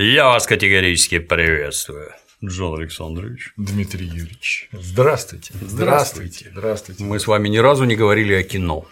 [0.00, 2.12] Я вас категорически приветствую,
[2.44, 3.52] Джон Александрович.
[3.56, 4.68] Дмитрий Юрьевич.
[4.70, 5.52] Здравствуйте.
[5.60, 6.50] Здравствуйте.
[6.52, 7.02] Здравствуйте.
[7.02, 8.86] Мы с вами ни разу не говорили о кино.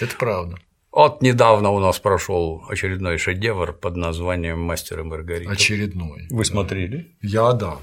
[0.00, 0.58] Это правда.
[0.90, 5.52] Вот недавно у нас прошел очередной шедевр под названием Мастер и Маргарита.
[5.52, 6.26] Очередной.
[6.30, 7.14] Вы смотрели?
[7.22, 7.78] Я да.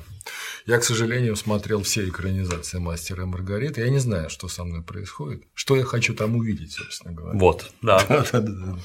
[0.65, 3.79] Я, к сожалению, смотрел все экранизации Мастера и Маргариты.
[3.79, 7.39] Я не знаю, что со мной происходит, что я хочу там увидеть, собственно говоря.
[7.39, 8.25] Вот, да.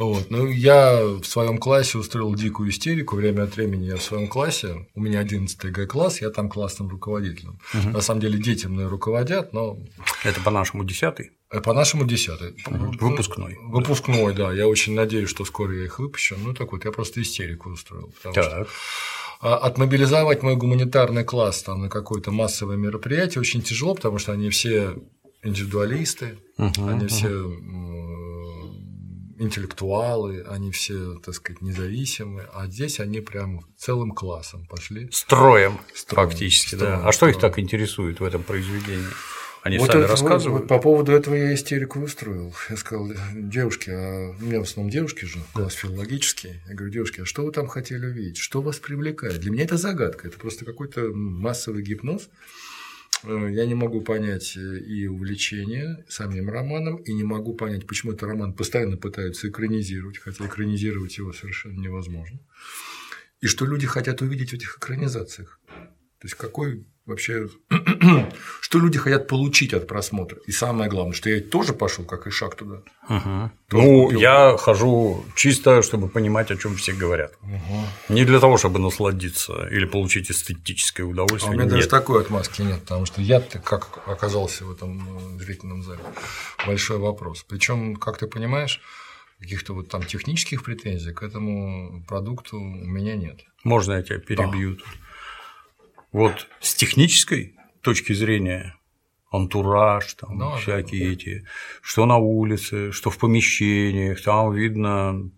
[0.00, 0.30] Вот.
[0.30, 3.16] Ну, я в своем классе устроил дикую истерику.
[3.16, 7.58] Время от времени я в своем классе, у меня 11 Г-класс, я там классным руководителем.
[7.74, 7.90] Угу.
[7.90, 9.78] На самом деле дети мной руководят, но.
[10.24, 11.32] Это по-нашему десятый?
[11.50, 12.56] Э, по-нашему десятый.
[12.66, 13.58] Выпускной.
[13.62, 14.52] Выпускной, да.
[14.52, 16.36] Я очень надеюсь, что скоро я их выпущу.
[16.42, 18.10] Ну, так вот, я просто истерику устроил.
[18.22, 18.44] Потому так.
[18.44, 18.66] Что
[19.42, 24.50] а отмобилизовать мой гуманитарный класс там, на какое-то массовое мероприятие очень тяжело, потому что они
[24.50, 24.96] все
[25.42, 27.08] индивидуалисты, uh-huh, они uh-huh.
[27.08, 27.28] все
[29.40, 35.08] интеллектуалы, они все, так сказать, независимые, а здесь они прям целым классом пошли.
[35.12, 37.08] Строем, Строем фактически, строем, да.
[37.08, 37.12] А строем.
[37.12, 39.06] что их так интересует в этом произведении?
[39.62, 40.62] Они вот сами это, рассказывают.
[40.62, 42.54] Вот, по поводу этого я истерику устроил.
[42.70, 46.60] Я сказал, девушки, а у меня в основном девушки же, класс филологический.
[46.66, 48.38] Я говорю, девушки, а что вы там хотели увидеть?
[48.38, 49.40] Что вас привлекает?
[49.40, 50.28] Для меня это загадка.
[50.28, 52.28] Это просто какой-то массовый гипноз.
[53.24, 58.12] Э, я не могу понять э, и увлечение самим романом, и не могу понять, почему
[58.12, 62.38] этот роман постоянно пытаются экранизировать, хотя экранизировать его совершенно невозможно.
[63.40, 65.59] И что люди хотят увидеть в этих экранизациях.
[66.20, 67.48] То есть какой вообще,
[68.60, 70.38] что люди хотят получить от просмотра.
[70.46, 72.82] И самое главное, что я тоже пошел как и шаг туда.
[73.08, 73.50] Угу.
[73.72, 74.20] Ну, купил.
[74.20, 77.32] я хожу чисто, чтобы понимать, о чем все говорят.
[77.42, 78.14] Угу.
[78.14, 81.50] Не для того, чтобы насладиться или получить эстетическое удовольствие.
[81.50, 81.74] А у меня нет.
[81.74, 86.00] даже такой отмазки нет, потому что я как оказался в этом э, зрительном зале.
[86.66, 87.44] Большой вопрос.
[87.48, 88.80] Причем, как ты понимаешь,
[89.40, 93.40] каких-то вот там технических претензий к этому продукту у меня нет.
[93.64, 94.76] Можно я тебя перебью?
[94.76, 94.82] Да.
[96.12, 98.76] Вот с технической точки зрения
[99.30, 101.12] антураж, там ну, всякие да.
[101.12, 101.44] эти,
[101.82, 105.30] что на улице, что в помещениях, там видно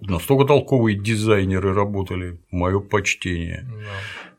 [0.00, 3.66] настолько толковые дизайнеры работали, мое почтение.
[3.68, 3.76] Да.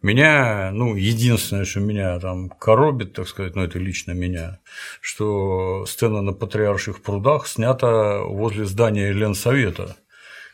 [0.02, 4.60] Меня, ну, единственное, что меня там коробит, так сказать, ну, это лично меня,
[5.00, 9.96] что сцена на Патриарших прудах снята возле здания Ленсовета,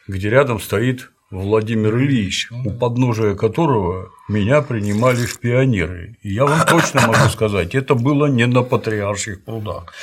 [0.05, 6.15] где рядом стоит Владимир Ильич, у подножия которого меня принимали в пионеры.
[6.23, 9.93] И я вам точно могу сказать, это было не на патриарших прудах.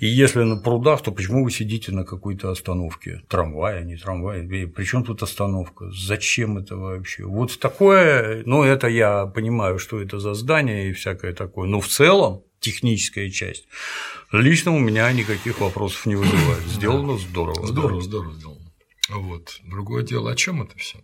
[0.00, 3.22] И если на прудах, то почему вы сидите на какой-то остановке?
[3.28, 4.42] Трамвай, не трамвай.
[4.42, 5.90] При чем тут остановка?
[5.92, 7.24] Зачем это вообще?
[7.24, 11.68] Вот такое, ну, это я понимаю, что это за здание и всякое такое.
[11.68, 13.68] Но в целом техническая часть.
[14.32, 16.62] Лично у меня никаких вопросов не вызывает.
[16.66, 17.66] Сделано здорово.
[17.66, 18.61] Здорово, здорово сделано.
[19.08, 19.60] Вот.
[19.64, 20.98] Другое дело, о чем это все?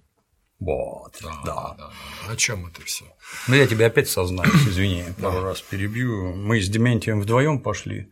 [0.60, 1.54] Вот, да, да.
[1.54, 2.32] да, да.
[2.32, 3.04] О чем это все?
[3.46, 6.34] Ну, я тебя опять сознаюсь, извини, пару раз перебью.
[6.34, 8.10] Мы с Дементием вдвоем пошли.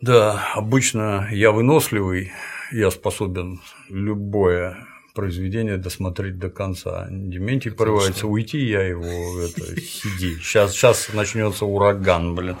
[0.00, 2.32] Да, обычно я выносливый,
[2.70, 7.08] я способен любое произведение досмотреть до конца.
[7.10, 10.36] Дементий порывается уйти, я его это сиди.
[10.36, 12.56] Сейчас, сейчас начнется ураган, блин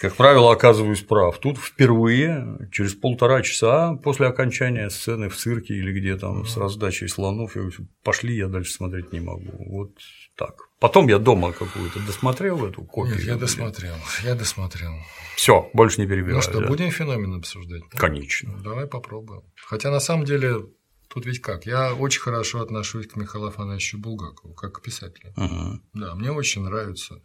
[0.00, 1.38] как правило, оказываюсь прав.
[1.38, 7.08] Тут впервые, через полтора часа после окончания сцены в цирке или где там с раздачей
[7.08, 9.52] слонов, я говорю, пошли, я дальше смотреть не могу.
[9.70, 9.92] Вот
[10.36, 10.54] так.
[10.80, 13.16] Потом я дома какую-то досмотрел эту копию.
[13.16, 14.92] Нет, я досмотрел, я досмотрел.
[15.36, 16.36] Все, больше не перебиваю.
[16.36, 16.66] Ну что, да?
[16.66, 17.82] будем феномен обсуждать?
[17.92, 17.98] Да?
[17.98, 18.52] Конечно.
[18.52, 19.42] Ну, давай попробуем.
[19.54, 20.66] Хотя на самом деле
[21.08, 21.64] Тут ведь как?
[21.64, 25.32] Я очень хорошо отношусь к Михаилу Афанасьевичу Булгакову, как к писателю.
[25.36, 25.80] Угу.
[25.94, 27.22] Да, мне очень нравится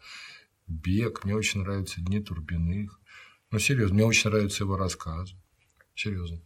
[0.71, 2.99] Бег, мне очень нравятся Дни Турбиных.
[3.51, 5.35] Ну, серьезно, мне очень нравятся его рассказы.
[5.95, 6.41] Серьезно.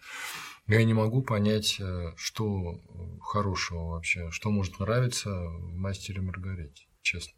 [0.67, 2.81] Я не могу понять, э, что
[3.21, 7.33] хорошего вообще, что может нравиться в мастере Маргарите, честно.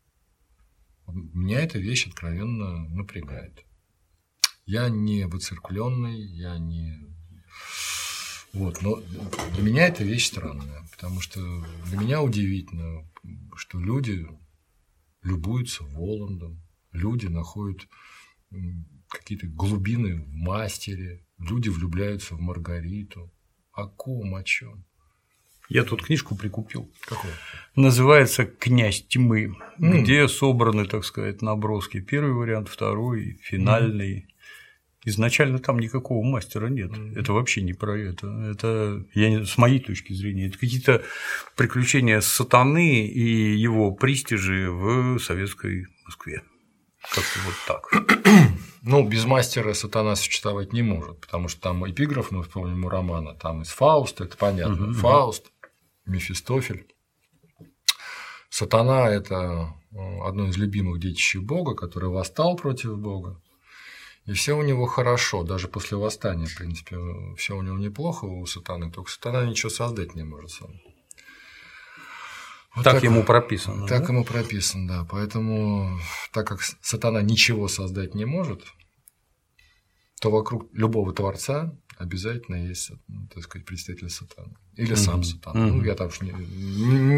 [1.08, 3.66] Меня эта вещь откровенно напрягает.
[4.66, 7.00] Я не выцеркленный, я не...
[8.54, 9.01] Вот, но
[9.54, 11.39] для меня эта вещь странная, потому что
[11.86, 13.06] для меня удивительно,
[13.56, 14.25] что люди
[15.22, 16.62] любуются Воландом,
[16.98, 17.88] люди находят
[19.10, 23.32] какие-то глубины в мастере, люди влюбляются в Маргариту.
[23.72, 24.86] О ком, о чем?
[25.70, 26.90] Я тут книжку прикупил.
[27.02, 27.34] Какую?
[27.76, 30.02] Называется «Князь тьмы», mm.
[30.02, 32.00] где собраны, так сказать, наброски.
[32.00, 34.20] Первый вариант, второй, финальный.
[34.20, 34.24] Mm.
[35.06, 36.92] Изначально там никакого мастера нет.
[36.92, 37.20] Mm.
[37.20, 38.28] Это вообще не про это.
[38.50, 41.04] Это, я, с моей точки зрения, это какие-то
[41.58, 46.44] приключения сатаны и его престижи в советской Москве.
[47.13, 47.92] Как-то вот так.
[48.83, 53.36] Ну, без мастера сатана существовать не может, потому что там эпиграф, мы вспомним у романа,
[53.36, 54.92] там из Фауста, это понятно.
[54.92, 55.51] Угу, Фауст,
[56.06, 56.88] Мефистофель.
[58.50, 63.42] Сатана– это э, одно из любимых детищей Бога, который восстал против Бога.
[64.25, 66.98] И все у него хорошо, даже после восстания, в принципе,
[67.38, 70.69] все у него неплохо у сатаны, только сатана ничего создать не может сам.
[72.77, 73.88] Вот так, так ему прописано.
[73.88, 74.13] Так да?
[74.13, 75.07] ему прописано, да.
[75.09, 76.00] Поэтому,
[76.31, 78.62] так как сатана ничего создать не может,
[80.21, 82.91] то вокруг любого творца обязательно есть,
[83.33, 84.53] так сказать, представитель сатаны.
[84.75, 85.24] Или сам mm-hmm.
[85.24, 85.59] сатана.
[85.59, 85.71] Mm-hmm.
[85.71, 86.31] Ну, я там не,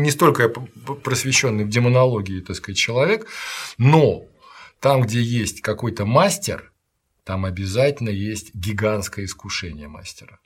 [0.03, 3.27] не столько просвещенный в демонологии, так сказать, человек,
[3.77, 4.23] но
[4.79, 6.71] там, где есть какой-то мастер,
[7.25, 10.39] там обязательно есть гигантское искушение мастера.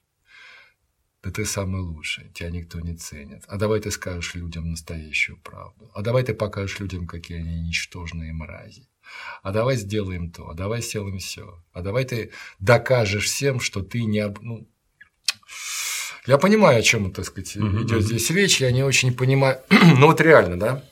[1.23, 3.43] Да ты самый лучший, тебя никто не ценит.
[3.47, 5.89] А давай ты скажешь людям настоящую правду.
[5.95, 8.89] А давай ты покажешь людям, какие они ничтожные мрази.
[9.41, 14.03] А давай сделаем то, а давай сделаем все, а давай ты докажешь всем, что ты
[14.03, 14.25] не...
[14.41, 14.67] Ну,
[16.25, 20.21] я понимаю, о чем, так сказать, идет здесь речь, я не очень понимаю, ну вот
[20.21, 20.83] реально, да,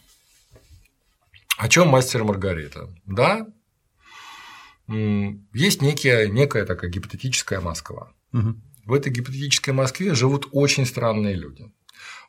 [1.57, 3.47] о чем мастер Маргарита, да,
[4.87, 8.11] есть некая, некая такая гипотетическая Москва.
[8.91, 11.71] В этой гипотетической Москве живут очень странные люди.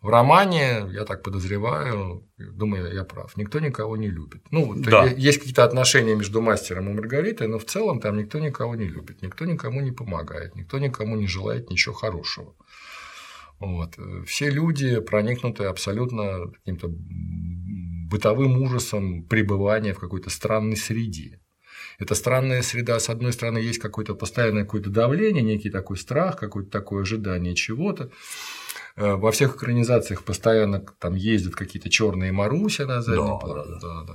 [0.01, 4.43] В романе, я так подозреваю, думаю, я прав, никто никого не любит.
[4.53, 5.07] Ну, да.
[5.07, 9.23] есть какие-то отношения между мастером и Маргаритой, но в целом там никто никого не любит,
[9.23, 12.55] никто никому не помогает, никто никому не желает ничего хорошего.
[13.59, 13.99] Вот.
[14.29, 16.93] Все люди проникнуты абсолютно каким-то
[18.09, 21.42] бытовым ужасом пребывания в какой-то странной среде.
[22.03, 26.69] Эта странная среда, с одной стороны, есть какое-то постоянное какое-то давление, некий такой страх, какое-то
[26.69, 28.11] такое ожидание чего-то.
[28.97, 33.79] Э, во всех экранизациях постоянно там ездят какие-то черные Маруся на заднем да, плане.
[33.81, 34.15] Да, да.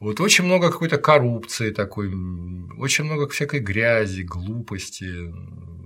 [0.00, 2.08] Вот очень много какой-то коррупции такой,
[2.78, 5.34] очень много всякой грязи, глупости,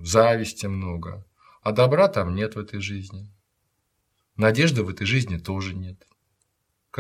[0.05, 1.27] зависти много.
[1.63, 3.29] А добра там нет в этой жизни.
[4.37, 6.07] Надежды в этой жизни тоже нет.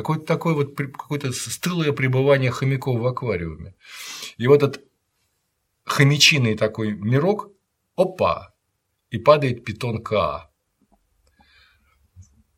[0.00, 3.75] Какое-то такое вот какое-то стылое пребывание хомяков в аквариуме.
[4.37, 4.85] И вот этот
[5.85, 7.50] хомячиный такой мирок,
[7.97, 8.55] опа,
[9.11, 10.50] и падает питон К.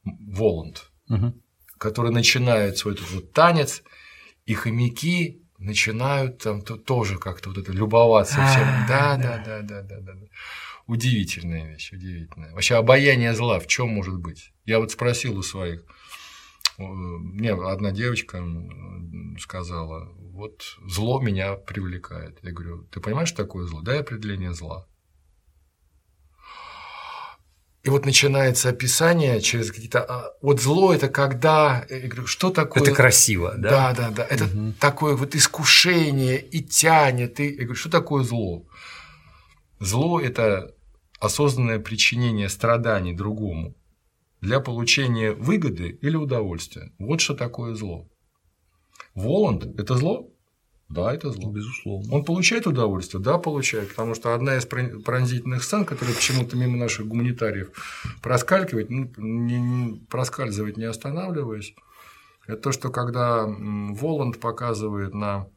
[0.05, 1.33] Воланд, угу.
[1.79, 3.83] который начинает свой этот вот танец,
[4.47, 8.67] и хомяки начинают там то, тоже как-то вот это любоваться всем.
[8.89, 10.15] Да, да, да, да, да, да.
[10.87, 12.53] Удивительная вещь, удивительная.
[12.53, 14.53] Вообще обаяние зла в чем может быть?
[14.65, 15.85] Я вот спросил у своих,
[16.89, 18.43] мне одна девочка
[19.39, 22.39] сказала, вот зло меня привлекает.
[22.43, 23.81] Я говорю, ты понимаешь, что такое зло?
[23.83, 24.87] Дай определение зла.
[27.83, 30.05] И вот начинается описание через какие-то...
[30.05, 31.85] А, вот зло– это когда…
[31.91, 32.83] Я говорю, что такое…
[32.83, 33.93] Это красиво, да?
[33.93, 34.27] Да, да, да.
[34.31, 34.73] Это угу.
[34.79, 37.41] такое вот искушение и тянет.
[37.41, 37.49] И...
[37.49, 38.65] Я говорю, что такое зло?
[39.81, 40.77] Зло– это
[41.19, 43.75] осознанное причинение страданий другому
[44.43, 46.93] для получения выгоды или удовольствия.
[46.99, 48.09] Вот что такое зло.
[49.15, 50.29] Воланд– это зло?
[50.89, 51.51] Да, это зло.
[51.51, 52.13] Безусловно.
[52.13, 53.23] Он получает удовольствие?
[53.23, 53.91] Да, получает.
[53.91, 57.71] Потому что одна из пронзительных сцен, которая почему-то мимо наших гуманитариев
[58.21, 61.75] проскальзывает, ну, не, не, проскальзывает, не останавливаясь,
[62.47, 65.49] это то, что когда Воланд показывает на.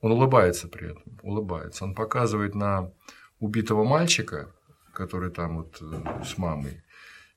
[0.00, 1.84] Он улыбается при этом, улыбается.
[1.84, 2.92] Он показывает на
[3.40, 4.52] убитого мальчика,
[4.92, 6.81] который там вот э, с мамой.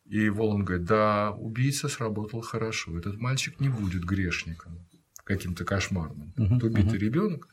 [0.06, 4.88] И Воланд говорит, да, убийца сработал хорошо, этот мальчик не будет грешником
[5.24, 6.32] каким-то кошмарным.
[6.38, 7.02] Uh-huh, это убитый uh-huh.
[7.02, 7.48] ребенок,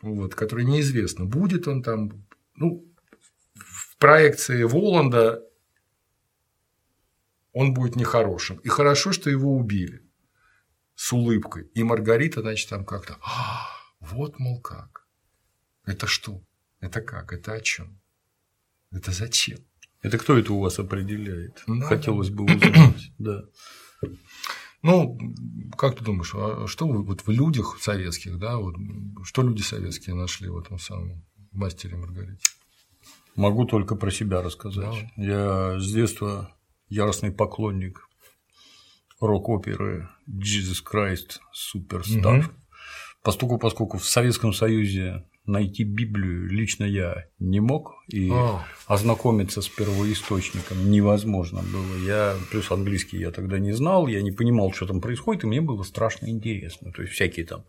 [0.00, 2.24] вот, который неизвестно, будет он там.
[2.54, 2.86] Ну,
[3.54, 5.42] в проекции Воланда
[7.52, 8.58] он будет нехорошим.
[8.58, 10.06] И хорошо, что его убили
[10.94, 11.64] с улыбкой.
[11.74, 13.66] И Маргарита, значит, там как-то, а,
[13.98, 15.06] вот, мол, как.
[15.84, 16.42] Это что?
[16.78, 17.32] Это как?
[17.32, 18.00] Это о чем?
[18.92, 19.58] Это зачем?
[20.02, 21.62] Это кто это у вас определяет?
[21.66, 21.86] Да.
[21.86, 23.12] Хотелось бы узнать.
[23.18, 23.42] да.
[24.82, 25.18] Ну,
[25.76, 28.74] как ты думаешь, а что вы, вот в людях советских, да, вот,
[29.24, 32.46] что люди советские нашли в этом самом мастере Маргарите?
[33.36, 35.10] Могу только про себя рассказать.
[35.16, 35.22] Да.
[35.22, 36.56] Я с детства
[36.88, 38.08] яростный поклонник
[39.20, 42.40] рок-оперы Jesus Christ Superstar.
[42.40, 42.50] Угу.
[43.22, 48.64] Поскольку, поскольку в Советском Союзе найти Библию лично я не мог, и а.
[48.86, 52.06] ознакомиться с первоисточником невозможно было.
[52.06, 55.60] Я плюс английский я тогда не знал, я не понимал, что там происходит, и мне
[55.60, 56.92] было страшно интересно.
[56.92, 57.64] То есть всякие там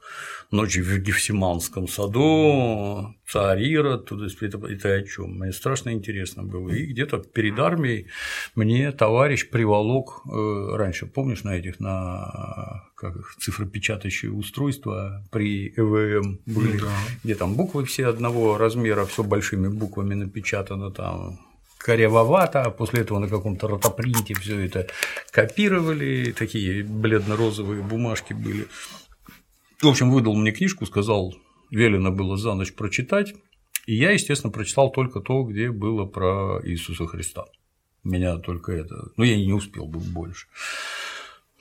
[0.51, 5.39] ночи в Гефсиманском саду, царь Ирод, туда это, это о чем.
[5.39, 6.69] Мне страшно интересно было.
[6.69, 8.07] И где-то перед армией
[8.55, 16.39] мне товарищ приволок э, раньше, помнишь, на этих на как их, цифропечатающие устройства при ЭВМ
[16.45, 16.95] были, да.
[17.23, 21.39] где там буквы все одного размера, все большими буквами напечатано там
[21.79, 24.87] корявовато, а после этого на каком-то ротопринте все это
[25.31, 28.67] копировали, такие бледно-розовые бумажки были.
[29.81, 31.33] В общем, выдал мне книжку, сказал,
[31.71, 33.33] велено было за ночь прочитать,
[33.87, 37.45] и я, естественно, прочитал только то, где было про Иисуса Христа.
[38.03, 39.09] Меня только это.
[39.17, 40.45] Ну, я не успел бы больше.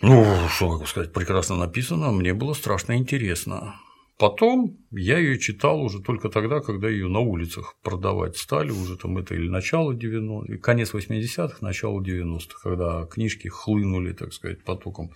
[0.02, 3.74] Ну, что могу сказать, прекрасно написано, мне было страшно интересно.
[4.20, 9.16] Потом я ее читал уже только тогда, когда ее на улицах продавать стали, уже там
[9.16, 15.10] это или начало 90-х, конец 80-х, начало 90-х, когда книжки хлынули, так сказать, потоком.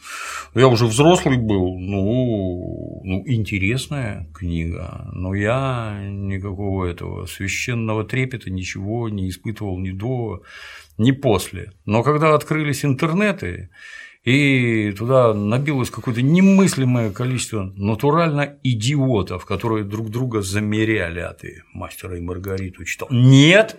[0.54, 9.10] Я уже взрослый был, ну, ну интересная книга, но я никакого этого священного трепета ничего
[9.10, 10.42] не испытывал ни до,
[10.96, 11.72] ни после.
[11.84, 13.68] Но когда открылись интернеты,
[14.24, 22.16] и туда набилось какое-то немыслимое количество натурально идиотов, которые друг друга замеряли, а ты мастера
[22.16, 23.08] и Маргариту читал.
[23.10, 23.76] Нет,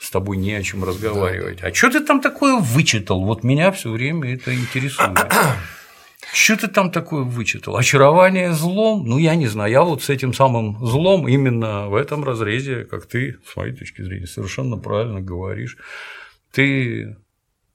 [0.00, 1.60] с тобой не о чем разговаривать.
[1.60, 1.68] Да.
[1.68, 3.24] А что ты там такое вычитал?
[3.24, 5.18] Вот меня все время это интересует.
[6.30, 7.76] Что ты там такое вычитал?
[7.76, 9.06] Очарование злом?
[9.06, 9.72] Ну, я не знаю.
[9.72, 14.02] Я вот с этим самым злом именно в этом разрезе, как ты, с моей точки
[14.02, 15.78] зрения, совершенно правильно говоришь.
[16.52, 17.16] Ты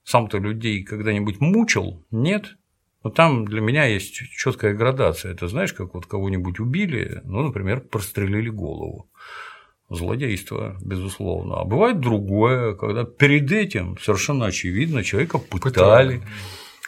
[0.04, 2.04] сам-то людей когда-нибудь мучил?
[2.10, 2.56] Нет.
[3.02, 5.32] Но там для меня есть четкая градация.
[5.32, 9.10] Это знаешь, как вот кого-нибудь убили, ну, например, прострелили голову.
[9.90, 11.60] Злодейство, безусловно.
[11.60, 16.22] А бывает другое, когда перед этим совершенно очевидно человека пытали.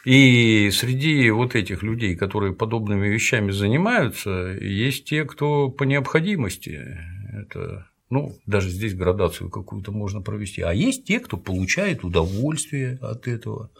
[0.06, 6.96] И среди вот этих людей, которые подобными вещами занимаются, есть те, кто по необходимости.
[7.34, 10.62] Это ну, даже здесь градацию какую-то можно провести.
[10.62, 13.70] А есть те, кто получает удовольствие от этого,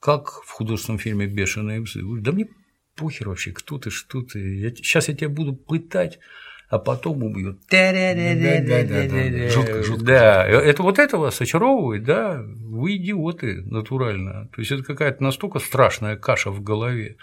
[0.00, 2.00] как в художественном фильме «Бешеные псы».
[2.20, 2.48] Да мне
[2.94, 4.56] похер вообще, кто ты, что ты.
[4.56, 6.18] Я, сейчас я тебя буду пытать,
[6.68, 7.60] а потом убьют.
[7.70, 10.04] Да, жутко, жутко.
[10.04, 14.48] Да, это вот это вас очаровывает, да, вы идиоты натурально.
[14.54, 17.16] То есть это какая-то настолько страшная каша в голове.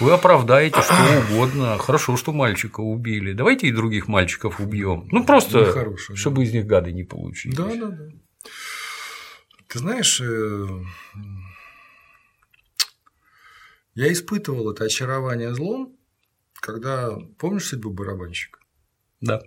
[0.00, 0.94] Вы оправдаете что
[1.28, 1.78] угодно.
[1.78, 3.32] Хорошо, что мальчика убили.
[3.32, 5.08] Давайте и других мальчиков убьем.
[5.12, 6.42] Ну просто, Нехорошо, чтобы да.
[6.42, 7.56] из них гады не получились.
[7.56, 8.08] Да, да, да.
[9.68, 10.66] Ты знаешь, э,
[13.94, 15.96] я испытывал это очарование злом,
[16.54, 18.58] когда помнишь судьбу барабанщика?
[19.20, 19.42] Да.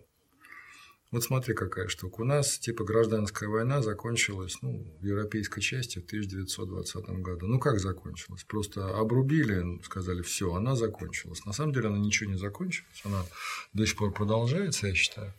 [1.10, 2.22] Вот смотри, какая штука.
[2.22, 7.48] У нас типа гражданская война закончилась ну, в европейской части в 1920 году.
[7.48, 8.44] Ну как закончилась?
[8.44, 11.46] Просто обрубили, сказали, все, она закончилась.
[11.46, 13.24] На самом деле она ничего не закончилась, она
[13.72, 15.34] до сих пор продолжается, я считаю.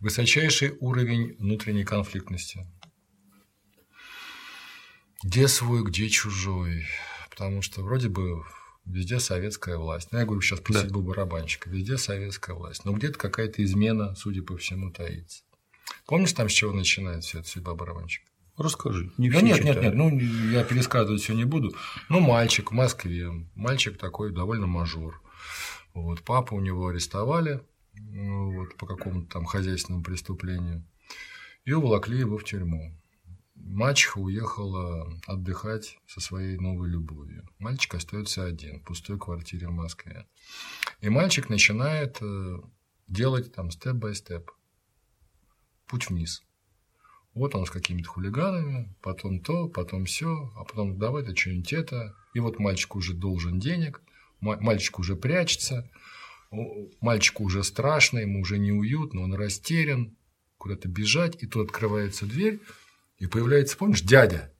[0.00, 2.66] Высочайший уровень внутренней конфликтности.
[5.22, 6.86] Где свой, где чужой?
[7.28, 8.44] Потому что вроде бы
[8.86, 10.08] Везде советская власть.
[10.12, 10.80] Ну, я говорю сейчас про да.
[10.80, 11.68] судьбу барабанщика.
[11.68, 12.84] Везде советская власть.
[12.84, 15.42] Но где-то какая-то измена, судя по всему, таится.
[16.06, 18.26] Помнишь, там с чего начинается вся эта судьба барабанщика?
[18.56, 19.12] Расскажи.
[19.18, 21.74] Не да нет, нет, нет, ну я пересказывать все не буду.
[22.08, 25.20] Ну, мальчик в Москве, мальчик такой довольно мажор.
[25.92, 27.60] Вот, папу у него арестовали
[27.94, 30.84] ну, вот, по какому-то там хозяйственному преступлению
[31.64, 32.96] и уволокли его в тюрьму.
[33.56, 37.48] Мачеха уехала отдыхать со своей новой любовью.
[37.58, 40.26] Мальчик остается один в пустой квартире в Москве.
[41.00, 42.58] И мальчик начинает э,
[43.08, 44.50] делать там степ-бай-степ.
[45.86, 46.42] Путь вниз.
[47.34, 52.16] Вот он с какими-то хулиганами, потом то, потом все, а потом давай-то что-нибудь это.
[52.34, 54.02] И вот мальчик уже должен денег,
[54.40, 55.90] мальчик уже прячется,
[57.00, 60.16] мальчику уже страшно, ему уже неуютно, он растерян,
[60.56, 62.60] куда-то бежать, и тут открывается дверь,
[63.18, 64.52] и появляется, помнишь, дядя.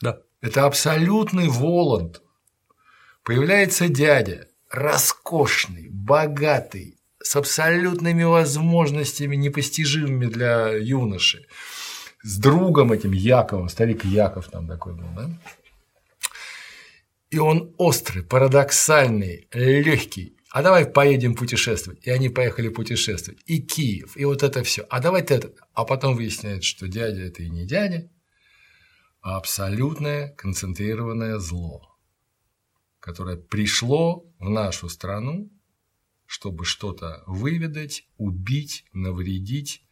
[0.00, 0.20] Да.
[0.40, 2.22] Это абсолютный Воланд.
[3.22, 11.46] Появляется дядя, роскошный, богатый, с абсолютными возможностями, непостижимыми для юноши,
[12.22, 15.30] с другом этим Яковом, старик Яков там такой был, да?
[17.30, 22.06] И он острый, парадоксальный, легкий, а давай поедем путешествовать.
[22.06, 23.42] И они поехали путешествовать.
[23.46, 24.86] И Киев, и вот это все.
[24.88, 25.52] А давай это.
[25.74, 28.10] А потом выясняется, что дядя это и не дядя,
[29.20, 31.98] а абсолютное концентрированное зло,
[32.98, 35.50] которое пришло в нашу страну,
[36.24, 39.84] чтобы что-то выведать, убить, навредить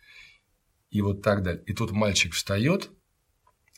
[0.91, 1.63] и вот так далее.
[1.67, 2.91] И тут мальчик встает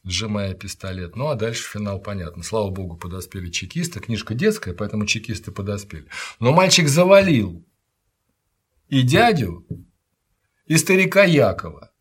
[0.09, 1.17] сжимая пистолет.
[1.17, 2.43] Ну, а дальше финал понятно.
[2.43, 4.01] Слава богу, подоспели чекисты.
[4.01, 6.07] Книжка детская, поэтому чекисты подоспели.
[6.41, 7.65] Но мальчик завалил
[8.89, 9.67] и дядю,
[10.67, 11.93] и старика Якова.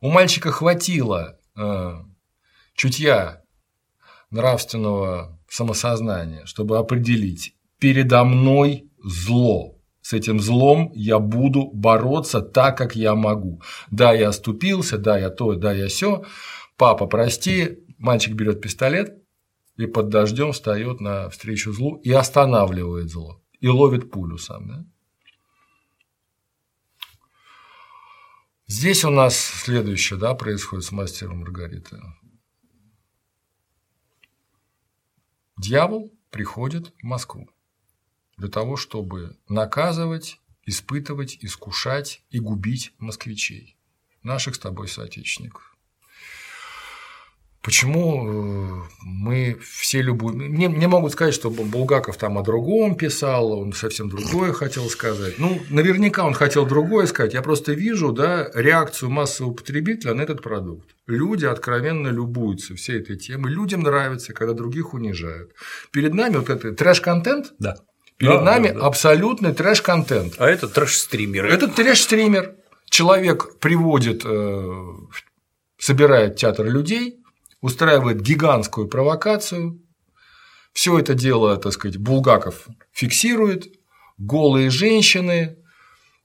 [0.00, 1.92] У мальчика хватило э,
[2.74, 3.42] чутья
[4.30, 9.78] нравственного самосознания, чтобы определить передо мной зло,
[10.08, 13.60] с этим злом я буду бороться так, как я могу.
[13.90, 16.24] Да, я оступился, да, я то, да, я все.
[16.78, 19.20] Папа, прости, мальчик берет пистолет
[19.76, 23.42] и под дождем встает навстречу злу и останавливает зло.
[23.58, 24.68] И ловит пулю сам.
[24.68, 24.86] Да?
[28.68, 32.00] Здесь у нас следующее да, происходит с мастером Маргариты.
[35.56, 37.50] Дьявол приходит в Москву
[38.36, 43.76] для того, чтобы наказывать, испытывать, искушать и губить москвичей,
[44.22, 45.77] наших с тобой соотечественников.
[47.62, 50.38] Почему э, мы все любуем...
[50.38, 55.38] Мне, мне могут сказать, что Булгаков там о другом писал, он совсем другое хотел сказать.
[55.38, 57.34] Ну, наверняка он хотел другое сказать.
[57.34, 60.88] Я просто вижу да, реакцию массового потребителя на этот продукт.
[61.08, 63.52] Люди откровенно любуются всей этой темой.
[63.52, 65.52] Людям нравится, когда других унижают.
[65.90, 67.54] Перед нами вот это трэш-контент.
[67.58, 67.76] Да.
[68.18, 68.86] Перед да, нами да, да.
[68.86, 70.34] абсолютный трэш-контент.
[70.38, 71.48] А это трэш-стримеры.
[71.50, 72.54] Это трэш-стример.
[72.88, 74.84] Человек приводит, э,
[75.78, 77.18] собирает театр людей,
[77.60, 79.80] устраивает гигантскую провокацию.
[80.72, 83.74] Все это дело, так сказать, Булгаков фиксирует.
[84.18, 85.58] Голые женщины,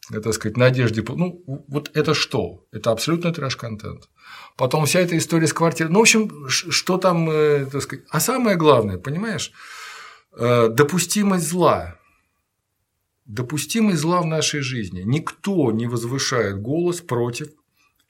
[0.09, 1.03] так сказать, надежде.
[1.07, 2.65] Ну, вот это что?
[2.71, 4.09] Это абсолютно трэш-контент.
[4.57, 5.91] Потом вся эта история с квартирой.
[5.91, 8.05] Ну, в общем, что там, э, так сказать.
[8.09, 9.51] А самое главное, понимаешь,
[10.35, 11.99] э, допустимость зла.
[13.25, 15.01] Допустимость зла в нашей жизни.
[15.01, 17.49] Никто не возвышает голос против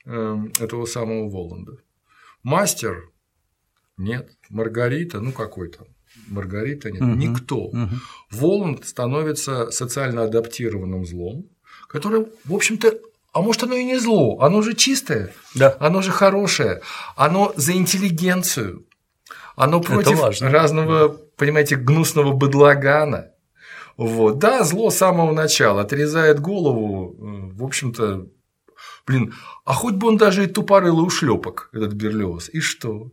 [0.06, 1.78] э, этого самого Воланда.
[2.42, 3.10] Мастер
[3.96, 4.30] нет.
[4.50, 5.86] Маргарита, ну какой там?
[6.28, 7.02] Маргарита нет.
[7.02, 7.10] Угу.
[7.10, 7.56] Никто.
[7.56, 7.88] Угу.
[8.30, 11.48] Воланд становится социально адаптированным злом,
[11.88, 12.98] которое, в общем-то,
[13.32, 15.76] а может, оно и не зло, оно же чистое, да.
[15.80, 16.82] оно же хорошее,
[17.16, 18.86] оно за интеллигенцию,
[19.56, 23.30] оно против разного, понимаете, гнусного быдлагана.
[23.96, 24.38] Вот.
[24.38, 28.26] Да, зло с самого начала отрезает голову, э, в общем-то,
[29.06, 29.34] блин,
[29.64, 33.10] а хоть бы он даже и тупорылый ушлепок, этот Берлиоз, и что?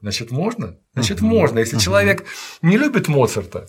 [0.00, 0.76] Значит, можно?
[0.94, 1.58] Значит, можно.
[1.58, 2.24] Если человек
[2.62, 3.68] не любит Моцарта,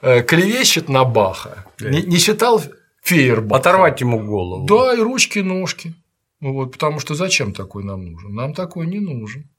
[0.00, 2.62] э, клевещет на Баха, не, не читал
[3.02, 3.60] Фейербаха.
[3.60, 4.66] Оторвать ему голову.
[4.66, 5.94] Да, и ручки, ножки.
[6.40, 8.34] Вот, потому что зачем такой нам нужен?
[8.34, 9.50] Нам такой не нужен.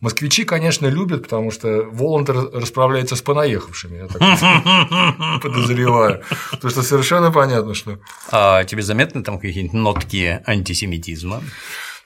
[0.00, 6.22] Москвичи, конечно, любят, потому что Воланд расправляется с понаехавшими, я так подозреваю.
[6.52, 7.98] Потому что совершенно понятно, что.
[8.30, 11.42] А тебе заметны там какие-нибудь нотки антисемитизма?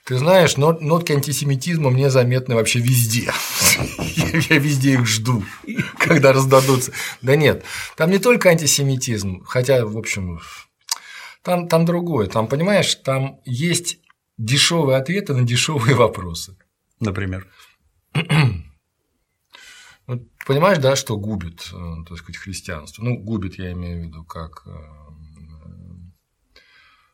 [0.05, 3.31] Ты знаешь, нотки антисемитизма мне заметны вообще везде.
[4.49, 5.43] Я везде их жду,
[5.97, 6.91] когда раздадутся.
[7.21, 7.63] Да нет,
[7.95, 10.39] там не только антисемитизм, хотя, в общем,
[11.43, 12.27] там, там другое.
[12.27, 13.99] Там, понимаешь, там есть
[14.37, 16.57] дешевые ответы на дешевые вопросы.
[16.99, 17.47] Например.
[20.45, 23.03] Понимаешь, да, что губит, э, так сказать, христианство?
[23.03, 24.71] Ну, губит, я имею в виду, как э,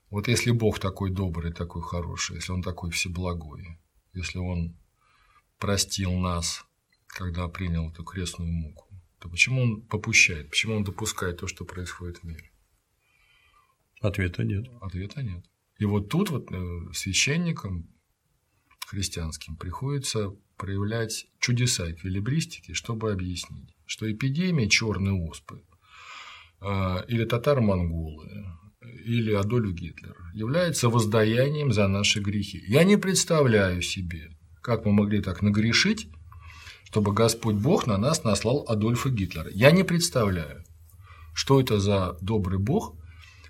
[0.10, 3.80] вот если Бог такой добрый, такой хороший, если Он такой всеблагой,
[4.14, 4.78] если Он
[5.60, 6.66] простил нас,
[7.08, 8.88] когда принял эту крестную муку,
[9.20, 12.52] то почему Он попущает, почему Он допускает то, что происходит в мире?
[14.00, 14.68] Ответа нет.
[14.82, 15.44] Ответа нет.
[15.80, 17.90] И вот тут вот э, священникам
[18.86, 25.64] христианским приходится проявлять чудеса эквилибристики, чтобы объяснить, что эпидемия черной оспы
[26.62, 28.46] э, или татаро-монголы
[29.06, 32.64] или Адольф Гитлер является воздаянием за наши грехи.
[32.68, 36.10] Я не представляю себе, как мы могли так нагрешить,
[36.86, 39.50] чтобы Господь Бог на нас наслал Адольфа Гитлера.
[39.52, 40.64] Я не представляю,
[41.34, 42.96] что это за добрый Бог,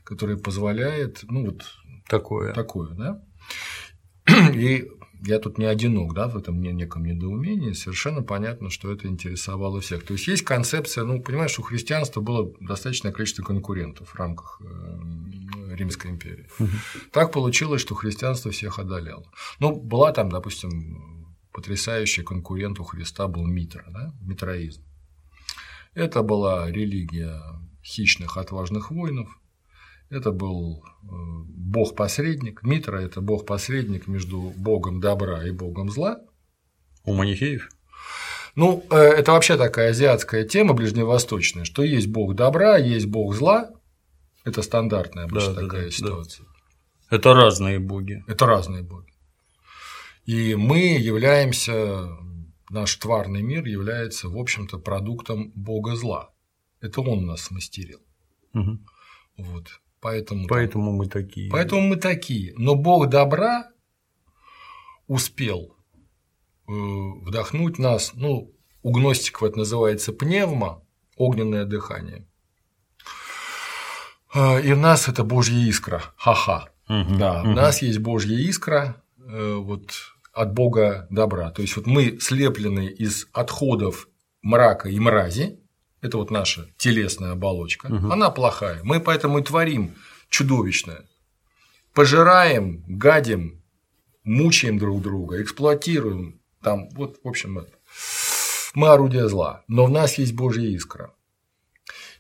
[0.04, 1.64] который позволяет, ну вот
[2.08, 3.24] такое, такое, да.
[4.54, 4.90] И
[5.26, 10.04] я тут не одинок да, в этом неком недоумении, совершенно понятно, что это интересовало всех.
[10.04, 15.76] То есть есть концепция, ну, понимаешь, у христианства было достаточное количество конкурентов в рамках э,
[15.76, 16.48] Римской империи.
[16.60, 16.70] Угу.
[17.12, 19.26] Так получилось, что христианство всех одолело.
[19.60, 24.14] Ну, была там, допустим, потрясающий конкурент у Христа был Митра, да?
[24.22, 24.84] митроизм.
[25.94, 27.42] Это была религия
[27.84, 29.40] хищных, отважных воинов,
[30.10, 31.08] это был э,
[31.48, 32.64] бог-посредник.
[32.64, 36.22] Митра– это бог-посредник между богом добра и богом зла.
[37.04, 37.70] У манихеев?
[38.56, 43.72] Ну, э, это вообще такая азиатская тема ближневосточная, что есть бог добра, есть бог зла.
[44.46, 46.46] Это стандартная обычно да, такая да, ситуация.
[46.46, 47.18] Да.
[47.18, 48.24] Это разные боги.
[48.28, 49.14] Это разные боги.
[50.26, 52.10] И мы являемся,
[52.70, 56.32] наш тварный мир является, в общем-то, продуктом бога зла.
[56.82, 58.00] Это он нас смастерил.
[58.54, 58.80] Угу.
[59.38, 59.80] Вот.
[60.08, 61.52] Поэтому, поэтому мы такие.
[61.52, 62.54] Поэтому мы такие.
[62.56, 63.68] Но Бог добра
[65.06, 65.76] успел
[66.66, 70.82] э, вдохнуть нас, ну, у гностиков это называется пневма,
[71.18, 72.26] огненное дыхание.
[74.34, 76.02] А, и у нас это Божья искра.
[76.16, 76.70] Ха-ха.
[76.88, 77.50] Угу, да, угу.
[77.50, 79.92] у нас есть Божья искра э, вот,
[80.32, 81.52] от Бога добра.
[81.52, 84.08] То есть вот мы слеплены из отходов
[84.42, 85.60] мрака и мрази.
[86.02, 87.88] Это вот наша телесная оболочка.
[87.88, 88.12] Угу.
[88.12, 88.82] Она плохая.
[88.84, 89.96] Мы поэтому и творим
[90.30, 91.06] чудовищное.
[91.94, 93.64] Пожираем, гадим,
[94.24, 96.40] мучаем друг друга, эксплуатируем.
[96.62, 97.72] Там, вот, в общем, это.
[98.76, 99.64] мы орудие зла.
[99.68, 101.14] Но в нас есть Божья искра.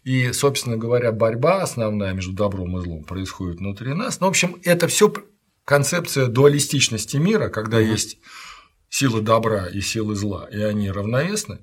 [0.03, 4.19] И, собственно говоря, борьба основная между добром и злом происходит внутри нас.
[4.19, 5.13] Ну, в общем, это все
[5.65, 7.87] концепция дуалистичности мира, когда угу.
[7.87, 8.17] есть
[8.89, 11.59] силы добра и силы зла, и они равновесны.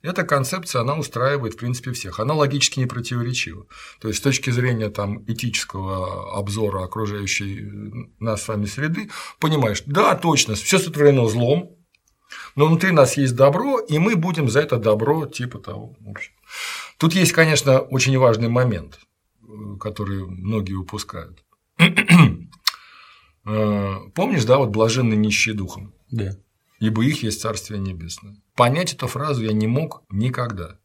[0.00, 2.20] Эта концепция, она устраивает, в принципе, всех.
[2.20, 3.66] Она логически не противоречива.
[4.00, 10.14] То есть, с точки зрения там, этического обзора окружающей нас с вами среды, понимаешь, да,
[10.14, 11.76] точно, все сотворено злом,
[12.54, 15.96] но внутри нас есть добро, и мы будем за это добро типа того.
[16.00, 16.32] В общем.
[16.98, 19.00] Тут есть, конечно, очень важный момент,
[19.80, 21.44] который многие упускают.
[23.50, 25.94] Э, помнишь, да, вот блаженны нищие духом?
[26.10, 26.36] Да.
[26.78, 28.36] Ибо их есть Царствие Небесное.
[28.54, 30.78] Понять эту фразу я не мог никогда.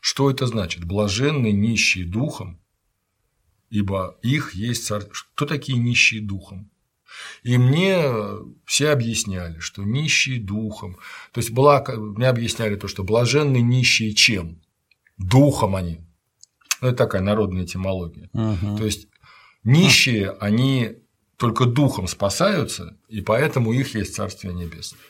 [0.00, 0.84] Что это значит?
[0.84, 2.60] Блаженны нищие духом,
[3.68, 5.12] ибо их есть царство.
[5.34, 6.70] Кто такие нищие духом?
[7.42, 8.02] И мне
[8.64, 10.96] все объясняли, что нищие духом,
[11.32, 14.62] то есть была, мне объясняли то, что блаженны нищие чем?
[15.18, 16.00] Духом они.
[16.80, 18.30] Ну, это такая народная этимология.
[18.32, 18.78] Угу.
[18.78, 19.08] То есть
[19.64, 20.96] нищие, они
[21.36, 25.00] только духом спасаются, и поэтому их есть Царствие Небесное.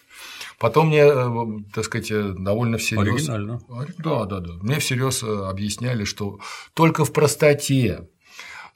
[0.61, 1.31] Потом мне, э,
[1.73, 3.31] так сказать, э, довольно всерьез.
[3.31, 3.63] Оригинально.
[3.97, 4.53] Да, да, да.
[4.61, 6.39] Мне всерьез э, объясняли, что
[6.75, 8.11] только в простоте,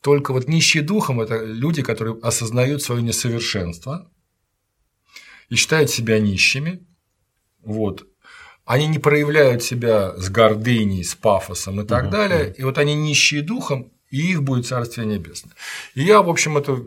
[0.00, 4.10] только вот нищие духом это люди, которые осознают свое несовершенство
[5.50, 6.86] и считают себя нищими.
[7.62, 8.06] Вот.
[8.64, 12.54] Они не проявляют себя с гордыней, с пафосом и так угу, далее.
[12.56, 15.52] И вот они нищие духом, и их будет Царствие Небесное.
[15.94, 16.82] И я, в общем, это.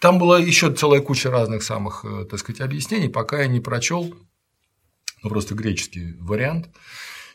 [0.00, 4.14] Там была еще целая куча разных самых, так сказать, объяснений, пока я не прочел
[5.24, 6.68] ну просто греческий вариант.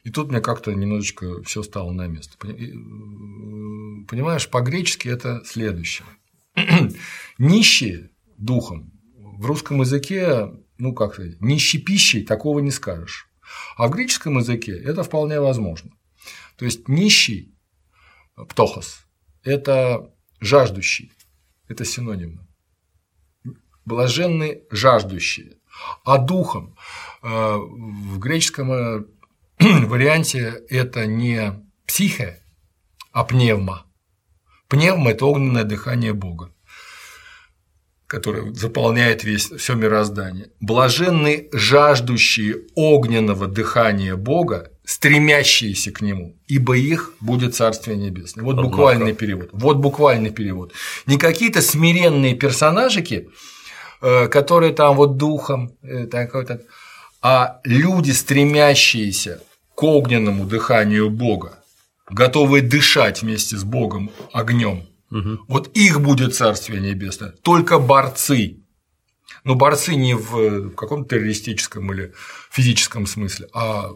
[0.04, 2.38] И тут мне как-то немножечко все стало на место.
[2.48, 2.56] Э,
[4.08, 6.08] понимаешь, по-гречески это следующее.
[7.38, 13.28] Нищие духом в русском языке, ну как сказать, нищий пищей такого не скажешь.
[13.76, 15.92] А в греческом языке это вполне возможно.
[16.56, 17.56] То есть нищий
[18.36, 19.06] птохос–
[19.44, 21.12] это жаждущий,
[21.68, 22.48] это синоним.
[23.84, 25.58] Блаженные жаждущие.
[26.04, 29.04] А духом Э, в греческом э,
[29.60, 31.54] варианте это не
[31.86, 32.40] психе,
[33.12, 33.86] а пневма.
[34.68, 36.54] Пневма– это огненное дыхание Бога,
[38.08, 40.52] которое заполняет весь, все мироздание.
[40.62, 48.46] Блаженны жаждущие огненного дыхания Бога, стремящиеся к нему, ибо их будет Царствие Небесное.
[48.46, 48.70] Вот Однако.
[48.70, 49.50] буквальный перевод.
[49.52, 50.74] Вот буквальный перевод.
[51.08, 53.30] Не какие-то смиренные персонажики,
[54.02, 55.76] э, которые там вот духом,
[56.12, 56.62] такой-то,
[57.22, 59.42] а люди, стремящиеся
[59.76, 61.64] к огненному дыханию Бога,
[62.10, 65.40] готовые дышать вместе с Богом огнем, угу.
[65.48, 67.32] вот их будет Царствие Небесное.
[67.44, 68.58] Только борцы.
[69.44, 72.14] Но борцы не в каком-то террористическом или
[72.52, 73.92] физическом смысле, а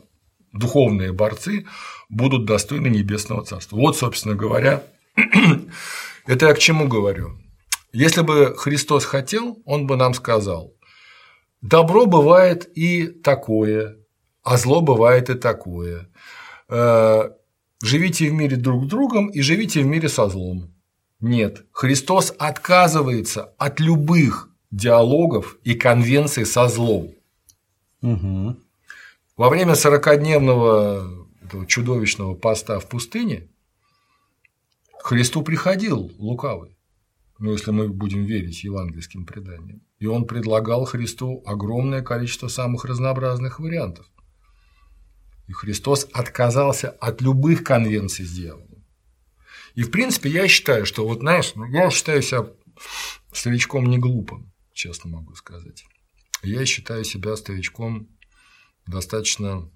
[0.54, 1.66] духовные борцы
[2.10, 3.76] будут достойны Небесного Царства.
[3.76, 4.84] Вот, собственно говоря,
[6.26, 7.38] это я к чему говорю.
[7.92, 10.74] Если бы Христос хотел, он бы нам сказал,
[11.64, 13.96] Добро бывает и такое,
[14.44, 16.10] а зло бывает и такое.
[16.68, 17.30] Э,
[17.82, 20.74] живите в мире друг с другом и живите в мире со злом.
[21.22, 27.12] Нет, Христос отказывается от любых диалогов и конвенций со злом.
[28.02, 28.58] Угу.
[29.38, 31.26] Во время 40-дневного
[31.68, 33.48] чудовищного поста в пустыне
[35.02, 36.76] Христу приходил лукавый
[37.44, 39.82] ну, если мы будем верить евангельским преданиям.
[40.00, 44.06] И он предлагал Христу огромное количество самых разнообразных вариантов.
[45.50, 48.86] И Христос отказался от любых конвенций с дьяволом.
[49.76, 52.48] И, в принципе, я считаю, что, вот знаешь, ну, я считаю себя
[53.34, 55.84] старичком не глупым, честно могу сказать.
[56.44, 58.08] Я считаю себя старичком
[58.88, 59.70] достаточно,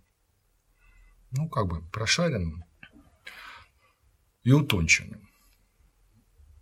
[1.32, 2.64] ну, как бы, прошаренным
[4.44, 5.27] и утонченным.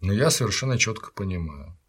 [0.06, 1.80] Но я совершенно четко понимаю,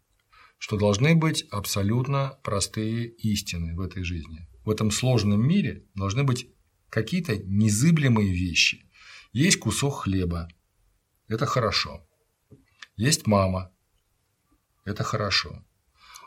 [0.57, 4.49] что должны быть абсолютно простые истины в этой жизни.
[4.65, 6.49] В этом сложном мире должны быть
[6.89, 8.89] какие-то незыблемые вещи.
[9.33, 10.47] Есть кусок хлеба,
[11.27, 12.07] это хорошо.
[12.95, 13.71] Есть мама,
[14.83, 15.63] это хорошо.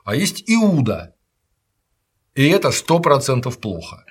[0.05, 1.17] А есть Иуда,
[2.37, 4.05] и это сто процентов плохо.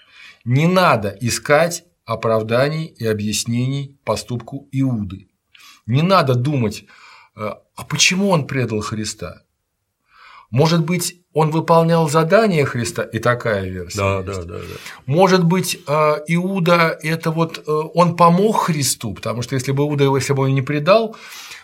[0.44, 5.30] Не надо искать оправданий и объяснений поступку Иуды.
[5.86, 6.86] Не надо думать,
[7.80, 9.44] а почему он предал Христа?
[10.52, 14.00] Может быть, он выполнял задание Христа, и такая версия.
[14.00, 14.26] Да, есть.
[14.26, 14.76] да, да, да.
[15.06, 15.92] Может быть, э,
[16.28, 20.44] Иуда это вот э, он помог Христу, потому что если бы Иуда его, если бы
[20.44, 21.16] он не предал,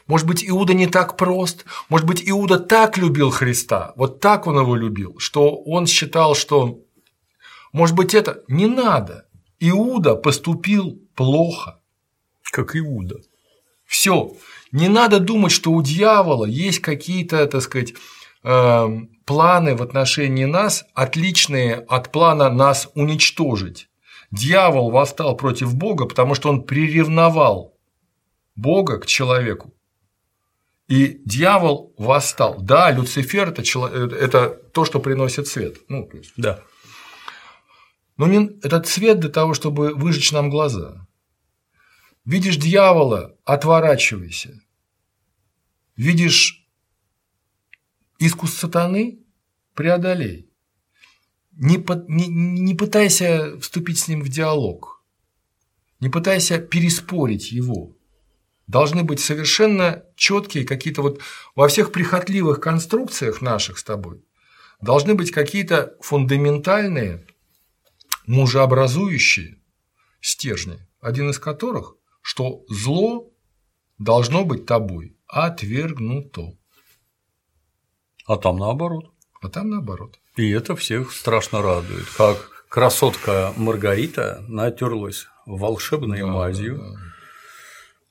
[0.08, 4.58] может быть, Иуда не так прост, может быть, Иуда так любил Христа, вот так он
[4.58, 6.80] его любил, что он считал, что,
[7.74, 9.26] может быть, это не надо.
[9.60, 11.82] Иуда поступил плохо.
[12.52, 13.18] Как Иуда.
[13.86, 14.32] Все.
[14.76, 17.94] Не надо думать, что у дьявола есть какие-то, так сказать,
[18.48, 23.90] Эм, планы в отношении нас отличные от плана нас уничтожить.
[24.30, 27.76] Дьявол восстал против Бога, потому что он приревновал
[28.56, 29.74] Бога к человеку.
[30.88, 32.58] И дьявол восстал.
[32.62, 35.78] Да, Люцифер это, человек, это то, что приносит свет.
[35.88, 36.34] Ну, то есть.
[36.38, 36.60] Да.
[38.18, 41.08] Но не, этот свет для того, чтобы выжечь нам глаза.
[42.26, 44.62] Видишь дьявола, отворачивайся.
[45.96, 46.68] Видишь
[48.20, 49.20] искус сатаны
[49.74, 50.50] преодолей.
[51.52, 55.04] Не, под, не, не пытайся вступить с ним в диалог,
[56.02, 57.96] не пытайся переспорить его.
[58.68, 61.22] Должны быть совершенно четкие какие-то вот
[61.56, 64.26] во всех прихотливых конструкциях наших с тобой
[64.82, 67.26] должны быть какие-то фундаментальные
[68.28, 69.60] мужеобразующие
[70.22, 73.32] стержни, один из которых, что зло
[73.98, 76.54] должно быть тобой отвергнуто.
[78.26, 79.12] А там наоборот.
[79.42, 80.18] А там наоборот.
[80.38, 82.06] И это всех страшно радует.
[82.18, 87.00] Как красотка Маргарита натерлась волшебной да, мазью, да, да.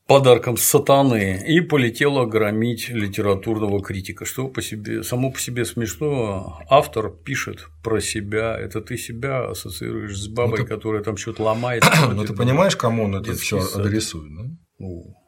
[0.06, 4.26] подарком сатаны, и полетела громить литературного критика.
[4.26, 6.60] Что по себе, само по себе смешно.
[6.68, 8.56] Автор пишет про себя.
[8.58, 10.68] Это ты себя ассоциируешь с бабой, ну, ты...
[10.68, 11.84] которая там что-то ломает.
[12.12, 14.42] Ну ты понимаешь, кому он это все адресует, да?
[14.78, 15.23] Ну,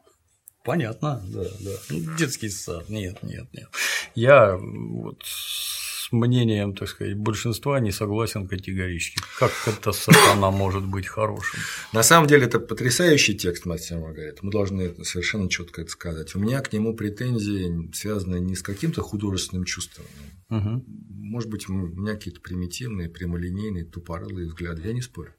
[0.66, 1.70] Понятно, да, да.
[1.90, 2.88] Ну, детский сад.
[2.88, 3.68] Нет, нет, нет.
[4.16, 9.20] Я вот с мнением, так сказать, большинства не согласен категорически.
[9.38, 11.60] Как это сатана может быть хорошим?
[11.92, 14.38] На самом деле это потрясающий текст, мастер Маргарита.
[14.42, 16.34] Мы должны совершенно четко это сказать.
[16.34, 20.06] У меня к нему претензии связаны не с каким-то художественным чувством.
[20.50, 20.84] Угу.
[21.10, 24.82] Может быть, у меня какие-то примитивные, прямолинейные, тупорылые взгляды.
[24.84, 25.32] Я не спорю.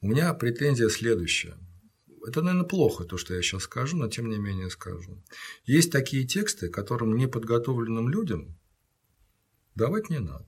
[0.00, 1.54] У меня претензия следующая.
[2.26, 5.22] Это, наверное, плохо, то, что я сейчас скажу, но тем не менее скажу.
[5.64, 8.58] Есть такие тексты, которым неподготовленным людям
[9.76, 10.46] давать не надо.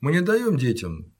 [0.00, 1.12] Мы не даем детям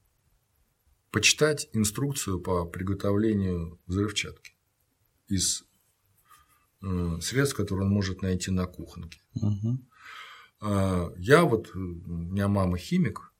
[1.10, 4.54] почитать инструкцию по приготовлению взрывчатки
[5.28, 5.64] из
[6.82, 9.20] э, средств, которые он может найти на кухонке.
[9.34, 9.78] Угу.
[11.18, 13.31] Я вот, у меня мама химик,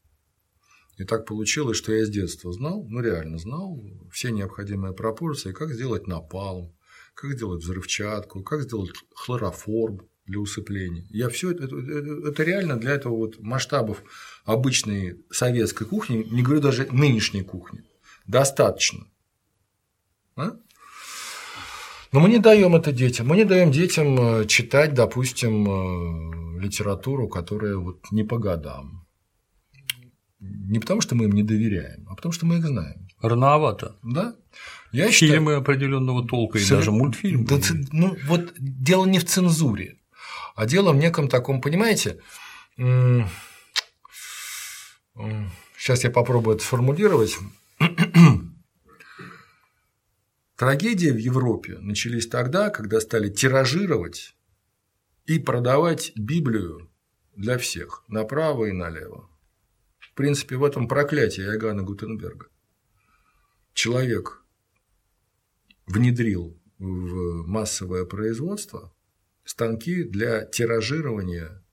[0.97, 5.73] и так получилось, что я с детства знал, ну реально знал все необходимые пропорции, как
[5.73, 6.75] сделать напалм,
[7.15, 11.07] как сделать взрывчатку, как сделать хлороформ для усыпления.
[11.11, 14.03] Я все это, это, это реально для этого вот масштабов
[14.45, 17.83] обычной советской кухни, не говорю даже нынешней кухни,
[18.27, 19.07] достаточно.
[20.37, 20.57] А?
[22.13, 23.27] Но мы не даем это детям.
[23.27, 29.02] Мы не даем детям э, читать, допустим, э, литературу, которая вот не по годам
[30.43, 33.07] не потому, что мы им не доверяем, а потому, что мы их знаем.
[33.21, 33.97] Рановато.
[34.03, 34.35] Да.
[34.91, 37.47] Я Фильмы считаю, определенного толка и даже мультфильмы.
[37.47, 37.59] Да,
[37.93, 39.99] ну, вот дело не в цензуре,
[40.55, 42.19] а дело в неком таком, понимаете,
[45.77, 47.39] сейчас я попробую это сформулировать.
[50.57, 54.35] Трагедии в Европе начались тогда, когда стали тиражировать
[55.27, 56.91] и продавать Библию
[57.35, 59.29] для всех направо и налево.
[60.13, 62.49] В принципе, в этом проклятие Иоганна Гутенберга.
[63.73, 64.45] Человек
[65.87, 68.95] внедрил в массовое производство
[69.45, 71.65] станки для тиражирования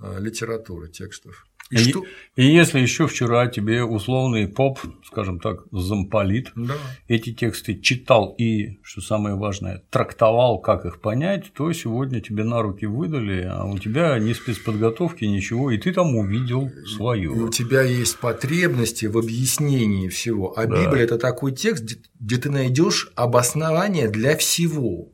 [0.00, 1.47] а, литературы, текстов.
[1.70, 2.02] И, и, что...
[2.36, 6.74] и если еще вчера тебе условный поп, скажем так, замполит, да.
[7.08, 12.62] эти тексты читал и, что самое важное, трактовал, как их понять, то сегодня тебе на
[12.62, 17.30] руки выдали, а у тебя ни спецподготовки, ничего, и ты там увидел свое.
[17.30, 20.58] у тебя есть потребности в объяснении всего.
[20.58, 20.84] А да.
[20.84, 25.12] Библия это такой текст, где ты найдешь обоснование для всего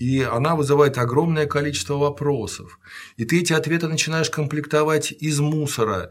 [0.00, 2.80] и она вызывает огромное количество вопросов.
[3.18, 6.10] И ты эти ответы начинаешь комплектовать из мусора,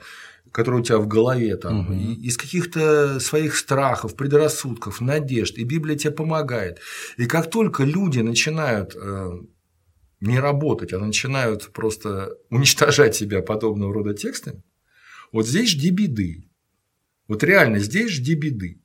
[0.52, 1.94] который у тебя в голове, там, угу.
[1.94, 5.58] из каких-то своих страхов, предрассудков, надежд.
[5.58, 6.80] И Библия тебе помогает.
[7.18, 9.32] И как только люди начинают э,
[10.22, 14.64] не работать, а начинают просто уничтожать себя подобного рода текстами,
[15.32, 16.48] вот здесь жди беды.
[17.28, 18.82] Вот реально здесь жди беды.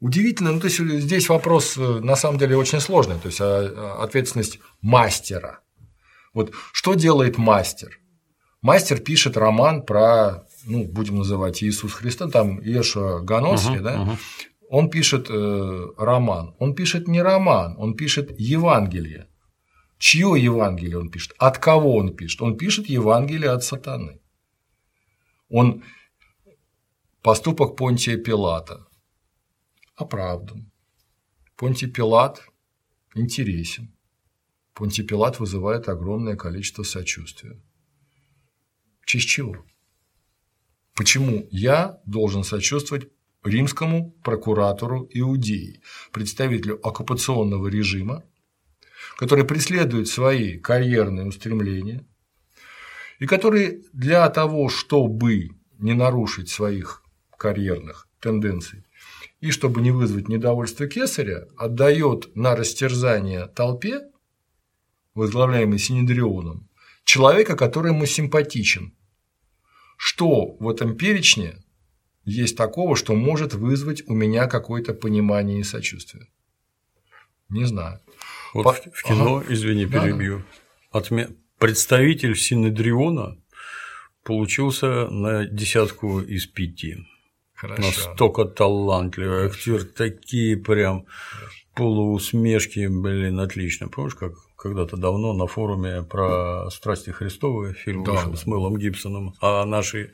[0.00, 3.44] Удивительно, ну то есть здесь вопрос э, на самом деле очень сложный, то есть а,
[3.44, 5.60] а, ответственность мастера.
[6.32, 7.98] Вот что делает мастер?
[8.62, 13.94] Мастер пишет роман про, ну, будем называть Иисус Христа, там Еша Ганоски, uh-huh, да?
[13.96, 14.16] Uh-huh.
[14.70, 16.54] Он пишет э, роман.
[16.58, 19.26] Он пишет не роман, он пишет Евангелие.
[19.98, 21.34] Чье Евангелие он пишет?
[21.38, 22.40] От кого он пишет?
[22.42, 24.20] Он пишет Евангелие от сатаны.
[25.48, 25.82] Он
[27.22, 28.87] поступок Понтия Пилата
[29.98, 30.70] оправдан.
[31.56, 32.42] Понтий Пилат
[33.14, 33.92] интересен.
[34.74, 37.60] Понтий Пилат вызывает огромное количество сочувствия.
[39.00, 39.64] В честь чего?
[40.94, 43.08] Почему я должен сочувствовать
[43.42, 45.80] римскому прокуратору Иудеи,
[46.12, 48.24] представителю оккупационного режима,
[49.16, 52.06] который преследует свои карьерные устремления
[53.18, 57.02] и который для того, чтобы не нарушить своих
[57.36, 58.84] карьерных тенденций
[59.40, 64.02] и чтобы не вызвать недовольство кесаря, отдает на растерзание толпе,
[65.14, 66.68] возглавляемой Синедрионом,
[67.04, 68.94] человека, который ему симпатичен.
[69.96, 71.56] Что в этом перечне
[72.24, 76.28] есть такого, что может вызвать у меня какое-то понимание и сочувствие?
[77.48, 78.00] Не знаю.
[78.54, 78.72] Вот По...
[78.72, 79.52] в кино, ага.
[79.52, 80.44] извини, перебью.
[80.92, 81.28] Да, да.
[81.58, 83.36] Представитель Синедриона
[84.22, 86.98] получился на десятку из пяти.
[87.58, 87.82] Хорошо.
[87.82, 91.06] Настолько талантливый актер, такие прям
[91.74, 93.88] полуусмешки, блин, отлично.
[93.88, 99.34] Помнишь, как когда-то давно на форуме про страсти Христовы фильм да, вышел с Мэлом Гибсоном,
[99.40, 100.12] а наши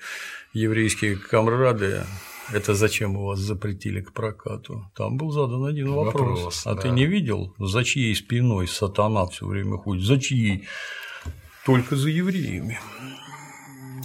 [0.55, 2.05] еврейские камрады
[2.51, 4.91] это зачем у вас запретили к прокату?
[4.95, 6.39] Там был задан один вопрос.
[6.39, 6.83] вопрос а да.
[6.83, 10.05] ты не видел, за чьей спиной сатана все время ходит?
[10.05, 10.67] За чьей?
[11.67, 12.79] Только за евреями.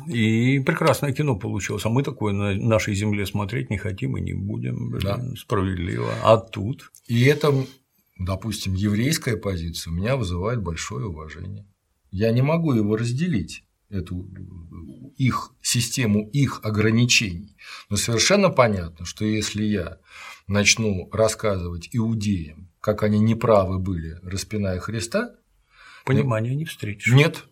[0.10, 1.86] И прекрасное кино получилось.
[1.86, 4.90] А мы такое на нашей земле смотреть не хотим и не будем.
[4.90, 5.36] Блин, да.
[5.38, 6.12] Справедливо.
[6.24, 6.92] А тут.
[7.08, 7.54] И это,
[8.18, 11.68] допустим, еврейская позиция у меня вызывает большое уважение.
[12.12, 14.28] Я не могу его разделить эту
[15.18, 17.56] их систему их ограничений.
[17.90, 19.98] Но совершенно понятно, что если я
[20.48, 25.36] начну рассказывать иудеям, как они неправы были, распиная Христа,
[26.06, 27.12] понимания не встретишь.
[27.14, 27.46] Нет,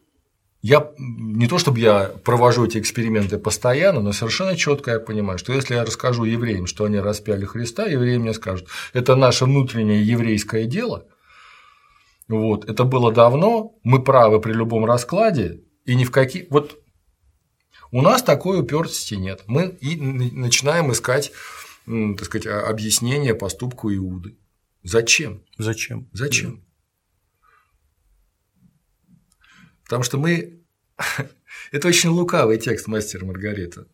[0.67, 5.53] я не то чтобы я провожу эти эксперименты постоянно, но совершенно четко я понимаю, что
[5.53, 10.65] если я расскажу евреям, что они распяли Христа, евреи мне скажут, это наше внутреннее еврейское
[10.65, 11.05] дело.
[12.27, 16.47] Вот, это было давно, мы правы при любом раскладе, и ни в какие.
[16.49, 16.77] Вот
[17.91, 19.43] у нас такой упертости нет.
[19.47, 21.31] Мы и начинаем искать,
[21.85, 24.37] так сказать, объяснение поступку Иуды.
[24.83, 25.45] Зачем?
[25.57, 26.09] Зачем?
[26.11, 26.66] Зачем?
[29.87, 30.59] Потому что мы…
[31.71, 33.85] Это очень лукавый текст мастера Маргарита.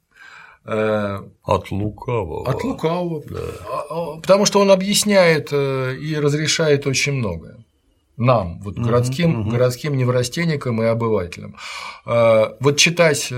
[0.66, 2.50] Э, от лукавого.
[2.50, 3.24] От лукавого.
[3.30, 3.40] Да.
[3.70, 7.64] А, а, потому что он объясняет э, и разрешает очень многое.
[8.16, 11.58] Нам, вот городским, угу, городским неврастенникам и обывателям.
[12.06, 13.32] Э, вот читать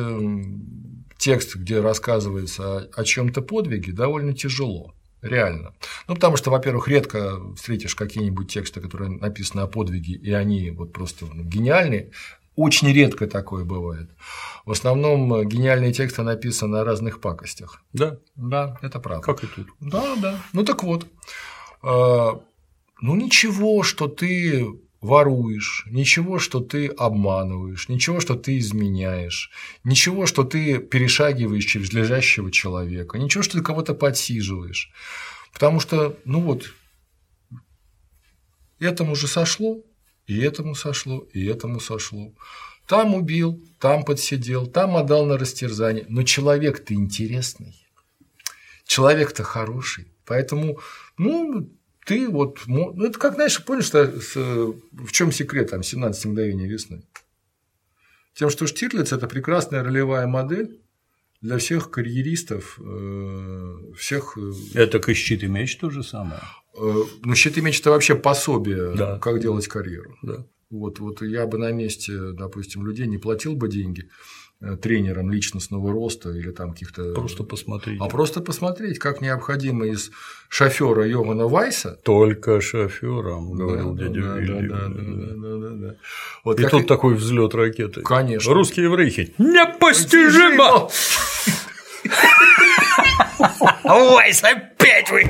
[1.18, 4.94] текст, где рассказывается о чем-то подвиге, довольно тяжело.
[5.22, 5.74] Реально.
[6.08, 10.94] Ну, потому что, во-первых, редко встретишь какие-нибудь тексты, которые написаны о подвиге, и они вот
[10.94, 12.12] просто ну, гениальные.
[12.56, 14.10] Очень редко такое бывает.
[14.66, 17.82] В основном э, гениальные тексты написаны о разных пакостях.
[17.94, 18.18] Да.
[18.36, 19.26] Да, это правда.
[19.26, 19.68] Как и тут.
[19.80, 20.40] Да, да.
[20.54, 21.06] Ну так вот.
[21.84, 22.32] Э,
[23.02, 24.66] ну ничего, что ты
[25.02, 29.52] воруешь, ничего, что ты обманываешь, ничего, что ты изменяешь,
[29.84, 34.92] ничего, что ты перешагиваешь через лежащего человека, ничего, что ты кого-то подсиживаешь.
[35.54, 36.74] Потому что, ну вот,
[38.80, 39.82] этому же сошло,
[40.28, 42.34] и этому сошло, и этому сошло.
[42.88, 46.06] Там убил, там подсидел, там отдал на растерзание.
[46.08, 47.76] Но человек-то интересный.
[48.86, 50.08] Человек-то хороший.
[50.26, 50.80] Поэтому,
[51.18, 51.70] ну,
[52.06, 57.04] ты вот, ну, это как, знаешь, помнишь, что, в чем секрет там 17 мгновений весны?
[58.36, 60.82] Тем, что Штирлиц– это прекрасная ролевая модель
[61.42, 64.38] для всех карьеристов, э, всех…
[64.38, 66.42] Э, это и щит и меч то же самое.
[66.78, 69.20] Ну, щит и меч– это вообще пособие, да.
[69.20, 70.18] как делать карьеру.
[70.22, 70.46] Да.
[70.70, 74.10] Вот, вот я бы на месте, допустим, людей не платил бы деньги
[74.62, 77.14] э, тренерам личностного роста или там каких-то…
[77.14, 78.02] Просто посмотреть.
[78.02, 80.12] А просто посмотреть, как необходимо из
[80.50, 82.00] шофера Йогана Вайса…
[82.04, 84.68] Только шофером, говорил да, дядя да, Вилли.
[84.68, 85.96] Да, да, да, да, да, да.
[86.44, 86.88] Вот И тут и...
[86.88, 88.02] такой взлет ракеты.
[88.02, 88.54] Конечно.
[88.54, 89.34] Русские еврейхи.
[89.38, 90.90] Непостижимо!
[93.84, 95.24] Вайс, опять вы!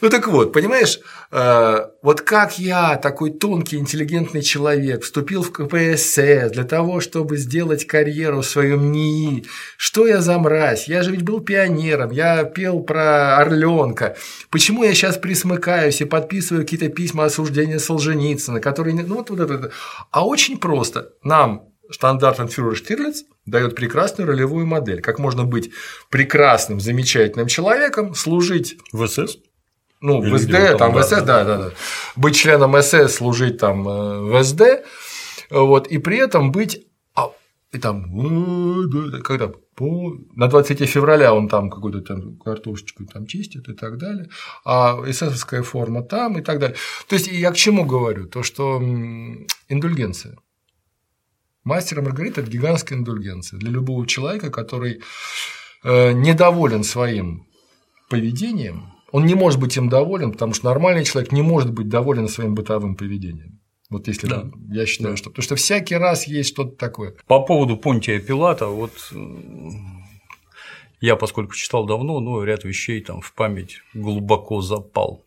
[0.00, 6.50] Ну так вот, понимаешь, э, вот как я, такой тонкий, интеллигентный человек, вступил в КПСС
[6.50, 9.44] для того, чтобы сделать карьеру в своем НИИ,
[9.76, 10.88] что я за мразь?
[10.88, 14.16] Я же ведь был пионером, я пел про Орленка.
[14.50, 18.94] Почему я сейчас присмыкаюсь и подписываю какие-то письма осуждения Солженицына, которые…
[18.94, 19.70] Ну вот, вот это.
[20.10, 21.10] А очень просто.
[21.22, 25.02] Нам штандартенфюрер Штирлиц дает прекрасную ролевую модель.
[25.02, 25.72] Как можно быть
[26.08, 29.38] прекрасным, замечательным человеком, служить в СС?
[30.00, 31.70] Ну, в СД, там, в СС, да, да, да.
[32.16, 34.62] Быть членом СС, служить там э, в СД,
[35.50, 37.30] вот, и при этом быть а,
[37.72, 38.04] и там,
[39.22, 44.28] когда по, на 23 февраля он там какую-то там картошечку там чистит и так далее,
[44.64, 46.76] а эсэсовская форма там и так далее.
[47.08, 48.26] То есть я к чему говорю?
[48.26, 48.82] То, что
[49.68, 50.36] индульгенция–
[51.64, 55.02] Мастер и Маргарита– это гигантская индульгенция для любого человека, который
[55.84, 57.46] э, недоволен своим
[58.08, 58.92] поведением.
[59.12, 62.54] Он не может быть им доволен, потому что нормальный человек не может быть доволен своим
[62.54, 63.60] бытовым поведением.
[63.88, 64.44] Вот если да.
[64.70, 65.16] я считаю, да.
[65.16, 65.30] что.
[65.30, 67.16] Потому что всякий раз есть что-то такое.
[67.26, 68.92] По поводу Понтия Пилата, вот
[71.00, 75.24] я, поскольку читал давно, ну, ряд вещей там в память глубоко запал.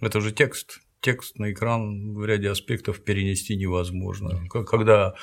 [0.00, 4.48] Это же текст текст на экран в ряде аспектов перенести невозможно.
[4.48, 5.14] Когда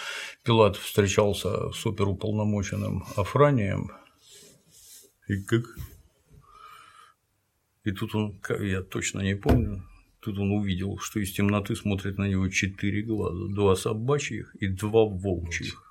[0.43, 3.91] Пилат встречался с оперуполномоченным Афранием,
[5.27, 5.63] и как
[7.83, 9.83] и тут он, я точно не помню,
[10.19, 15.05] тут он увидел, что из темноты смотрит на него четыре глаза, два собачьих и два
[15.05, 15.83] волчьих.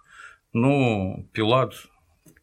[0.53, 1.75] Но Пилат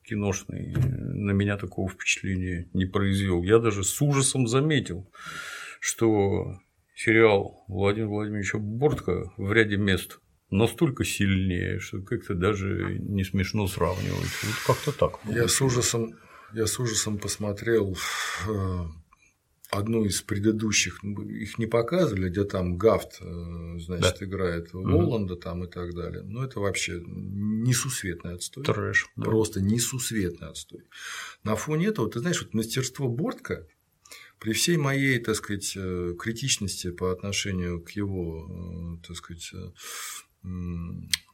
[0.03, 3.43] киношный на меня такого впечатления не произвел.
[3.43, 5.09] Я даже с ужасом заметил,
[5.79, 6.59] что
[6.95, 10.19] сериал Владимира Владимировича Бортко в ряде мест
[10.49, 14.29] настолько сильнее, что как-то даже не смешно сравнивать.
[14.43, 15.19] Вот как-то так.
[15.25, 16.15] Я с ужасом,
[16.53, 17.95] я с ужасом посмотрел
[18.47, 18.85] э,
[19.69, 24.25] одну из предыдущих, ну, их не показывали, где там Гафт, э, значит, да.
[24.25, 25.41] играет Воланда угу.
[25.41, 26.23] там и так далее.
[26.23, 28.63] Но это вообще несусветный отстой.
[28.63, 29.07] Трэш.
[29.15, 29.65] Просто да.
[29.65, 30.85] несусветный отстой.
[31.43, 33.65] На фоне этого, ты знаешь, вот мастерство Бортка
[34.39, 39.53] при всей моей, так сказать, э, критичности по отношению к его, э, так сказать,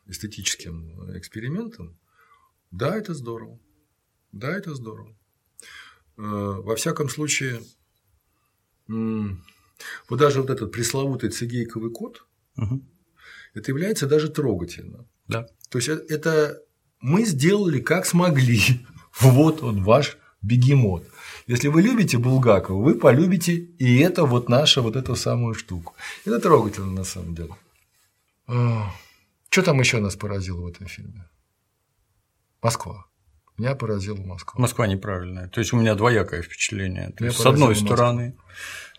[0.07, 1.95] эстетическим экспериментам,
[2.71, 3.59] да, это здорово.
[4.31, 5.15] Да, это здорово.
[6.17, 7.61] Во всяком случае,
[8.87, 12.25] вот даже вот этот пресловутый цигейковый код,
[12.57, 12.81] угу.
[13.53, 15.05] это является даже трогательно.
[15.27, 15.47] Да.
[15.69, 16.61] То есть это
[17.01, 18.61] мы сделали как смогли.
[19.21, 21.07] Вот он ваш бегемот.
[21.47, 25.93] Если вы любите Булгакова, вы полюбите и это вот наша вот эту самую штуку.
[26.25, 27.55] Это трогательно на самом деле.
[28.47, 28.91] А,
[29.49, 31.29] что там еще нас поразило в этом фильме?
[32.61, 33.05] Москва.
[33.57, 34.61] Меня поразила Москва.
[34.61, 35.47] Москва неправильная.
[35.47, 37.13] То есть у меня двоякое впечатление.
[37.17, 37.87] То есть, с одной Москва.
[37.87, 38.35] стороны,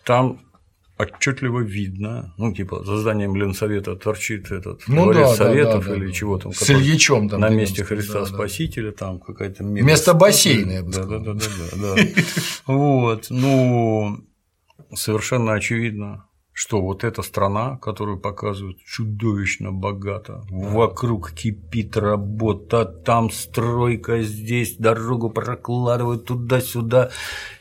[0.03, 0.39] там
[0.97, 5.97] отчетливо видно, ну, типа, за зданием Ленсовета торчит этот ну, дворец да, Советов да, да,
[5.97, 6.53] или да, чего там.
[6.53, 7.39] С Ильичом там.
[7.39, 11.95] На месте Христа да, Спасителя, там какая-то Место бассейна, я бы да, да, да, да,
[11.95, 12.03] да.
[12.65, 14.25] Вот, ну,
[14.95, 16.26] совершенно очевидно,
[16.57, 25.29] что вот эта страна, которую показывают чудовищно богато, вокруг кипит работа, там стройка, здесь дорогу
[25.29, 27.11] прокладывают туда-сюда.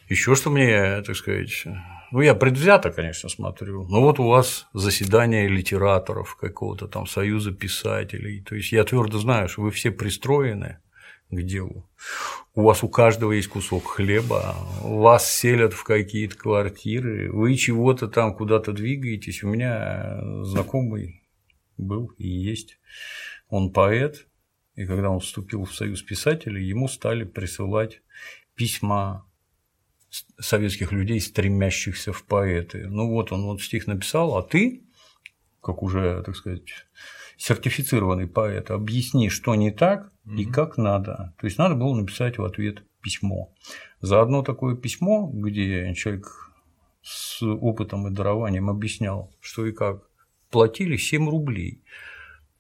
[0.09, 1.67] Еще что мне, так сказать,
[2.11, 3.87] ну, я предвзято, конечно, смотрю.
[3.87, 8.41] Но вот у вас заседание литераторов какого-то там союза писателей.
[8.41, 10.79] То есть я твердо знаю, что вы все пристроены
[11.31, 11.89] к делу.
[12.55, 18.35] У вас у каждого есть кусок хлеба, вас селят в какие-то квартиры, вы чего-то там
[18.35, 19.43] куда-то двигаетесь.
[19.43, 21.23] У меня знакомый
[21.77, 22.79] был и есть.
[23.49, 24.27] Он поэт,
[24.75, 28.03] и когда он вступил в союз писателей, ему стали присылать
[28.55, 29.27] письма
[30.39, 32.87] советских людей, стремящихся в поэты.
[32.89, 34.85] Ну вот он вот стих написал, а ты,
[35.61, 36.87] как уже, так сказать,
[37.37, 41.35] сертифицированный поэт, объясни, что не так и как надо.
[41.39, 43.53] То есть надо было написать в ответ письмо.
[44.01, 46.27] За одно такое письмо, где человек
[47.03, 50.11] с опытом и дарованием объяснял, что и как,
[50.51, 51.85] платили 7 рублей.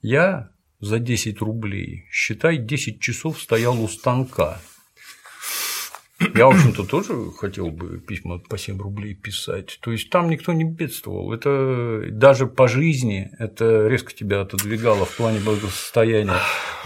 [0.02, 4.60] Я за 10 рублей, считай, 10 часов стоял у станка
[6.34, 9.78] я, в общем-то, тоже хотел бы письма по 7 рублей писать.
[9.82, 11.30] То есть там никто не бедствовал.
[11.32, 16.38] Это даже по жизни это резко тебя отодвигало в плане благосостояния.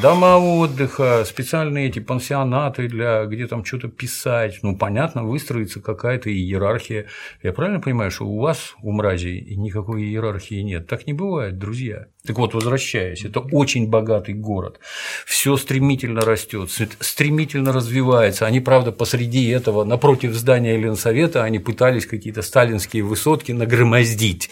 [0.02, 4.58] Дома отдыха, специальные эти пансионаты для где там что-то писать.
[4.62, 7.06] Ну, понятно, выстроится какая-то иерархия.
[7.42, 10.88] Я правильно понимаю, что у вас, у мразей, никакой иерархии нет?
[10.88, 12.06] Так не бывает, друзья.
[12.26, 14.80] Так вот, возвращаясь, это очень богатый город.
[15.24, 18.46] Все стремительно растет, стремительно развивается.
[18.46, 24.48] Они, правда, посреди посреди этого, напротив здания Ленсовета, они пытались какие-то сталинские высотки нагромоздить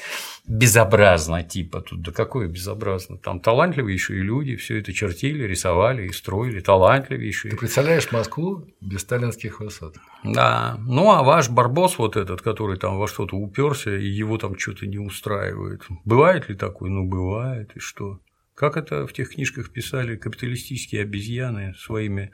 [0.47, 6.61] безобразно, типа, тут да какое безобразно, там талантливейшие люди все это чертили, рисовали и строили,
[6.61, 7.53] талантливейшие.
[7.53, 9.97] Ты представляешь Москву без сталинских высот?
[10.25, 14.59] Да, ну а ваш Барбос вот этот, который там во что-то уперся и его там
[14.59, 16.91] что-то не устраивает, бывает ли такое?
[16.91, 18.21] Ну бывает, и что?
[18.59, 22.33] Как это в тех книжках писали, капиталистические обезьяны своими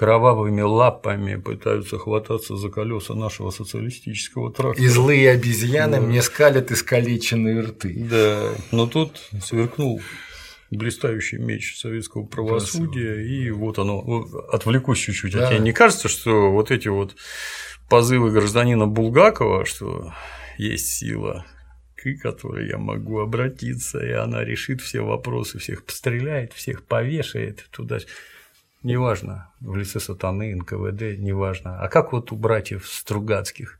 [0.00, 4.82] кровавыми лапами пытаются хвататься за колеса нашего социалистического трактора.
[4.82, 6.00] И злые обезьяны да.
[6.00, 8.06] мне скалят искалеченные рты.
[8.08, 10.00] Да, но тут сверкнул
[10.70, 13.44] блистающий меч советского правосудия, Красиво.
[13.44, 15.48] и вот оно, отвлекусь чуть-чуть, да.
[15.48, 17.14] а тебе не кажется, что вот эти вот
[17.90, 20.14] позывы гражданина Булгакова, что
[20.56, 21.44] есть сила
[21.94, 27.98] к которой я могу обратиться, и она решит все вопросы, всех постреляет, всех повешает туда.
[28.82, 31.80] Неважно, в лице сатаны, НКВД, неважно.
[31.80, 33.78] А как вот у братьев Стругацких?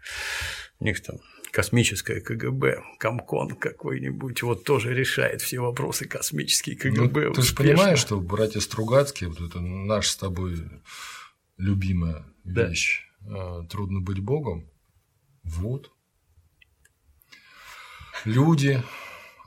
[0.78, 1.16] У них там
[1.50, 7.28] космическое КГБ, Комкон какой-нибудь, вот тоже решает все вопросы космические КГБ.
[7.28, 10.58] Ну, ты же понимаешь, что братья Стругацкие, вот это наш с тобой
[11.56, 12.68] любимая да.
[12.68, 14.70] вещь, а, трудно быть Богом,
[15.42, 15.90] вот,
[18.24, 18.82] люди,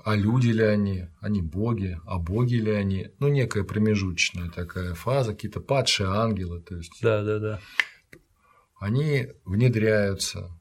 [0.04, 5.34] а люди ли они, они боги, а боги ли они, ну, некая промежуточная такая фаза,
[5.34, 7.02] какие-то падшие ангелы, то есть.
[7.02, 7.62] Да, да, да.
[8.80, 10.52] Они внедряются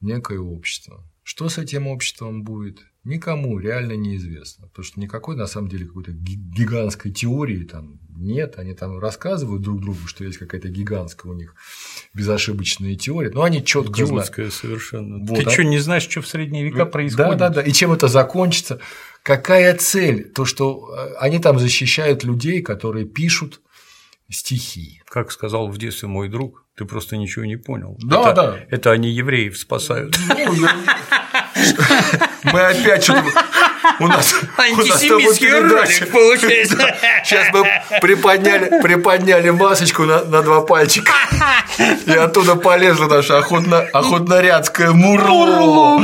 [0.00, 1.10] в некое общество.
[1.22, 6.12] Что с этим обществом будет, никому реально неизвестно, потому что никакой на самом деле какой-то
[6.12, 11.54] гигантской теории там нет, они там рассказывают друг другу, что есть какая-то гигантская у них
[12.14, 14.52] безошибочная теория, но они четко знают.
[14.52, 15.18] совершенно.
[15.24, 15.50] Вот, Ты а...
[15.50, 17.38] что, не знаешь, что в средние века происходит?
[17.38, 17.62] Да, да, да.
[17.62, 18.80] И чем это закончится?
[19.22, 20.30] Какая цель?
[20.30, 23.60] То, что э, они там защищают людей, которые пишут
[24.30, 25.02] стихи.
[25.08, 27.96] Как сказал в детстве мой друг, ты просто ничего не понял.
[28.00, 28.58] Да, это, да.
[28.70, 30.16] Это они евреев спасают.
[32.56, 33.22] Мы опять что-то
[34.00, 36.78] у нас, Антисемитский ролик получается.
[37.22, 37.66] Сейчас мы
[38.00, 41.12] приподняли, приподняли масочку на, на два пальчика.
[42.06, 46.00] И оттуда полезла наша охотно, охотнорядская мурло.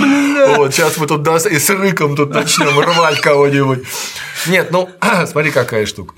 [0.56, 3.84] Вот, сейчас мы тут и с рыком тут начнем рвать кого-нибудь.
[4.46, 4.90] Нет, ну
[5.26, 6.14] смотри, какая штука.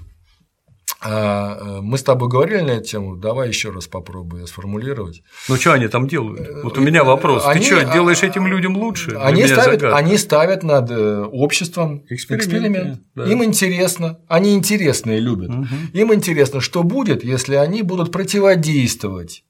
[1.07, 5.23] А, э, мы с тобой говорили на эту тему, давай еще раз попробую сформулировать.
[5.51, 6.63] Ну, что они там делают?
[6.63, 7.45] Вот у меня вопрос.
[7.45, 9.11] Они, Ты что, делаешь этим людям лучше?
[9.21, 12.43] Они ставят, они ставят над э, обществом эксперимент.
[12.43, 13.01] эксперимент.
[13.15, 13.27] Да.
[13.27, 15.51] Им интересно, они интересные любят.
[15.51, 15.67] Угу.
[15.93, 19.45] Им интересно, что будет, если они будут противодействовать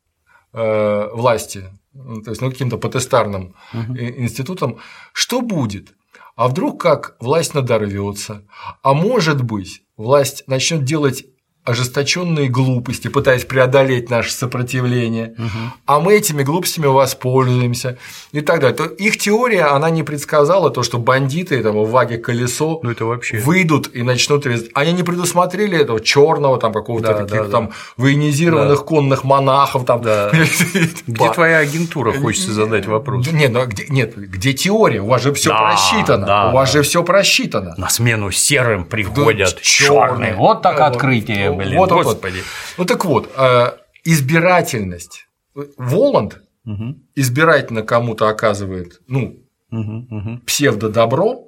[0.52, 3.96] э, власти, ну, то есть ну, каким-то потестарным угу.
[3.96, 4.78] институтам.
[5.12, 5.94] Что будет?
[6.34, 8.42] А вдруг как власть надорвется?
[8.82, 11.24] А может быть, власть начнет делать
[11.64, 15.72] ожесточенные глупости, пытаясь преодолеть наше сопротивление, угу.
[15.86, 17.96] а мы этими глупостями воспользуемся
[18.32, 18.76] и так далее.
[18.76, 23.06] То их теория, она не предсказала то, что бандиты там, в ваге колесо ну, это
[23.06, 23.38] вообще...
[23.38, 24.70] выйдут и начнут резать.
[24.74, 27.74] Они не предусмотрели этого черного там какого-то да, таких да, там да.
[27.96, 28.84] военизированных да.
[28.84, 30.02] конных монахов там.
[30.02, 30.32] Да.
[31.06, 33.26] Где твоя агентура, хочется задать вопрос.
[33.32, 35.00] Нет, ну, где, нет, где теория?
[35.00, 36.26] У вас же все да, просчитано.
[36.26, 36.78] Да, у вас да.
[36.78, 37.74] же все просчитано.
[37.78, 40.34] На смену серым приходят черные.
[40.34, 42.38] Вот так открытие блин, вот, господи.
[42.38, 42.44] Вот.
[42.78, 43.72] Ну так вот, э,
[44.04, 45.28] избирательность.
[45.76, 46.96] Воланд угу.
[47.14, 50.40] избирательно кому-то оказывает, ну, угу, угу.
[50.46, 51.38] псевдодобро,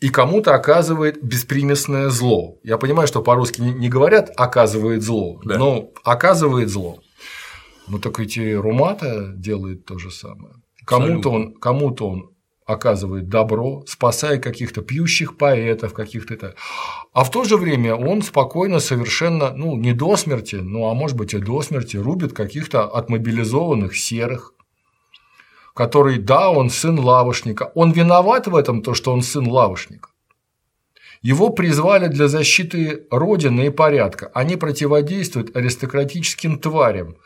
[0.00, 2.58] и кому-то оказывает беспримесное зло.
[2.62, 5.56] Я понимаю, что по-русски не говорят оказывает зло, да.
[5.56, 6.98] но оказывает зло.
[7.88, 10.54] Ну так ведь и Румата делает то же самое.
[10.84, 12.33] Кому-то он, кому-то он
[12.66, 16.54] оказывает добро, спасая каких-то пьющих поэтов, каких-то это.
[17.12, 21.16] А в то же время он спокойно совершенно, ну, не до смерти, ну, а может
[21.16, 24.54] быть и до смерти рубит каких-то отмобилизованных серых,
[25.74, 30.08] который, да, он сын лавошника, он виноват в этом, то, что он сын лавошника.
[31.20, 34.30] Его призвали для защиты Родины и порядка.
[34.34, 37.16] Они противодействуют аристократическим тварям,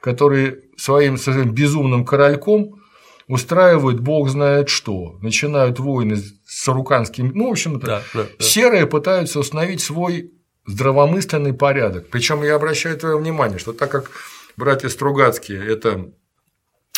[0.00, 2.82] которые своим, своим безумным корольком
[3.28, 8.44] устраивают бог знает что, начинают войны с аруканскими, ну, в общем-то, да, да, да.
[8.44, 10.32] серые пытаются установить свой
[10.66, 12.08] здравомысленный порядок.
[12.08, 14.10] Причем я обращаю твое внимание, что так как
[14.56, 16.10] братья Стругацкие– это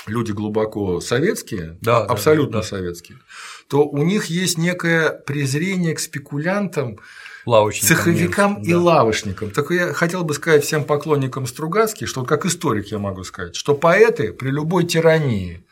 [0.07, 2.67] люди глубоко советские, да, абсолютно да, да.
[2.67, 3.19] советские,
[3.69, 6.99] то у них есть некое презрение к спекулянтам,
[7.45, 8.81] лавочникам, цеховикам нет, и да.
[8.81, 9.51] лавочникам.
[9.51, 13.75] Так я хотел бы сказать всем поклонникам Стругацких, что как историк я могу сказать, что
[13.75, 15.65] поэты при любой тирании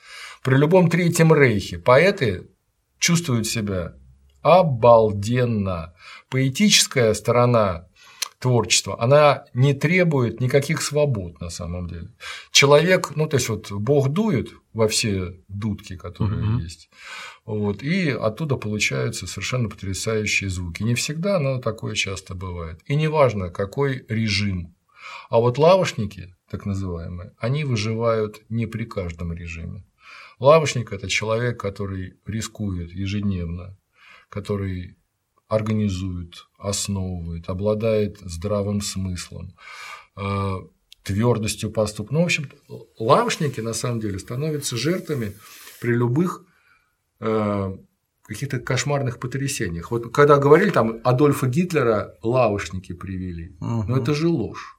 [0.46, 2.48] при любом Третьем Рейхе поэты
[3.00, 3.94] чувствуют себя
[4.42, 5.92] обалденно.
[6.30, 7.88] Поэтическая сторона
[8.38, 12.14] творчества, она не требует никаких свобод на самом деле.
[12.52, 16.58] Человек, ну то есть вот Бог дует во все дудки, которые угу.
[16.60, 16.90] есть,
[17.44, 20.84] вот, и оттуда получаются совершенно потрясающие звуки.
[20.84, 22.78] Не всегда, но такое часто бывает.
[22.86, 24.76] И неважно, какой режим.
[25.28, 29.84] А вот лавошники, так называемые, они выживают не при каждом режиме.
[30.38, 33.78] Лавочник– это человек, который рискует ежедневно,
[34.28, 34.96] который
[35.48, 39.54] организует, основывает, обладает здравым смыслом,
[40.16, 40.56] э,
[41.04, 42.14] твердостью поступка.
[42.14, 42.50] Ну, в общем,
[42.98, 45.34] лавочники на самом деле становятся жертвами
[45.80, 46.44] при любых
[47.20, 47.76] э,
[48.24, 49.90] каких-то кошмарных потрясениях.
[49.90, 53.84] Вот когда говорили там Адольфа Гитлера лавочники привели, угу.
[53.88, 54.78] но это же ложь.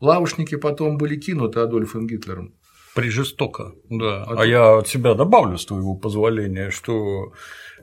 [0.00, 2.54] Лавочники потом были кинуты Адольфом Гитлером.
[2.94, 4.24] Прижестоко, да.
[4.24, 7.32] А, а я от себя добавлю, с твоего позволения, что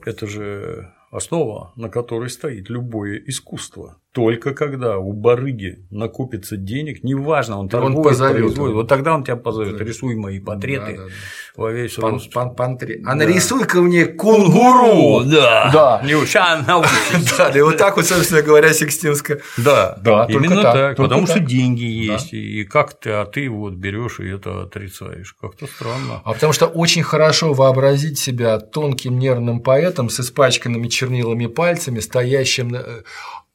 [0.04, 3.99] это же основа, на которой стоит любое искусство.
[4.12, 9.22] Только когда у барыги накопится денег, неважно, он торгует, он позовет, производит, вот тогда он
[9.22, 9.84] тебя позовет, да.
[9.84, 11.10] рисуй мои портреты да, да, да.
[11.56, 12.32] во весь пан, рост.
[12.32, 15.22] Пан, пан, А нарисуй-ка мне кунгуру!
[15.24, 16.02] Да, да.
[16.04, 16.60] Не ща
[17.38, 19.42] Да, и вот так вот, собственно говоря, Сикстинская.
[19.56, 24.18] Да, да, именно так, потому что деньги есть, и как ты, а ты вот берешь
[24.18, 26.20] и это отрицаешь, как-то странно.
[26.24, 32.74] А потому что очень хорошо вообразить себя тонким нервным поэтом с испачканными чернилами пальцами, стоящим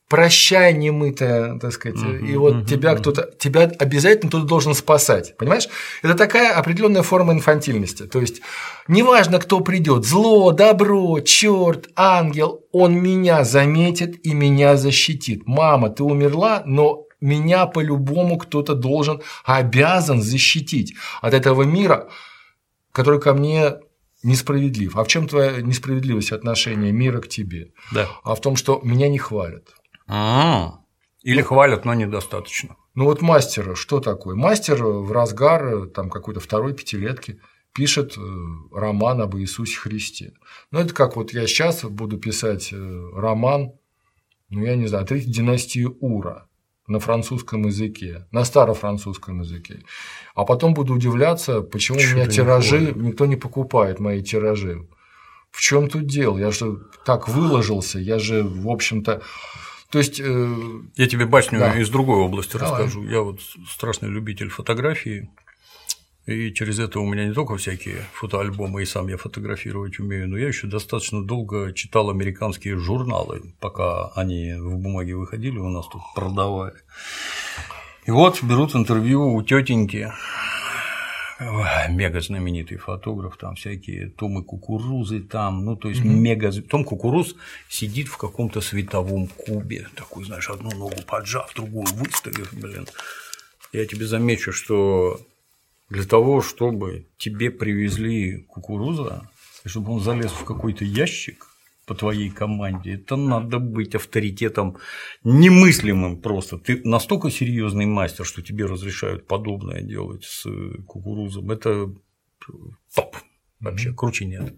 [0.09, 5.35] прощай, немытая, так сказать, uh-huh, и вот uh-huh, тебя кто-то, тебя обязательно кто-то должен спасать,
[5.37, 5.67] понимаешь?
[6.03, 8.41] Это такая определенная форма инфантильности, то есть
[8.87, 15.47] неважно, кто придет, зло, добро, черт, ангел, он меня заметит и меня защитит.
[15.47, 22.09] Мама, ты умерла, но меня по-любому кто-то должен, обязан защитить от этого мира,
[22.91, 23.75] который ко мне
[24.23, 24.97] несправедлив.
[24.97, 27.71] А в чем твоя несправедливость отношения мира к тебе?
[27.91, 28.07] Да.
[28.23, 29.73] А в том, что меня не хвалят.
[30.07, 30.79] А,
[31.21, 32.75] или хвалят, но недостаточно.
[32.93, 34.35] Ну вот мастер, что такое?
[34.35, 37.39] Мастер в разгар там какой-то второй пятилетки
[37.73, 38.21] пишет э,
[38.71, 40.33] роман об Иисусе Христе.
[40.71, 43.73] Ну это как вот я сейчас буду писать э, роман,
[44.49, 46.47] ну я не знаю, третьей династии Ура
[46.87, 49.83] на французском языке, на старофранцузском языке.
[50.35, 54.87] А потом буду удивляться, почему Чё у меня тиражи, не никто не покупает мои тиражи.
[55.51, 56.37] В чем тут дело?
[56.37, 59.21] Я же так выложился, я же, в общем-то,
[59.95, 60.19] то есть.
[60.19, 60.55] Э...
[60.97, 61.79] Я тебе башню да.
[61.79, 62.83] из другой области Давай.
[62.83, 63.05] расскажу.
[63.07, 63.39] Я вот
[63.69, 65.29] страшный любитель фотографии.
[66.25, 70.37] И через это у меня не только всякие фотоальбомы, и сам я фотографировать умею, но
[70.37, 76.01] я еще достаточно долго читал американские журналы, пока они в бумаге выходили, у нас тут
[76.13, 76.75] продавали.
[78.05, 80.11] И вот берут интервью у тетеньки
[81.39, 86.07] мега знаменитый фотограф, там всякие Томы Кукурузы, там, ну, то есть mm-hmm.
[86.07, 86.51] мега.
[86.61, 87.35] Том Кукуруз
[87.69, 92.87] сидит в каком-то световом кубе, такой, знаешь, одну ногу поджав, другую выставив, блин.
[93.73, 95.19] Я тебе замечу, что
[95.89, 99.29] для того, чтобы тебе привезли кукуруза,
[99.65, 101.47] чтобы он залез в какой-то ящик,
[101.85, 104.77] по твоей команде, это надо быть авторитетом
[105.23, 106.57] немыслимым просто.
[106.57, 110.45] Ты настолько серьезный мастер, что тебе разрешают подобное делать с
[110.87, 111.51] кукурузом.
[111.51, 111.93] Это
[112.95, 113.15] топ.
[113.59, 114.55] Вообще круче нет.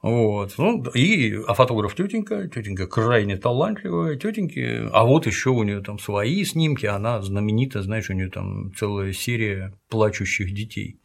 [0.00, 0.54] Вот.
[0.58, 5.98] Ну, и, а фотограф тетенька, тетенька крайне талантливая, тетеньки, а вот еще у нее там
[5.98, 11.00] свои снимки, она знаменита, знаешь, у нее там целая серия плачущих детей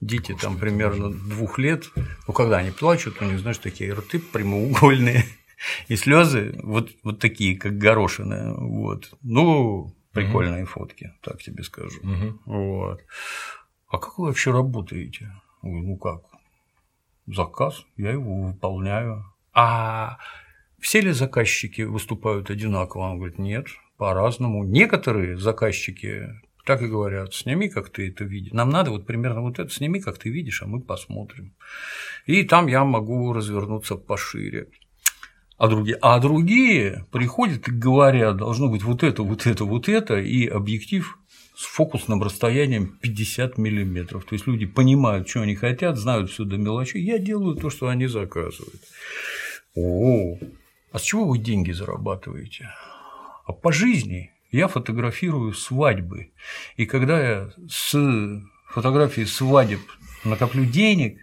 [0.00, 1.90] дети там примерно двух лет,
[2.26, 5.24] ну когда они плачут, у них, знаешь, такие рты прямоугольные,
[5.88, 8.54] и слезы вот, вот такие, как горошины.
[8.54, 9.10] Вот.
[9.22, 10.72] Ну, прикольные угу.
[10.72, 12.00] фотки, так тебе скажу.
[12.00, 12.40] Угу.
[12.46, 13.00] Вот.
[13.88, 15.32] А как вы вообще работаете?
[15.62, 16.22] Ну как?
[17.26, 19.24] Заказ, я его выполняю.
[19.52, 20.18] А
[20.80, 23.02] все ли заказчики выступают одинаково?
[23.02, 23.66] Он говорит, нет,
[23.96, 24.64] по-разному.
[24.64, 26.28] Некоторые заказчики
[26.66, 28.52] так и говорят, сними, как ты это видишь.
[28.52, 31.54] Нам надо вот примерно вот это, сними, как ты видишь, а мы посмотрим.
[32.26, 34.68] И там я могу развернуться пошире.
[35.58, 40.16] А другие, а другие приходят и говорят, должно быть вот это, вот это, вот это,
[40.18, 41.18] и объектив
[41.56, 44.24] с фокусным расстоянием 50 миллиметров.
[44.24, 47.02] То есть люди понимают, что они хотят, знают все до мелочей.
[47.02, 48.82] Я делаю то, что они заказывают.
[49.74, 50.36] О,
[50.92, 52.70] а с чего вы деньги зарабатываете?
[53.46, 56.32] А по жизни я фотографирую свадьбы.
[56.76, 57.96] И когда я с
[58.68, 59.80] фотографии свадеб
[60.24, 61.18] накоплю денег,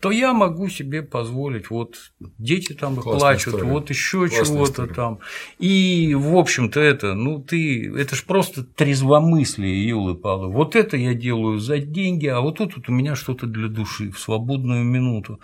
[0.00, 3.70] то я могу себе позволить, вот дети там Классная плачут, история.
[3.72, 5.20] вот еще чего-то там.
[5.58, 10.48] И, в общем-то, это, ну, ты, это ж просто трезвомыслие, елы палы.
[10.48, 14.10] Вот это я делаю за деньги, а вот тут вот у меня что-то для души
[14.10, 15.40] в свободную минуту.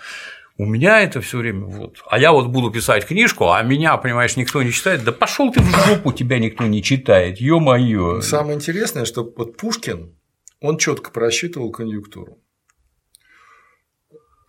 [0.60, 2.02] У меня это все время вот.
[2.06, 5.02] А я вот буду писать книжку, а меня, понимаешь, никто не читает.
[5.04, 8.20] Да пошел ты в жопу, тебя никто не читает, ё-моё.
[8.20, 10.14] Самое интересное, что вот Пушкин,
[10.60, 12.42] он четко просчитывал конъюнктуру.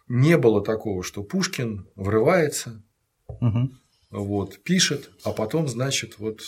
[0.10, 2.84] Не было такого, что Пушкин врывается,
[3.30, 3.72] угу.
[4.10, 6.42] вот, пишет, а потом, значит, вот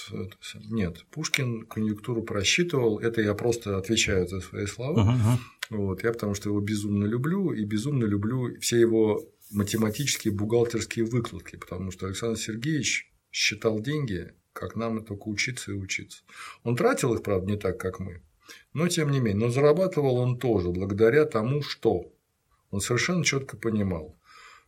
[0.69, 5.03] нет, Пушкин конъюнктуру просчитывал, это я просто отвечаю за свои слова.
[5.69, 5.83] Угу.
[5.83, 9.23] Вот, я потому что его безумно люблю, и безумно люблю все его
[9.53, 16.23] математические бухгалтерские выкладки, потому что Александр Сергеевич считал деньги, как нам только учиться и учиться.
[16.63, 18.21] Он тратил их, правда, не так, как мы,
[18.73, 22.13] но тем не менее, но зарабатывал он тоже благодаря тому, что
[22.69, 24.19] он совершенно четко понимал,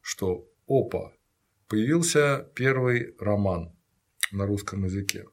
[0.02, 1.14] что опа,
[1.68, 3.76] появился первый роман
[4.32, 5.26] на русском языке.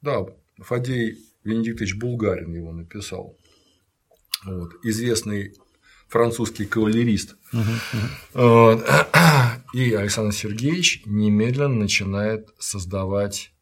[0.00, 0.26] Да,
[0.58, 3.36] Фадей Венедиктович Булгарин его написал.
[4.44, 5.54] Вот, известный
[6.08, 7.36] французский кавалерист.
[9.74, 13.52] И Александр Сергеевич немедленно начинает создавать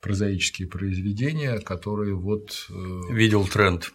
[0.00, 2.66] прозаические произведения, которые вот…
[2.70, 3.92] Э, Видел тренд.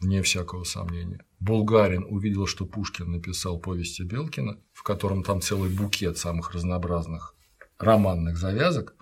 [0.00, 1.24] Не всякого сомнения.
[1.40, 7.34] Булгарин увидел, что Пушкин написал повести Белкина, в котором там целый букет самых разнообразных
[7.78, 8.94] романных завязок.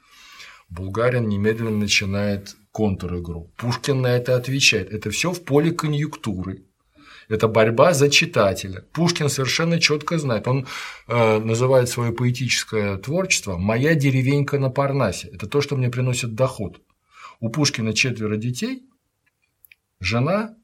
[0.70, 3.52] Булгарин немедленно начинает контр-игру.
[3.56, 4.90] Пушкин на это отвечает.
[4.90, 6.64] Это все в поле конъюнктуры.
[7.28, 8.80] Это борьба за читателя.
[8.92, 10.48] Пушкин совершенно четко знает.
[10.48, 10.66] Он
[11.06, 15.28] э, называет свое поэтическое творчество «Моя деревенька на Парнасе».
[15.28, 16.80] Это то, что мне приносит доход.
[17.40, 18.82] У Пушкина четверо детей,
[20.00, 20.56] жена.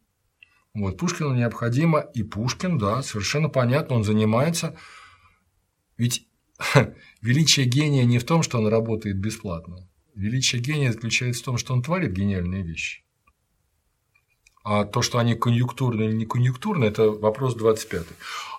[0.72, 4.76] Вот, Пушкину необходимо, и Пушкин, да, совершенно понятно, он занимается.
[5.98, 6.26] Ведь
[7.20, 9.88] величие гения не в том, что он работает бесплатно.
[10.14, 13.03] Величие гения заключается в том, что он творит гениальные вещи.
[14.64, 18.02] А то, что они конъюнктурные или не конъюнктурные, это вопрос 25.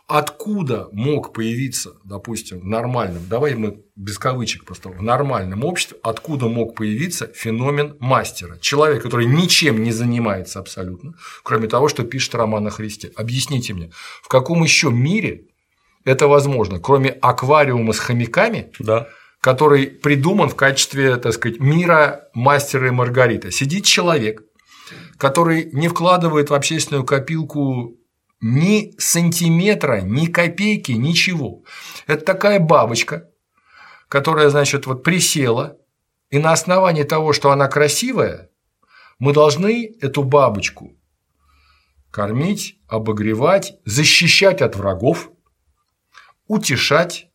[0.07, 6.47] Откуда мог появиться, допустим, в нормальном, давай мы без кавычек просто, в нормальном обществе, откуда
[6.47, 8.59] мог появиться феномен мастера?
[8.59, 13.11] Человек, который ничем не занимается абсолютно, кроме того, что пишет роман о Христе.
[13.15, 13.89] Объясните мне,
[14.21, 15.45] в каком еще мире
[16.03, 19.07] это возможно, кроме аквариума с хомяками, да.
[19.41, 23.49] который придуман в качестве, так сказать, мира мастера и Маргарита.
[23.49, 24.43] Сидит человек,
[25.17, 27.97] который не вкладывает в общественную копилку
[28.41, 31.63] ни сантиметра, ни копейки, ничего.
[32.07, 33.29] Это такая бабочка,
[34.07, 35.77] которая, значит, вот присела,
[36.29, 38.49] и на основании того, что она красивая,
[39.19, 40.97] мы должны эту бабочку
[42.11, 45.31] кормить, обогревать, защищать от врагов,
[46.47, 47.29] утешать,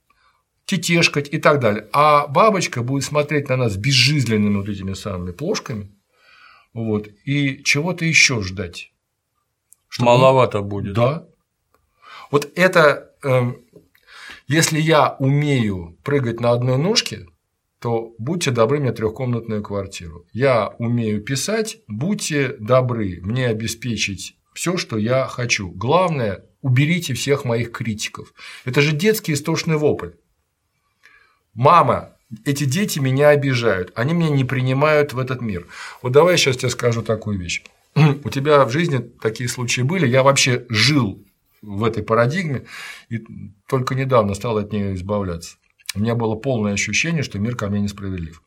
[0.65, 1.89] тетешкать и так далее.
[1.93, 5.95] А бабочка будет смотреть на нас безжизненными вот этими самыми плошками
[6.73, 8.93] вот, и чего-то еще ждать.
[9.89, 10.11] Чтобы...
[10.11, 10.95] Маловато будет.
[10.95, 11.27] Да.
[12.31, 13.53] Вот это, э,
[14.47, 17.27] если я умею прыгать на одной ножке,
[17.81, 20.27] то будьте добры мне трехкомнатную квартиру.
[20.33, 25.71] Я умею писать, будьте добры мне обеспечить все, что я хочу.
[25.71, 28.35] Главное, уберите всех моих критиков.
[28.65, 30.11] Это же детский истошный вопль.
[31.55, 35.67] Мама, эти дети меня обижают, они меня не принимают в этот мир.
[36.03, 37.63] Вот давай я сейчас тебе скажу такую вещь.
[37.95, 41.25] У тебя в жизни такие случаи были, я вообще жил
[41.63, 42.67] в этой парадигме
[43.09, 43.25] и
[43.67, 45.57] только недавно стал от нее избавляться.
[45.95, 48.43] У меня было полное ощущение, что мир ко мне несправедлив.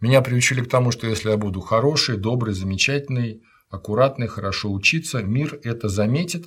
[0.00, 5.60] Меня приучили к тому, что если я буду хороший, добрый, замечательный, аккуратный, хорошо учиться, мир
[5.62, 6.46] это заметит,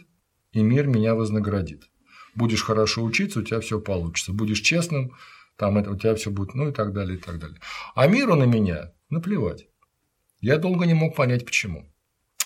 [0.51, 1.89] и мир меня вознаградит.
[2.33, 4.33] Будешь хорошо учиться, у тебя все получится.
[4.33, 5.13] Будешь честным,
[5.57, 7.59] там это у тебя все будет, ну и так далее, и так далее.
[7.95, 9.67] А миру на меня наплевать.
[10.41, 11.91] Я долго не мог понять, почему.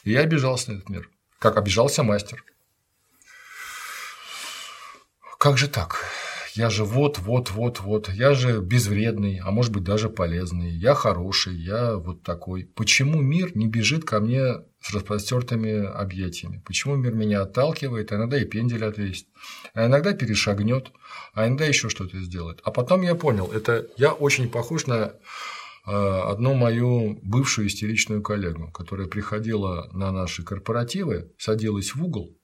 [0.04, 2.44] И я обижался на этот мир, как обижался мастер.
[5.38, 6.06] Как же так?
[6.54, 8.10] Я же вот, вот, вот, вот.
[8.10, 10.70] Я же безвредный, а может быть даже полезный.
[10.70, 12.66] Я хороший, я вот такой.
[12.66, 16.62] Почему мир не бежит ко мне с распростертыми объятиями?
[16.66, 19.28] Почему мир меня отталкивает, а иногда и пендель отвесит,
[19.74, 20.92] а иногда перешагнет,
[21.34, 22.62] а иногда еще что-то сделает?
[22.64, 25.14] А потом я понял, это я очень похож на
[25.86, 32.36] э, одну мою бывшую истеричную коллегу, которая приходила на наши корпоративы, садилась в угол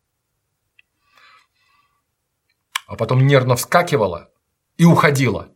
[2.88, 4.29] а потом нервно вскакивала
[4.77, 5.55] и уходила.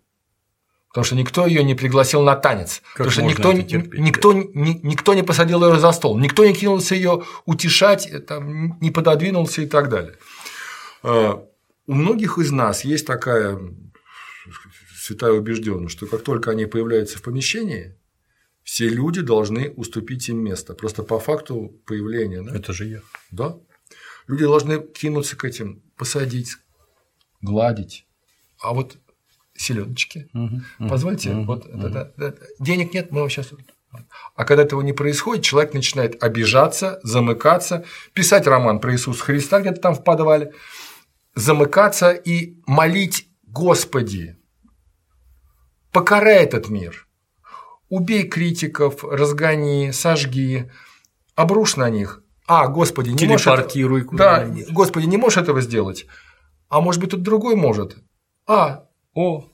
[0.89, 2.81] Потому что никто ее не пригласил на танец.
[2.95, 4.39] Как потому что никто, терпеть, никто, да?
[4.39, 9.61] ни, никто не посадил ее за стол, никто не кинулся ее утешать, там, не пододвинулся
[9.61, 10.17] и так далее.
[11.03, 11.45] А,
[11.85, 13.59] у многих из нас есть такая
[14.95, 17.95] святая убежденность, что как только они появляются в помещении,
[18.63, 20.73] все люди должны уступить им место.
[20.73, 22.43] Просто по факту появления.
[22.43, 22.55] Да?
[22.55, 23.01] Это же я.
[23.31, 23.57] Да.
[24.27, 26.57] Люди должны кинуться к этим, посадить,
[27.41, 28.05] гладить.
[28.59, 28.97] А вот
[29.59, 31.87] селедочки, угу, позвольте, угу, вот угу.
[31.87, 33.51] Это, это, денег нет, мы сейчас
[34.35, 39.81] а когда этого не происходит, человек начинает обижаться, замыкаться, писать роман про Иисуса Христа где-то
[39.81, 40.53] там в подвале,
[41.35, 44.37] замыкаться и молить Господи,
[45.91, 47.07] покарай этот мир,
[47.89, 50.69] убей критиков, разгони, сожги,
[51.35, 52.23] обрушь на них.
[52.45, 54.15] А, Господи, не можешь это...
[54.15, 56.05] Да, Господи, не можешь этого сделать.
[56.67, 57.97] А может быть, тут другой может.
[58.45, 59.48] А, о,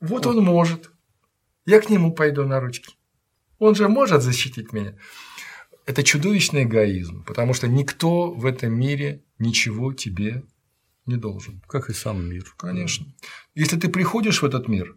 [0.00, 0.90] вот он может.
[1.66, 2.94] Я к нему пойду на ручки.
[3.58, 4.96] Он же может защитить меня.
[5.86, 10.42] Это чудовищный эгоизм, потому что никто в этом мире ничего тебе
[11.06, 11.62] не должен.
[11.66, 12.44] Как и сам мир.
[12.56, 13.06] Конечно.
[13.54, 14.96] Если ты приходишь в этот мир,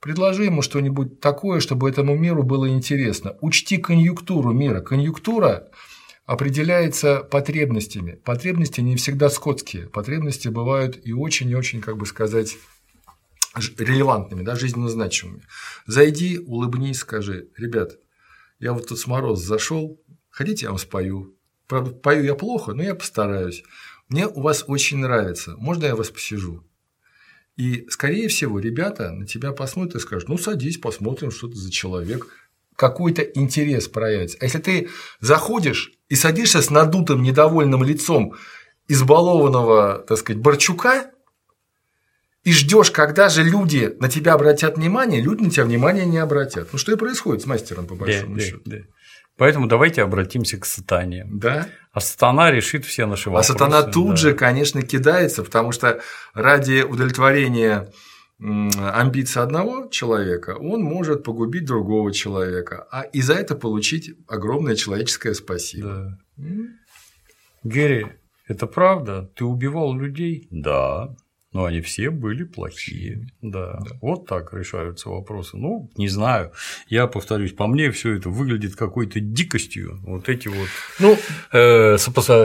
[0.00, 3.36] предложи ему что-нибудь такое, чтобы этому миру было интересно.
[3.40, 4.80] Учти конъюнктуру мира.
[4.80, 5.70] Конъюнктура
[6.26, 8.20] определяется потребностями.
[8.24, 9.88] Потребности не всегда скотские.
[9.88, 12.56] Потребности бывают и очень и очень, как бы сказать,
[13.56, 15.42] релевантными, да, жизненно значимыми.
[15.86, 17.98] Зайди, улыбнись, скажи, ребят,
[18.58, 20.00] я вот тут с мороз зашел,
[20.30, 21.36] хотите, я вам спою.
[21.66, 23.62] Правда, пою я плохо, но я постараюсь.
[24.08, 26.64] Мне у вас очень нравится, можно я вас посижу?
[27.56, 31.70] И, скорее всего, ребята на тебя посмотрят и скажут, ну, садись, посмотрим, что ты за
[31.70, 32.26] человек,
[32.76, 34.36] какой-то интерес проявится.
[34.40, 34.88] А если ты
[35.20, 38.34] заходишь и садишься с надутым, недовольным лицом
[38.88, 41.12] избалованного, так сказать, Борчука,
[42.44, 46.68] и ждешь, когда же люди на тебя обратят внимание, люди на тебя внимание не обратят.
[46.72, 48.60] Ну что и происходит с мастером, по большому да, счету.
[48.66, 48.82] Да, да.
[49.36, 51.26] Поэтому давайте обратимся к сатане.
[51.28, 51.66] Да.
[51.92, 53.50] А сатана решит все наши вопросы.
[53.50, 54.16] А сатана тут да.
[54.16, 56.00] же, конечно, кидается, потому что
[56.34, 57.90] ради удовлетворения
[58.38, 65.34] амбиций одного человека, он может погубить другого человека, а и за это получить огромное человеческое
[65.34, 66.18] спасибо.
[66.36, 66.46] Да.
[67.62, 68.06] Герри,
[68.46, 69.30] это правда?
[69.34, 70.48] Ты убивал людей?
[70.50, 71.14] Да.
[71.54, 73.28] Но они все были плохие.
[73.40, 73.78] Да.
[73.78, 73.96] да.
[74.02, 75.56] Вот так решаются вопросы.
[75.56, 76.50] Ну, не знаю.
[76.88, 80.00] Я повторюсь, по мне все это выглядит какой-то дикостью.
[80.02, 81.16] Вот эти вот ну,
[81.52, 81.96] э,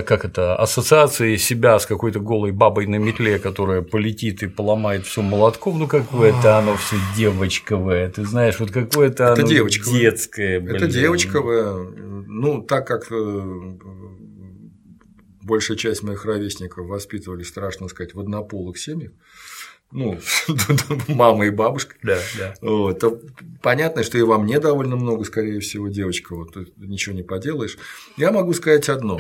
[0.04, 5.24] как это, ассоциации себя с какой-то голой бабой на метле, которая полетит и поломает все
[5.24, 5.80] молотком.
[5.80, 8.12] Ну, какое-то оно все девочковое.
[8.12, 10.00] Ты знаешь, вот какое-то оно девочковое.
[10.02, 10.60] детское.
[10.60, 10.76] Блин.
[10.76, 11.74] Это девочковое.
[12.28, 13.78] Ну, так как э,
[15.42, 19.12] большая часть моих ровесников воспитывали, страшно сказать, в однополых семьях,
[19.92, 20.20] ну,
[21.08, 21.96] мама и бабушка.
[22.04, 22.54] Да, да.
[22.62, 23.04] Вот,
[23.62, 27.78] понятно, что и вам не довольно много, скорее всего, девочка, вот ничего не поделаешь.
[28.16, 29.20] Я могу сказать одно.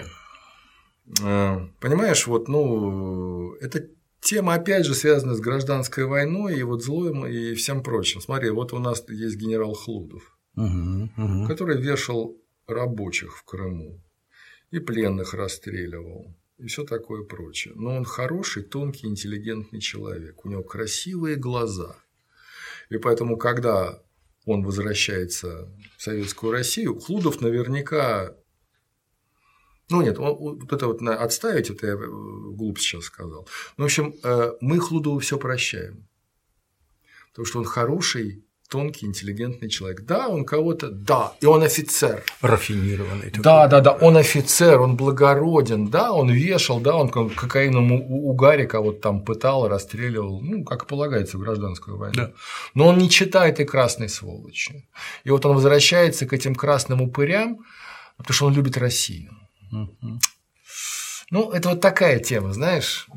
[1.24, 3.88] Э, понимаешь, вот, ну, это
[4.22, 8.22] тема, опять же, связана с гражданской войной и вот злоем и всем прочим.
[8.22, 11.48] Смотри, вот у нас есть генерал Хлудов, угу, угу.
[11.48, 14.04] который вешал рабочих в Крыму
[14.72, 17.74] и пленных расстреливал, и все такое прочее.
[17.76, 20.46] Но он хороший, тонкий, интеллигентный человек.
[20.46, 21.96] У него красивые глаза.
[22.90, 24.02] И поэтому, когда
[24.46, 28.36] он возвращается в Советскую Россию, Хлудов наверняка
[29.90, 33.48] ну нет, он, вот это вот отставить, это я глупо сейчас сказал.
[33.78, 36.08] Ну, в общем, э, мы Хлудову все прощаем.
[37.30, 40.02] Потому что он хороший, тонкий, интеллигентный человек.
[40.02, 42.24] Да, он кого-то, да, и он офицер.
[42.42, 43.32] Рафинированный.
[43.32, 43.44] Такой.
[43.44, 49.02] Да, да, да, он офицер, он благороден, да, он вешал, да, он кокаином угаре кого-то
[49.02, 52.16] там пытал, расстреливал, ну, как полагается в гражданскую войну.
[52.16, 52.32] Да.
[52.76, 54.88] Но он не читает и красной сволочи.
[55.24, 57.60] И вот он возвращается к этим красным упырям,
[58.18, 59.32] потому что он любит Россию.
[59.72, 60.20] Угу.
[61.32, 63.08] Ну, это вот такая тема, знаешь.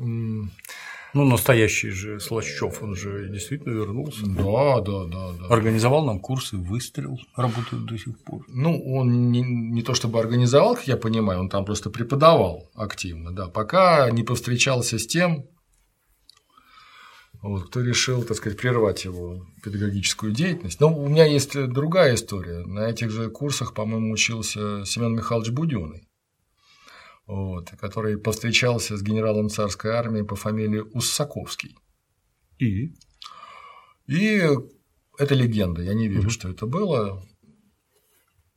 [1.13, 4.25] Ну, настоящий же Слащев, он же действительно вернулся.
[4.25, 5.47] Да, да, да, да.
[5.47, 8.43] Организовал нам курсы, выстрел, работают до сих пор.
[8.47, 13.31] Ну, он не, не то чтобы организовал, как я понимаю, он там просто преподавал активно,
[13.31, 15.45] да, пока не повстречался с тем,
[17.43, 20.79] вот, кто решил, так сказать, прервать его педагогическую деятельность.
[20.79, 22.65] Но у меня есть другая история.
[22.65, 26.02] На этих же курсах, по-моему, учился Семен Михайлович Буденный
[27.25, 31.77] вот, который повстречался с генералом царской армии по фамилии Уссаковский.
[32.59, 32.93] И?
[34.07, 34.41] И
[35.17, 36.29] это легенда, я не верю, угу.
[36.29, 37.23] что это было.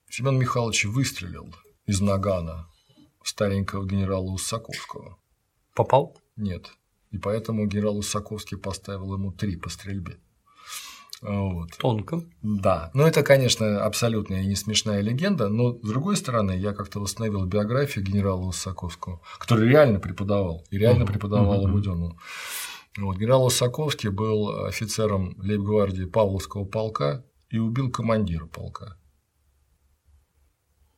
[0.09, 1.55] Семен Михайлович выстрелил
[1.87, 2.69] из нагана
[3.23, 5.19] старенького генерала Уссаковского.
[5.75, 6.17] Попал?
[6.37, 6.71] Нет.
[7.11, 10.19] И поэтому генерал Уссаковский поставил ему три по стрельбе.
[11.23, 11.71] Вот.
[11.79, 12.23] Тонко.
[12.43, 12.91] Да.
[12.93, 17.47] Ну, это, конечно, абсолютная и не смешная легенда, но, с другой стороны, я как-то восстановил
[17.47, 21.13] биографию генерала Высоковского, который реально преподавал, и реально uh-huh.
[21.13, 21.73] преподавал uh-huh.
[21.73, 22.19] Буденному.
[22.99, 23.17] Вот.
[23.17, 28.97] Генерал Высоковский был офицером лейб-гвардии Павловского полка и убил командира полка.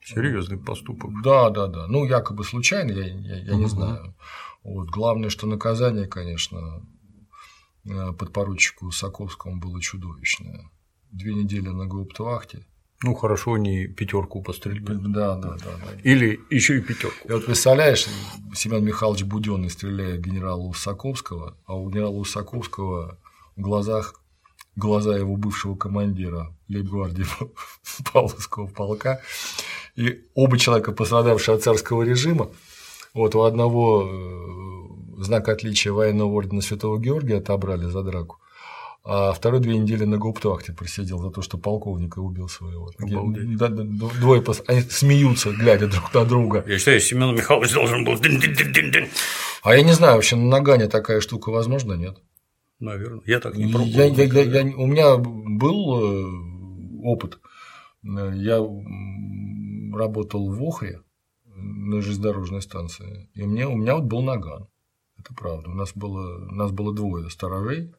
[0.05, 1.11] Серьезный поступок.
[1.23, 1.87] Да, да, да.
[1.87, 3.61] Ну, якобы случайно, я, я, я угу.
[3.61, 4.17] не знаю.
[4.63, 4.89] Вот.
[4.89, 6.83] Главное, что наказание, конечно,
[8.19, 10.71] подпоручику Саковскому было чудовищное.
[11.11, 12.67] Две недели на гауптвахте.
[13.03, 14.95] Ну, хорошо, не пятерку по стрельбе.
[14.95, 16.01] Да, да, да, да.
[16.03, 17.29] Или еще и пятерку.
[17.29, 18.07] И вот представляешь,
[18.55, 23.19] Семен Михайлович Буденный стреляет генерала Усаковского, а у генерала Усаковского
[23.57, 24.21] в глазах
[24.75, 27.25] глаза его бывшего командира лейбгвардии
[28.13, 29.21] Павловского полка.
[29.95, 32.51] И оба человека, пострадавшие от царского режима,
[33.15, 34.78] вот у одного э,
[35.23, 38.39] знак отличия военного ордена Святого Георгия отобрали за драку,
[39.05, 42.91] а второй две недели на гауптвахте просидел за то, что полковника убил своего.
[42.99, 43.85] Да, да,
[44.21, 44.63] двое пос...
[44.67, 46.65] Они смеются, глядя друг на друга.
[46.67, 48.17] Я считаю, Семен Михайлович должен был.
[49.63, 52.19] А я не знаю, вообще на Нагане такая штука возможно, нет?
[52.81, 53.23] Наверное.
[53.27, 53.91] Я так не пробовал.
[53.91, 57.39] Я, я, я, я, у меня был э, опыт.
[58.03, 58.59] Я
[59.95, 61.01] работал в Охре
[61.47, 64.69] на железнодорожной станции, и мне, у меня вот был наган.
[65.29, 65.71] Это правда.
[65.71, 67.93] У нас было, у нас было двое сторожей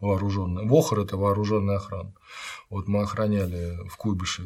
[0.00, 0.64] вооруженных.
[0.64, 2.12] Вохор– это вооруженная охрана.
[2.70, 4.44] Вот мы охраняли в Куйбыше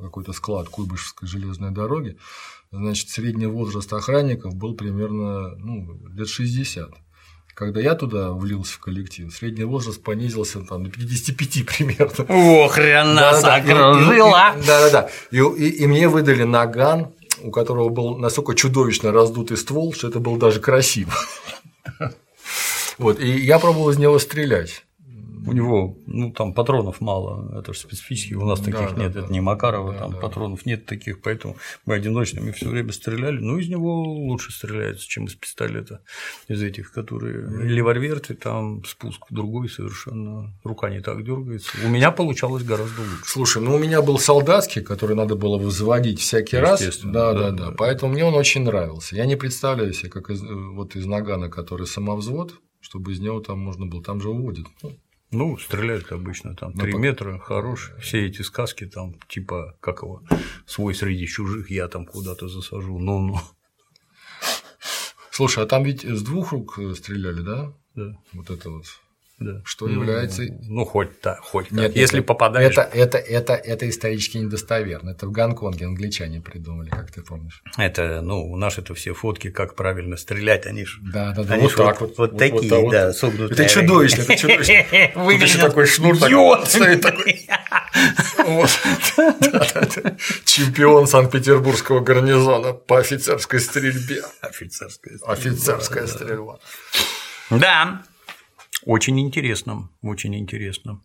[0.00, 2.16] какой-то склад Куйбышевской железной дороги.
[2.72, 6.90] Значит, средний возраст охранников был примерно ну, лет 60.
[7.54, 12.24] Когда я туда влился в коллектив, средний возраст понизился там, до 55 примерно.
[12.28, 14.54] О, хрен нас да, окружила!
[14.66, 15.10] Да, да, да.
[15.30, 17.12] И, и, и мне выдали наган,
[17.42, 21.12] у которого был настолько чудовищно раздутый ствол, что это было даже красиво.
[22.98, 24.84] Вот, и я пробовал из него стрелять
[25.46, 29.20] у него, ну, там патронов мало, это же специфически, у нас таких да, нет, да,
[29.20, 30.18] это да, не Макарова, да, там да.
[30.18, 35.26] патронов нет таких, поэтому мы одиночными все время стреляли, но из него лучше стреляется, чем
[35.26, 36.00] из пистолета,
[36.48, 41.70] из этих, которые леворверты, там спуск другой совершенно, рука не так дергается.
[41.84, 43.24] У меня получалось гораздо лучше.
[43.24, 47.50] Слушай, ну у меня был солдатский, который надо было возводить всякий раз, да, да, да,
[47.50, 49.16] да, поэтому мне он очень нравился.
[49.16, 52.54] Я не представляю себе, как из, вот из Нагана, который самовзвод,
[52.84, 54.66] чтобы из него там можно было, там же уводят.
[54.82, 54.92] Ну,
[55.30, 57.98] ну, стреляют обычно там 3 ну, метра, хорошие.
[57.98, 60.22] Все эти сказки там, типа, как его,
[60.66, 63.40] свой среди чужих, я там куда-то засажу, ну-ну.
[65.30, 67.72] Слушай, а там ведь с двух рук стреляли, да?
[67.94, 68.16] Да.
[68.32, 68.84] Вот это вот
[69.44, 69.62] да.
[69.64, 70.42] Что является.
[70.62, 71.96] Ну, хоть так, хоть нет, так.
[71.96, 72.72] Если нет, попадаешь.
[72.72, 75.10] Это, это, это, это исторически недостоверно.
[75.10, 77.62] Это в Гонконге англичане придумали, как ты помнишь.
[77.76, 80.98] Это, ну, у нас это все фотки, как правильно стрелять, они же.
[81.02, 81.54] Да, да, да.
[81.54, 82.18] Они вот так вот.
[82.18, 83.52] Вот, вот такие, вот, да, согнутые.
[83.52, 84.74] Это чудовищно, это чудовищно.
[85.22, 87.46] Выглядит такой шнур стоит такой.
[90.44, 94.22] Чемпион Санкт-Петербургского гарнизона по офицерской стрельбе.
[94.40, 95.32] Офицерская стрельба.
[95.32, 96.58] Офицерская стрельба.
[97.50, 98.02] Да.
[98.86, 101.02] Очень интересно, очень интересно.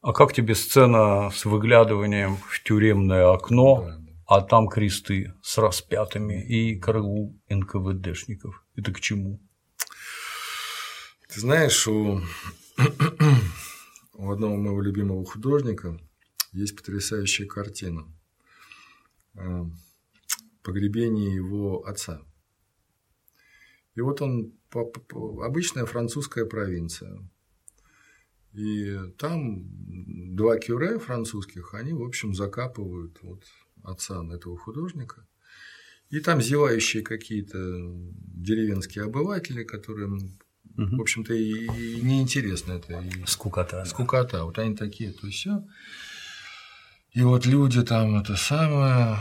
[0.00, 3.90] А как тебе сцена с выглядыванием в тюремное окно,
[4.26, 8.64] а там кресты с распятыми и караул НКВДшников?
[8.76, 9.42] Это к чему?
[11.28, 12.22] Ты знаешь, у,
[14.14, 16.00] у одного моего любимого художника
[16.52, 18.06] есть потрясающая картина
[19.34, 19.64] э,
[20.62, 22.22] погребение его отца.
[23.96, 27.18] И вот он обычная французская провинция.
[28.52, 29.64] И там
[30.36, 33.44] два кюре французских, они, в общем, закапывают вот
[33.82, 35.26] отца этого художника.
[36.10, 40.38] И там зевающие какие-то деревенские обыватели, которым,
[40.76, 40.96] угу.
[40.96, 43.00] в общем-то, и, и неинтересно это.
[43.00, 43.84] И скукота.
[43.84, 44.38] Скукота.
[44.38, 44.44] Да.
[44.44, 45.64] Вот они такие, то все.
[47.12, 49.18] И вот люди там это самое,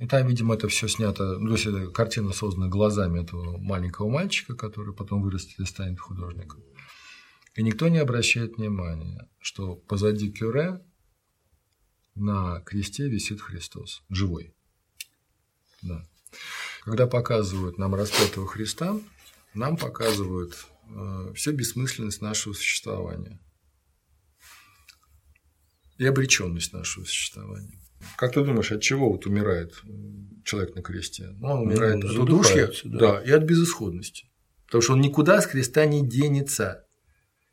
[0.00, 4.10] и там, видимо, это все снято, ну, то есть эта картина создана глазами этого маленького
[4.10, 6.62] мальчика, который потом вырастет и станет художником.
[7.54, 10.84] И никто не обращает внимания, что позади Кюре
[12.14, 14.54] на кресте висит Христос, живой.
[15.82, 16.06] Да.
[16.84, 19.00] Когда показывают нам распятого Христа,
[19.54, 23.40] нам показывают э, всю бессмысленность нашего существования
[25.98, 27.80] и обреченность нашего существования.
[28.16, 29.74] Как ты думаешь, от чего вот умирает
[30.44, 31.34] человек на кресте?
[31.38, 32.98] Ну, он умирает ну, от удушья да.
[32.98, 34.26] да, и от безысходности.
[34.66, 36.84] Потому что он никуда с креста не денется.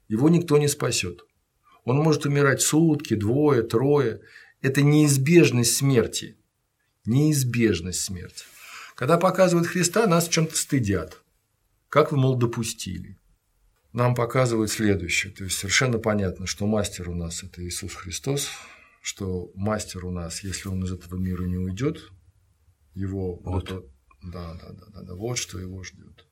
[0.07, 1.21] Его никто не спасет.
[1.85, 4.21] Он может умирать сутки, двое, трое.
[4.61, 6.37] Это неизбежность смерти.
[7.05, 8.45] Неизбежность смерти.
[8.95, 11.21] Когда показывают Христа, нас в чем-то стыдят.
[11.89, 13.17] Как вы, мол, допустили?
[13.91, 15.31] Нам показывают следующее.
[15.33, 18.49] То есть совершенно понятно, что мастер у нас это Иисус Христос,
[19.03, 22.09] что мастер у нас, если он из этого мира не уйдет,
[22.93, 23.65] его вот.
[23.65, 23.83] Это,
[24.23, 26.25] да, да, да, да, да, вот что его ждет.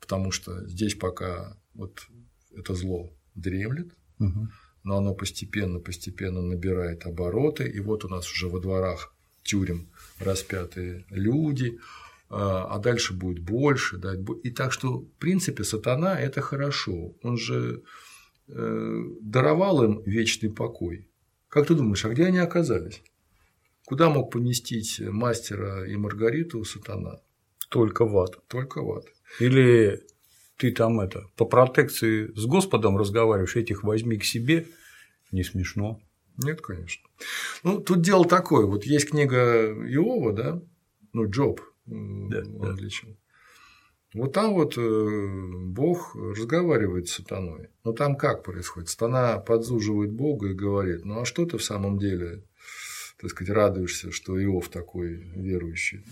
[0.00, 2.08] Потому что здесь пока вот
[2.56, 4.48] это зло дремлет, угу.
[4.82, 11.06] но оно постепенно, постепенно набирает обороты, и вот у нас уже во дворах тюрем распятые
[11.08, 11.78] люди,
[12.30, 13.98] а, а дальше будет больше.
[13.98, 17.14] Да, и так что, в принципе, сатана– это хорошо.
[17.22, 17.84] Он же
[18.48, 21.08] э, даровал им вечный покой.
[21.54, 23.00] Как ты думаешь, а где они оказались?
[23.86, 27.20] Куда мог поместить мастера и Маргариту сатана?
[27.68, 28.40] Только в ад.
[28.48, 29.04] Только в ад.
[29.38, 30.02] Или
[30.56, 34.66] ты там это по протекции с Господом разговариваешь, этих возьми к себе,
[35.30, 36.00] не смешно.
[36.38, 37.08] Нет, конечно.
[37.62, 38.66] Ну, тут дело такое.
[38.66, 40.60] Вот есть книга Иова, да,
[41.12, 42.76] ну, Джоб, да, он да.
[44.14, 47.70] Вот там вот э, Бог разговаривает с сатаной.
[47.82, 48.88] Но там как происходит?
[48.88, 52.44] Сатана подзуживает Бога и говорит, ну а что ты в самом деле,
[53.20, 56.04] так сказать, радуешься, что Иов такой верующий?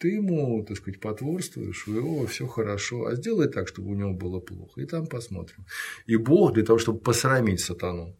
[0.00, 4.14] Ты ему, так сказать, потворствуешь, у Иова все хорошо, а сделай так, чтобы у него
[4.14, 4.80] было плохо.
[4.80, 5.66] И там посмотрим.
[6.06, 8.16] И Бог для того, чтобы посрамить сатану,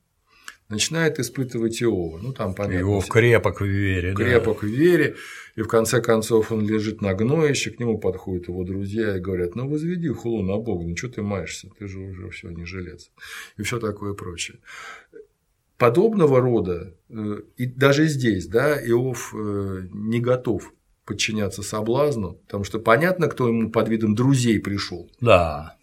[0.68, 2.18] начинает испытывать Иова.
[2.18, 2.80] Ну, там понятно.
[2.80, 4.14] Иов крепок в вере.
[4.14, 4.66] Крепок да.
[4.66, 5.16] в вере.
[5.56, 9.54] И в конце концов он лежит на гноище, к нему подходят его друзья и говорят,
[9.54, 13.10] ну возведи хулу на Бога, ну что ты маешься, ты же уже все не жилец.
[13.56, 14.58] И все такое прочее.
[15.78, 20.72] Подобного рода, э, и даже здесь, да, Иов э, не готов
[21.04, 25.10] подчиняться соблазну, потому что понятно, кто ему под видом друзей пришел.
[25.20, 25.76] Да.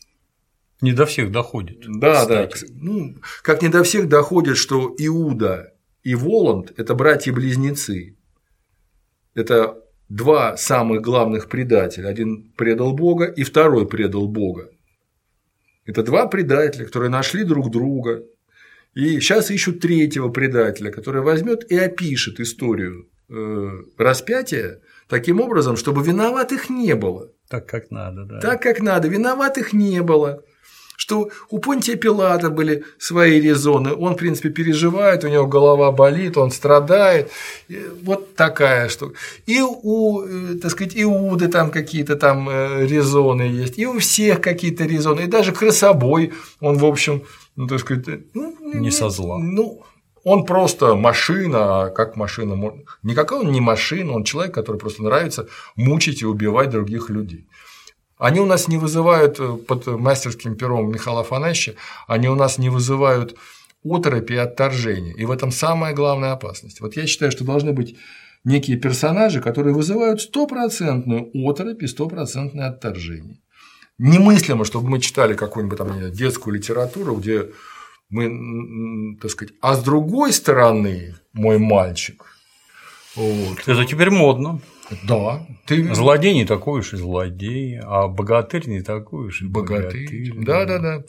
[0.82, 1.84] Не до всех доходит.
[1.88, 2.66] Да, кстати.
[2.66, 2.74] да.
[2.74, 5.74] Ну, как не до всех доходит, что Иуда
[6.04, 8.18] и Воланд– это братья-близнецы.
[9.36, 9.78] Это
[10.10, 12.08] два самых главных предателя.
[12.08, 14.72] Один предал Бога, и второй предал Бога.
[15.86, 18.24] Это два предателя, которые нашли друг друга.
[18.94, 26.04] И сейчас ищут третьего предателя, который возьмет и опишет историю э, распятия таким образом, чтобы
[26.04, 27.32] виноватых не было.
[27.50, 28.40] Так как надо, да.
[28.40, 30.44] Так как надо, виноватых не было
[31.02, 36.38] что у Понтия Пилата были свои резоны, он, в принципе, переживает, у него голова болит,
[36.38, 37.32] он страдает,
[38.04, 39.16] вот такая штука.
[39.48, 44.42] И у, э, так сказать, Иуды там какие-то там э, резоны есть, и у всех
[44.42, 47.24] какие-то резоны, и даже красобой, он, в общем,
[47.56, 49.40] ну, так сказать, ну, не со зла.
[49.40, 49.82] Ну,
[50.24, 52.74] он просто машина, а как машина?
[53.02, 57.48] Никакая он не машина, он человек, который просто нравится мучить и убивать других людей.
[58.22, 61.74] Они у нас не вызывают э, под мастерским пером Михаила Афанасьевича,
[62.08, 63.36] они у нас не вызывают
[63.84, 65.14] оторопи и отторжения.
[65.14, 66.82] И в этом самая главная опасность.
[66.82, 67.98] Вот я считаю, что должны быть
[68.44, 73.40] некие персонажи, которые вызывают стопроцентную оторопь и стопроцентное отторжение.
[73.98, 77.50] Немыслимо, чтобы мы читали какую-нибудь там детскую литературу, где
[78.12, 82.24] мы, так сказать, а с другой стороны, мой мальчик.
[83.16, 83.62] Вот.
[83.66, 84.62] Это теперь модно.
[85.04, 85.46] Да.
[85.66, 85.94] Ты...
[85.94, 90.08] Злодей не такой уж и злодей, а богатырь не такой уж и богатырь.
[90.08, 91.04] богатырь да, да, да.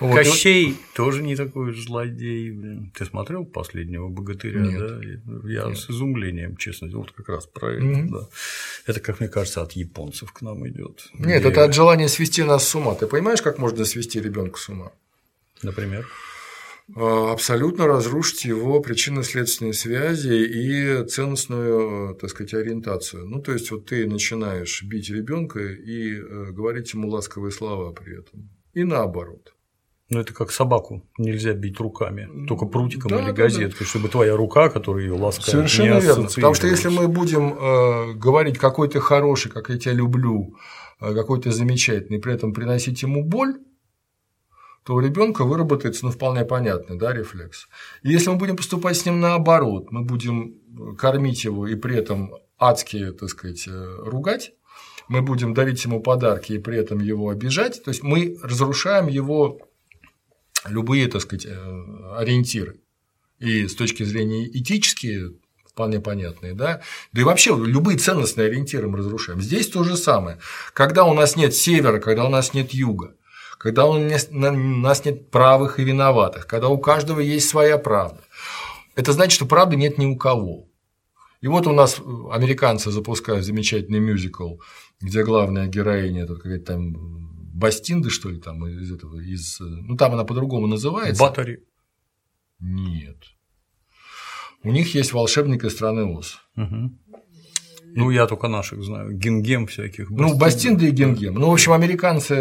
[0.00, 0.16] Вот.
[0.16, 2.50] Кощей тоже не такой уж злодей.
[2.50, 2.92] Блин.
[2.94, 4.60] Ты смотрел последнего богатыря?
[4.60, 4.78] Нет.
[4.78, 5.48] Да?
[5.48, 5.78] Я Нет.
[5.78, 7.84] с изумлением, честно, вот как раз про это.
[7.84, 8.08] Mm-hmm.
[8.10, 8.28] Да.
[8.86, 11.08] Это, как мне кажется, от японцев к нам идет.
[11.14, 11.48] Нет, где...
[11.48, 12.94] это от желания свести нас с ума.
[12.94, 14.92] Ты понимаешь, как можно свести ребенка с ума?
[15.62, 16.06] Например.
[16.94, 23.26] А, абсолютно разрушить его причинно-следственные связи и ценностную, так сказать, ориентацию.
[23.26, 28.18] Ну, то есть, вот ты начинаешь бить ребенка и э, говорить ему ласковые слова при
[28.18, 28.50] этом.
[28.74, 29.54] И наоборот.
[30.10, 33.84] Ну, это как собаку нельзя бить руками, только прутиком да, или газеткой, да, да.
[33.86, 36.28] чтобы твоя рука, которая ее ласкает, Совершенно не верно.
[36.28, 40.54] Потому что если мы будем э, говорить, какой ты хороший, как я тебя люблю,
[41.00, 43.56] э, какой ты замечательный, при этом приносить ему боль,
[44.84, 47.68] то у ребенка выработается, ну, вполне понятный, да, рефлекс.
[48.02, 51.96] И если мы будем поступать с ним наоборот, мы будем э, кормить его и при
[51.96, 54.52] этом адски, так сказать, э, ругать,
[55.08, 59.58] мы будем дарить ему подарки и при этом его обижать, то есть мы разрушаем его
[60.68, 62.80] любые, так сказать, э, ориентиры.
[63.38, 65.32] И с точки зрения этические
[65.66, 66.82] вполне понятные, да,
[67.12, 69.40] да и вообще любые ценностные ориентиры мы разрушаем.
[69.40, 70.38] Здесь то же самое.
[70.72, 73.14] Когда у нас нет севера, когда у нас нет юга,
[73.58, 78.20] когда у нас нет правых и виноватых, когда у каждого есть своя правда.
[78.94, 80.68] Это значит, что правды нет ни у кого.
[81.40, 82.00] И вот у нас
[82.30, 84.56] американцы запускают замечательный мюзикл,
[85.00, 89.60] где главная героиня это какая-то там Бастинды, что ли, там из этого, из.
[89.60, 91.22] Ну, там она по-другому называется.
[91.22, 91.62] Батари.
[92.58, 93.18] Нет.
[94.64, 96.38] У них есть волшебник из страны Оз.
[96.56, 96.98] Угу.
[97.96, 99.12] Ну, я только наших знаю.
[99.12, 100.10] Гингем всяких.
[100.10, 100.32] Бастинды.
[100.32, 101.34] Ну, Бастинды и Гингем.
[101.34, 102.34] Ну, в общем, американцы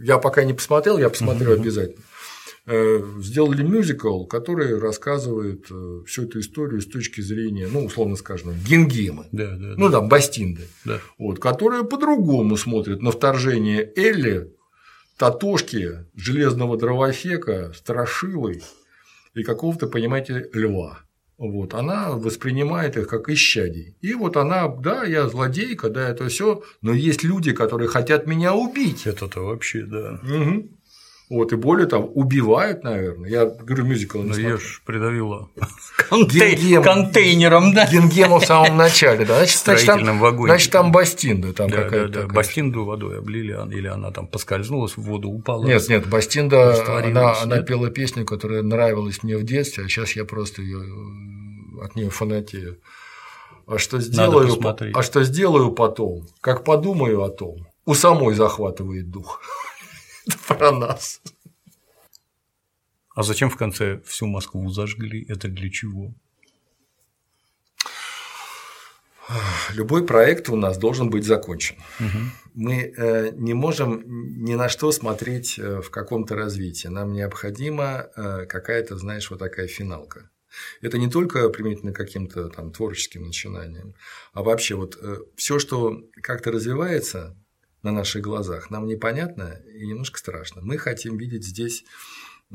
[0.00, 1.60] я пока не посмотрел, я посмотрю mm-hmm.
[1.60, 2.04] обязательно.
[2.70, 8.52] Э, сделали мюзикл, который рассказывает э, всю эту историю с точки зрения, ну, условно скажем,
[8.68, 11.00] Гингемы, да, да, ну, там, Бастинды, да.
[11.18, 14.52] вот, которые по-другому смотрят на вторжение Элли,
[15.16, 18.62] Татошки, Железного Дровосека, Страшилой
[19.34, 20.98] и какого-то, понимаете, Льва.
[21.38, 23.96] Вот, она воспринимает их как исчадий.
[24.00, 28.54] И вот она, да, я злодейка, да, это все, но есть люди, которые хотят меня
[28.54, 29.06] убить.
[29.06, 30.20] Это-то вообще, да.
[30.24, 30.68] Угу.
[31.30, 33.28] Вот, и более того, убивают, наверное.
[33.28, 35.50] Я говорю, мюзикл не Но я же придавила
[36.08, 36.82] Контей...
[36.82, 37.86] контейнером, да?
[37.86, 39.36] Гингему в самом начале, да?
[39.36, 40.52] Значит, значит, там, вагоне.
[40.52, 42.12] значит, там Бастинда там да, какая-то.
[42.12, 42.28] Да, да.
[42.28, 45.66] Бастинду водой облили, или она там поскользнулась в воду, упала.
[45.66, 50.24] Нет, нет, Бастинда, она, она пела песню, которая нравилась мне в детстве, а сейчас я
[50.24, 52.78] просто ее э, от нее фанатею.
[53.66, 54.58] А что сделаю,
[54.94, 59.42] а что сделаю потом, как подумаю о том, у самой захватывает дух.
[60.48, 61.20] про нас.
[63.14, 65.24] А зачем в конце всю Москву зажгли?
[65.28, 66.14] Это для чего?
[69.74, 71.76] Любой проект у нас должен быть закончен.
[72.00, 72.18] Угу.
[72.54, 74.02] Мы э, не можем
[74.44, 76.88] ни на что смотреть э, в каком-то развитии.
[76.88, 80.30] Нам необходима э, какая-то, знаешь, вот такая финалка.
[80.80, 83.94] Это не только применительно к каким-то там творческим начинаниям,
[84.32, 84.98] а вообще вот
[85.36, 87.36] все, что как-то развивается,
[87.88, 90.60] на наших глазах, нам непонятно и немножко страшно.
[90.62, 91.84] Мы хотим видеть здесь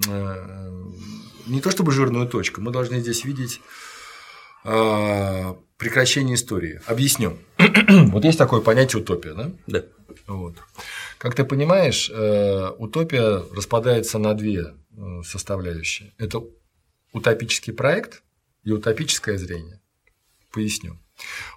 [0.08, 0.84] э,
[1.48, 3.62] не то чтобы жирную точку, мы должны здесь видеть
[4.64, 6.82] э, прекращение истории.
[6.86, 7.38] Объясню.
[8.12, 9.52] вот есть такое понятие утопия, да?
[9.68, 9.84] Да.
[10.28, 10.56] Вот.
[11.18, 14.74] Как ты понимаешь, э, утопия распадается на две
[15.24, 16.14] составляющие.
[16.20, 16.44] Это
[17.14, 18.22] утопический проект
[18.64, 19.82] и утопическое зрение.
[20.52, 21.00] Поясню.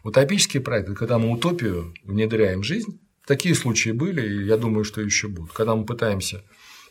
[0.03, 4.85] Утопический проект– это когда мы утопию внедряем в жизнь, Такие случаи были, и я думаю,
[4.85, 5.53] что еще будут.
[5.53, 6.45] Когда мы пытаемся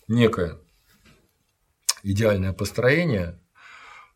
[0.08, 0.60] некое
[2.04, 3.40] идеальное построение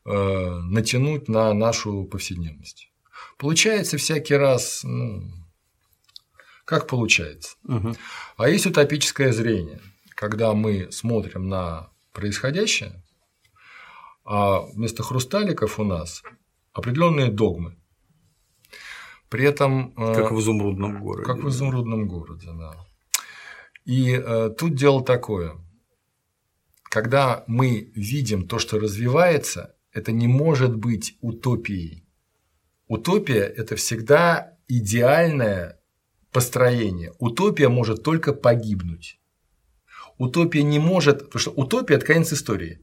[0.06, 2.92] э, натянуть на нашу повседневность.
[3.38, 5.32] Получается всякий раз, ну,
[6.66, 7.56] как получается.
[7.64, 7.96] Угу.
[8.38, 13.02] А есть утопическое зрение, когда мы смотрим на происходящее,
[14.26, 16.22] а вместо хрусталиков у нас
[16.74, 17.78] определенные догмы.
[19.30, 19.94] При этом…
[19.96, 21.26] Э, как в изумрудном городе.
[21.26, 22.76] Как в изумрудном городе, да.
[23.86, 25.54] И э, тут дело такое.
[26.84, 32.06] Когда мы видим то, что развивается, это не может быть утопией.
[32.88, 35.80] Утопия– это всегда идеальное
[36.32, 37.14] построение.
[37.20, 39.20] Утопия может только погибнуть.
[40.18, 42.80] Утопия не может, потому что утопия– это конец истории.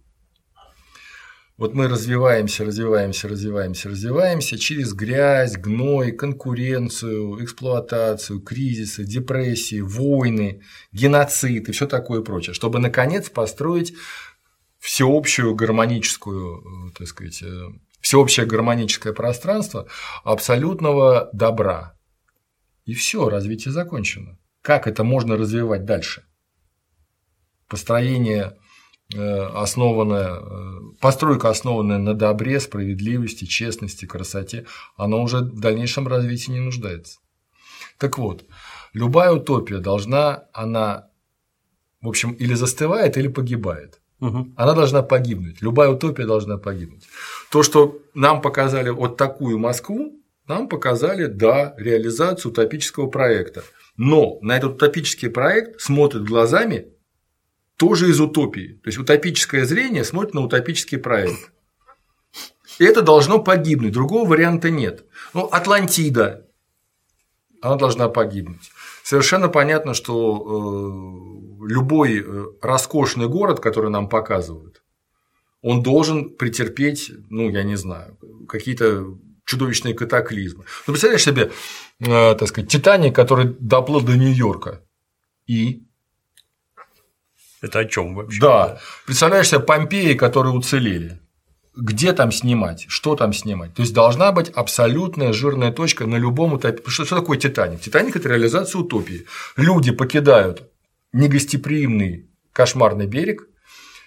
[1.56, 10.60] Вот мы развиваемся, развиваемся, развиваемся, развиваемся через грязь, гной, конкуренцию, эксплуатацию, кризисы, депрессии, войны,
[10.92, 13.94] геноцид и все такое прочее, чтобы наконец построить
[14.78, 17.68] всеобщую гармоническую, э, так сказать, э,
[18.02, 19.88] всеобщее гармоническое пространство
[20.24, 21.96] абсолютного добра.
[22.84, 24.38] И все, развитие закончено.
[24.60, 26.24] Как это можно развивать дальше?
[27.66, 28.58] Построение
[29.14, 34.66] основанная, э, постройка, основанная на добре, справедливости, честности, красоте,
[34.96, 37.20] она уже в дальнейшем развитии не нуждается.
[37.98, 38.44] Так вот,
[38.92, 41.08] любая утопия должна, она,
[42.00, 44.00] в общем, или застывает, или погибает.
[44.20, 44.54] Угу.
[44.56, 45.62] Она должна погибнуть.
[45.62, 47.04] Любая утопия должна погибнуть.
[47.50, 53.62] То, что нам показали вот такую Москву, нам показали, да, реализацию утопического проекта.
[53.96, 56.88] Но на этот утопический проект смотрят глазами
[57.76, 58.80] тоже из утопии.
[58.82, 61.52] То есть утопическое зрение смотрит на утопический проект.
[62.78, 65.04] И это должно погибнуть, другого варианта нет.
[65.32, 66.46] Ну, Атлантида,
[67.62, 68.70] она должна погибнуть.
[69.02, 74.82] Совершенно понятно, что э, любой э, роскошный город, который нам показывают,
[75.62, 80.64] он должен претерпеть, ну, я не знаю, какие-то чудовищные катаклизмы.
[80.86, 81.52] Ну, представляешь себе,
[82.00, 84.82] э, так сказать, Титаник, который доплыл до Нью-Йорка,
[85.46, 85.85] и
[87.66, 88.40] это о чем вообще?
[88.40, 88.78] Да.
[89.04, 91.20] Представляешь себе Помпеи, которые уцелели.
[91.76, 92.86] Где там снимать?
[92.88, 93.74] Что там снимать?
[93.74, 96.82] То есть должна быть абсолютная жирная точка на любом утопе.
[96.86, 97.80] Что, что такое Титаник?
[97.80, 99.26] Титаник это реализация утопии.
[99.56, 100.70] Люди покидают
[101.12, 103.46] негостеприимный кошмарный берег,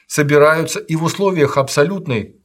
[0.08, 2.38] собираются и в условиях абсолютной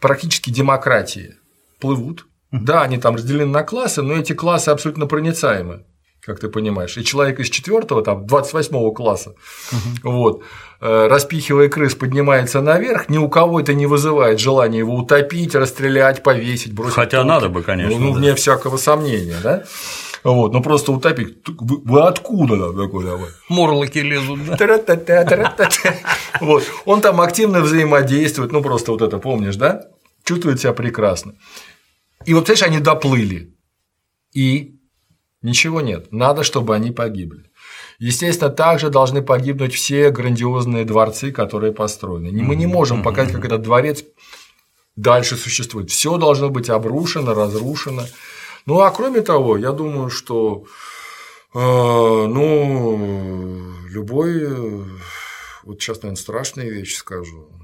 [0.00, 1.36] практически демократии
[1.78, 2.26] плывут.
[2.50, 5.84] Да, они там разделены на классы, но эти классы абсолютно проницаемы
[6.26, 9.34] как ты понимаешь, и человек из четвертого, там, 28 класса,
[9.70, 10.10] угу.
[10.10, 10.42] вот,
[10.80, 16.24] э, распихивая крыс, поднимается наверх, ни у кого это не вызывает желания его утопить, расстрелять,
[16.24, 16.94] повесить, бросить.
[16.94, 17.34] Хотя туда.
[17.34, 17.96] надо бы, конечно.
[17.96, 18.18] Ну, ну да.
[18.18, 19.64] вне всякого сомнения, да?
[20.24, 21.38] Вот, ну просто утопить.
[21.46, 23.30] Вы, вы откуда да, такой давай?
[23.48, 24.56] Морлоки лезут, да?
[26.40, 26.64] Вот.
[26.84, 29.82] Он там активно взаимодействует, ну просто вот это помнишь, да?
[30.24, 31.34] Чувствует себя прекрасно.
[32.24, 33.54] И вот, знаешь, они доплыли.
[34.34, 34.75] И
[35.46, 36.10] Ничего нет.
[36.10, 37.44] Надо, чтобы они погибли.
[38.00, 42.32] Естественно, также должны погибнуть все грандиозные дворцы, которые построены.
[42.42, 44.02] Мы не можем показать, как этот дворец
[44.96, 45.90] дальше существовать.
[45.90, 48.02] Все должно быть обрушено, разрушено.
[48.66, 50.64] Ну а кроме того, я думаю, что
[51.54, 52.98] э, ну,
[53.88, 54.48] любой,
[55.62, 57.55] вот сейчас, наверное, страшные вещи скажу.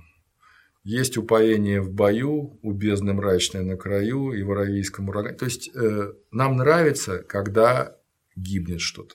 [0.85, 5.37] Есть упоение в бою, у бездны мрачное на краю и в аравийском урагане.
[5.37, 7.97] То есть э, нам нравится, когда
[8.35, 9.15] гибнет что-то.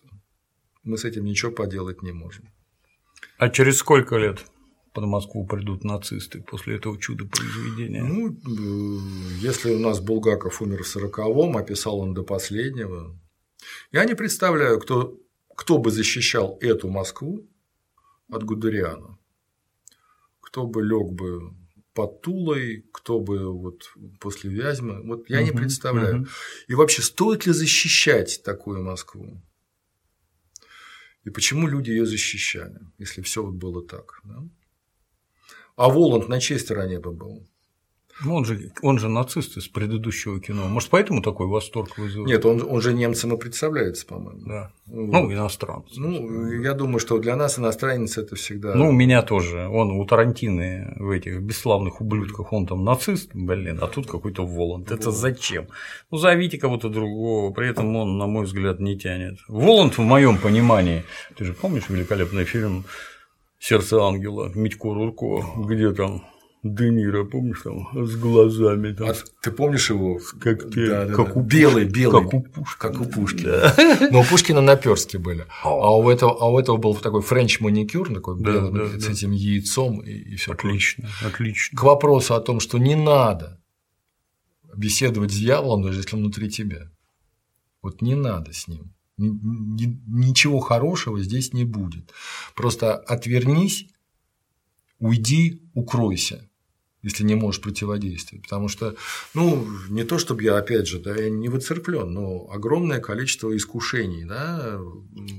[0.83, 2.45] Мы с этим ничего поделать не можем.
[3.37, 4.45] А через сколько лет
[4.93, 8.01] под Москву придут нацисты после этого чуда произведения?
[8.01, 8.99] Ну, э,
[9.41, 13.19] если у нас Булгаков умер в сороковом, описал он до последнего.
[13.91, 15.19] Я не представляю, кто,
[15.53, 17.45] кто бы защищал эту Москву
[18.31, 19.16] от Гудериана
[20.47, 21.53] кто бы лег бы
[21.93, 23.91] под Тулой, кто бы вот
[24.21, 25.01] после Вязьмы.
[25.03, 26.21] Вот я uh-huh, не представляю.
[26.21, 26.27] Uh-huh.
[26.69, 29.41] И вообще, стоит ли защищать такую Москву?
[31.25, 34.21] И почему люди ее защищали, если все вот было так?
[34.23, 34.41] Да?
[35.75, 37.45] А Воланд на чьей стороне бы был?
[38.23, 40.67] Ну, он же, он же нацист из предыдущего кино.
[40.67, 42.27] Может, поэтому такой восторг вызывает?
[42.27, 44.41] Нет, он, он же немцам и представляется, по-моему.
[44.45, 44.71] Да.
[44.87, 45.11] Вот.
[45.11, 46.03] Ну, иностранцем.
[46.03, 48.73] Ну, я думаю, что для нас иностранец это всегда.
[48.73, 49.67] Ну, у меня тоже.
[49.67, 54.91] Он у Тарантины в этих бесславных ублюдках, он там нацист, блин, а тут какой-то Воланд.
[54.91, 55.67] Это зачем?
[56.09, 59.37] Ну, зовите кого-то другого, при этом он, на мой взгляд, не тянет.
[59.47, 61.03] Воланд, в моем понимании,
[61.35, 62.85] ты же помнишь великолепный фильм
[63.59, 66.23] Сердце ангела Микки Рурка, где там
[66.75, 68.93] Де Ниро, помнишь, там, с глазами.
[68.93, 69.09] Там.
[69.09, 70.19] А ты помнишь его?
[70.39, 71.33] Как, ты, да, как да.
[71.33, 72.23] У белый, белый.
[72.23, 72.75] Как у Пушкина.
[72.77, 73.73] Как у Пушкина.
[73.77, 74.09] Да.
[74.11, 75.45] Но у Пушкина наперстки были.
[75.63, 79.05] А у этого, а у этого был такой френч маникюр, такой да, белый, да, с
[79.05, 79.11] да.
[79.11, 80.53] этим яйцом и, и все.
[80.53, 81.77] Отлично, отлично.
[81.77, 83.61] К вопросу о том, что не надо
[84.75, 86.91] беседовать с дьяволом, даже если он внутри тебя.
[87.81, 88.93] Вот не надо с ним.
[89.17, 92.13] Ничего хорошего здесь не будет.
[92.55, 93.87] Просто отвернись,
[94.99, 96.46] уйди, укройся
[97.07, 98.43] если не можешь противодействовать.
[98.43, 98.95] Потому что,
[99.33, 104.25] ну, не то чтобы я, опять же, да, я не выцерплен, но огромное количество искушений,
[104.25, 104.79] да,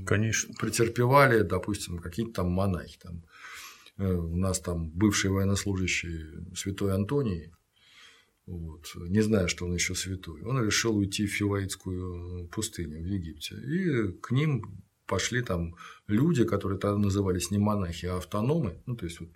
[0.05, 0.53] Конечно.
[0.55, 2.97] претерпевали, допустим, какие-то там монахи.
[3.01, 3.23] Там.
[3.97, 6.25] Э, у нас там бывший военнослужащий
[6.55, 7.51] святой Антоний,
[8.47, 13.55] вот, не зная, что он еще святой, он решил уйти в Филаитскую пустыню в Египте.
[13.55, 15.75] И к ним пошли там
[16.07, 19.29] люди, которые тогда назывались не монахи, а автономы, ну, то есть вот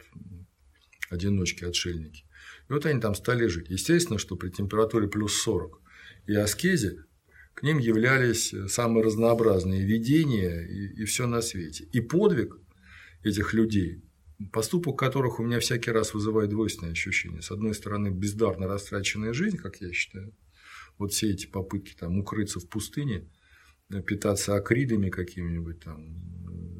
[1.14, 2.26] одиночки, отшельники.
[2.69, 3.69] И вот они там стали жить.
[3.69, 5.81] Естественно, что при температуре плюс 40
[6.27, 7.06] и аскезе
[7.53, 11.85] к ним являлись самые разнообразные видения и, и все на свете.
[11.91, 12.57] И подвиг
[13.23, 14.03] этих людей,
[14.52, 17.41] поступок которых у меня всякий раз вызывает двойственное ощущение.
[17.41, 20.34] С одной стороны, бездарно растраченная жизнь, как я считаю,
[20.98, 23.30] вот все эти попытки там укрыться в пустыне,
[24.06, 26.73] питаться акридами какими-нибудь там,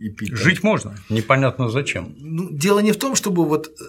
[0.00, 0.32] и пить.
[0.32, 0.70] Жить там.
[0.70, 2.14] можно, непонятно зачем.
[2.18, 3.84] Ну, дело не в том, чтобы вот э,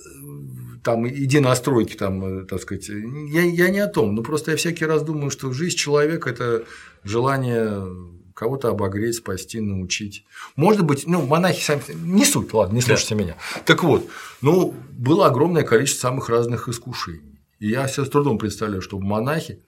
[0.84, 4.52] там иди на стройки, там, э, так сказать, я, я не о том, но просто
[4.52, 6.64] я всякий раз думаю, что жизнь человека– это
[7.04, 7.86] желание
[8.34, 10.26] кого-то обогреть, спасти, научить.
[10.56, 13.22] Может быть, ну, монахи сами, не суть, ладно, не слушайте да.
[13.22, 13.36] меня.
[13.66, 14.10] Так вот,
[14.42, 17.42] ну, было огромное количество самых разных искушений.
[17.60, 19.62] И я себе с трудом представляю, чтобы монахи,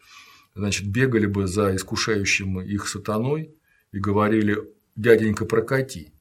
[0.55, 3.53] значит, бегали бы за искушающим их сатаной
[3.91, 4.57] и говорили,
[4.95, 6.13] дяденька, прокати.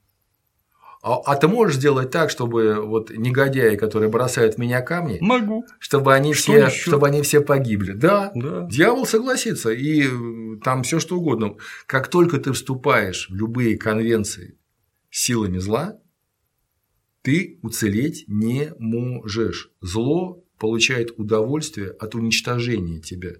[1.02, 5.64] А, а ты можешь сделать так, чтобы вот негодяи, которые бросают в меня камни, могу,
[5.78, 7.92] чтобы они что все, чтобы они все погибли.
[7.92, 10.06] Да, да, дьявол согласится и
[10.62, 11.56] там все что угодно.
[11.86, 14.58] Как только ты вступаешь в любые конвенции
[15.10, 15.98] силами зла,
[17.22, 19.70] ты уцелеть не можешь.
[19.80, 23.36] Зло получает удовольствие от уничтожения тебя.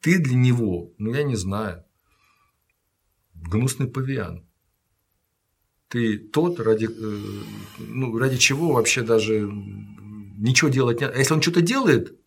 [0.00, 1.84] Ты для него, ну я не знаю,
[3.34, 4.44] гнусный павиан
[5.88, 7.20] ты тот, ради, э,
[7.78, 9.48] ну, ради чего вообще даже
[10.38, 11.06] ничего делать не...
[11.06, 12.18] А если он что-то делает,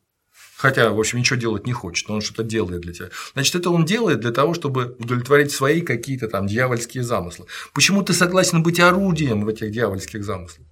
[0.55, 3.69] хотя, в общем, ничего делать не хочет, но он что-то делает для тебя, значит, это
[3.69, 7.47] он делает для того, чтобы удовлетворить свои какие-то там дьявольские замыслы.
[7.73, 10.65] Почему ты согласен быть орудием в этих дьявольских замыслах?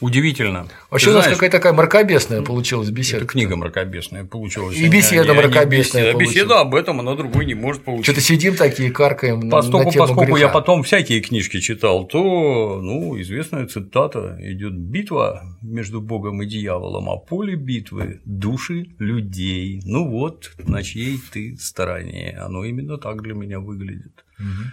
[0.00, 0.66] Удивительно.
[0.90, 3.18] Вообще Ты у нас знаешь, какая-то такая мракобесная получилась беседа.
[3.18, 4.76] Это книга мракобесная получилась.
[4.76, 6.14] И беседа а мракобесная.
[6.14, 8.12] А беседа об этом, она другой не может получиться.
[8.12, 10.46] Что-то сидим такие, каркаем поскольку, на тему Поскольку греха.
[10.46, 17.08] я потом всякие книжки читал, то, ну, известная цитата идет битва между Богом и дьяволом,
[17.08, 19.80] а поле битвы– души людей.
[19.84, 22.38] Ну вот, на чьей ты стороне.
[22.40, 24.24] Оно именно так для меня выглядит.
[24.38, 24.70] Угу.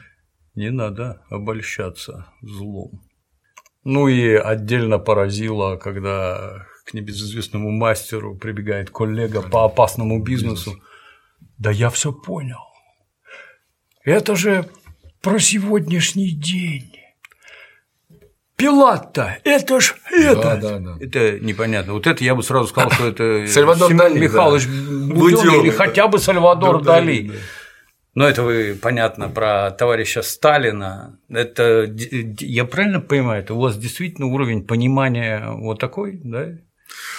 [0.55, 3.01] Не надо обольщаться злом.
[3.83, 10.81] Ну и отдельно поразило, когда к небезызвестному мастеру прибегает коллега по опасному бизнесу.
[11.57, 12.59] Да я все понял.
[14.03, 14.67] Это же
[15.21, 16.91] про сегодняшний день.
[18.55, 20.41] Пилат-то, это ж это.
[20.41, 20.97] Да, да, да.
[20.99, 21.93] Это непонятно.
[21.93, 25.15] Вот это я бы сразу сказал, что это Сальвадор Семен Дали, Михайлович да.
[25.15, 27.29] Будённый, или хотя бы Сальвадор да, Дали.
[27.29, 27.33] Да,
[28.13, 31.17] Но это вы, понятно, про товарища Сталина.
[31.29, 31.89] Это,
[32.39, 36.57] я правильно понимаю, это у вас действительно уровень понимания вот такой, да?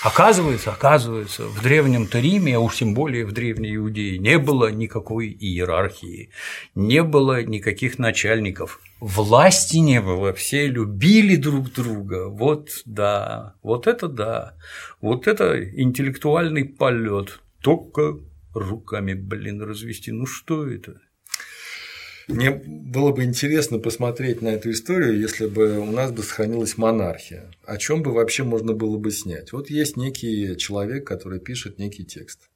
[0.03, 5.29] Оказывается, оказывается, в древнем-то Риме, а уж тем более в древней Иудее, не было никакой
[5.29, 6.31] иерархии,
[6.75, 12.29] не было никаких начальников, власти не было, все любили друг друга.
[12.29, 14.57] Вот да, вот это да,
[15.01, 17.41] вот это интеллектуальный полет.
[17.63, 18.19] Только
[18.55, 20.13] руками, блин, развести.
[20.13, 21.01] Ну что это?
[22.29, 27.51] Мне было бы интересно посмотреть на эту историю, если бы у нас бы сохранилась монархия.
[27.65, 29.53] О чем бы вообще можно было бы снять?
[29.53, 32.49] Вот есть некий человек, который пишет некий текст.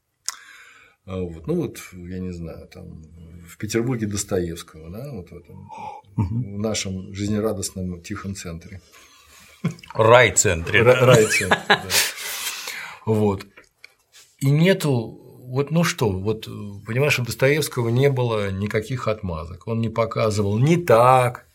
[1.05, 1.47] А вот.
[1.47, 3.03] Ну вот, я не знаю, там
[3.47, 5.69] в Петербурге Достоевского, да, вот в этом
[6.17, 8.81] в нашем жизнерадостном тихом центре.
[9.95, 10.83] Райцентре.
[10.83, 11.85] Райцентре, да.
[13.05, 13.47] Вот.
[14.41, 16.47] И нету вот ну что, вот
[16.87, 19.67] понимаешь, у Достоевского не было никаких отмазок.
[19.67, 21.47] Он не показывал ни так,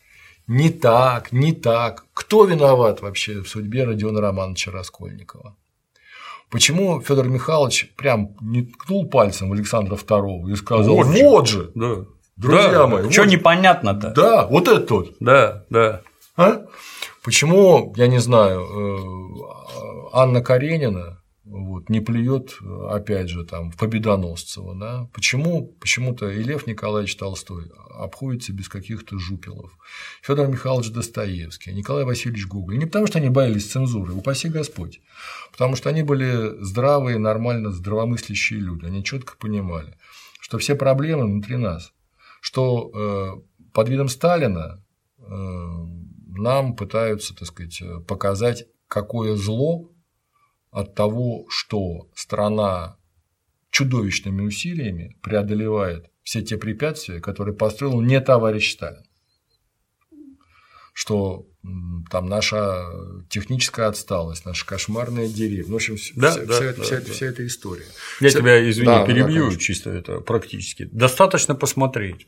[0.47, 2.05] не так, не так.
[2.13, 5.55] Кто виноват вообще в судьбе Родиона Романовича Раскольникова?
[6.49, 11.71] Почему Федор Михайлович прям не ткнул пальцем в Александра II и сказал: Вот, вот же,
[11.75, 12.05] да.
[12.35, 13.31] друзья да, мои, что вот...
[13.31, 14.11] непонятно-то?
[14.11, 15.15] Да, вот это тот.
[15.21, 16.01] Да, да.
[16.35, 16.65] А?
[17.23, 18.97] Почему, я не знаю, э,
[20.11, 21.20] Анна Каренина
[21.51, 22.57] вот, не плюет,
[22.89, 24.73] опять же, там, Победоносцева.
[24.75, 25.09] Да?
[25.13, 29.77] Почему почему-то и Лев Николаевич Толстой обходится без каких-то жупелов,
[30.21, 32.77] Федор Михайлович Достоевский, Николай Васильевич Гоголь.
[32.77, 35.01] Не потому, что они боялись цензуры, упаси Господь,
[35.51, 39.97] потому что они были здравые, нормально здравомыслящие люди, они четко понимали,
[40.39, 41.91] что все проблемы внутри нас,
[42.39, 44.81] что э, под видом Сталина
[45.19, 49.90] э, нам пытаются, так сказать, показать, какое зло
[50.71, 52.97] от того, что страна
[53.69, 59.03] чудовищными усилиями преодолевает все те препятствия, которые построил не товарищ Сталин.
[60.93, 61.47] Что
[62.09, 62.89] там наша
[63.29, 65.71] техническая отсталость, наша кошмарная деревня.
[65.71, 67.13] В общем, да, вся, да, вся, да, вся, да.
[67.13, 67.85] вся эта история.
[68.19, 68.39] Я вся...
[68.39, 70.89] тебя, извини, да, перебью да, чисто это практически.
[70.91, 72.27] Достаточно посмотреть,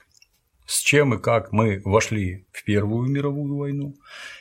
[0.65, 3.95] с чем и как мы вошли в Первую мировую войну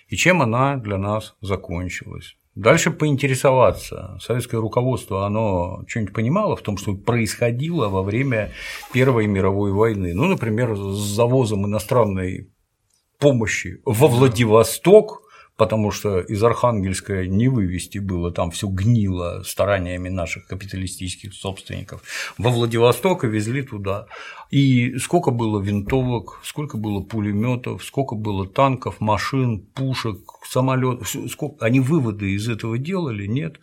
[0.08, 2.36] и чем она для нас закончилась.
[2.54, 4.18] Дальше поинтересоваться.
[4.20, 8.52] Советское руководство, оно что-нибудь понимало в том, что происходило во время
[8.92, 10.12] Первой мировой войны.
[10.12, 12.50] Ну, например, с завозом иностранной
[13.18, 15.21] помощи во Владивосток
[15.62, 22.02] потому что из Архангельска не вывести было, там все гнило стараниями наших капиталистических собственников.
[22.36, 24.08] Во Владивосток и везли туда.
[24.50, 31.78] И сколько было винтовок, сколько было пулеметов, сколько было танков, машин, пушек, самолетов, сколько они
[31.78, 33.60] выводы из этого делали, нет.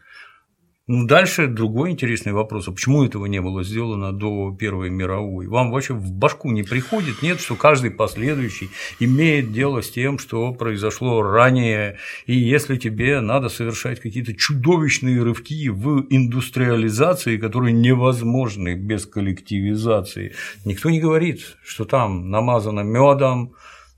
[0.92, 5.46] Ну, дальше другой интересный вопрос, а почему этого не было сделано до Первой мировой?
[5.46, 10.52] Вам вообще в башку не приходит, нет, что каждый последующий имеет дело с тем, что
[10.52, 19.06] произошло ранее, и если тебе надо совершать какие-то чудовищные рывки в индустриализации, которые невозможны без
[19.06, 20.34] коллективизации,
[20.66, 23.54] никто не говорит, что там намазано медом,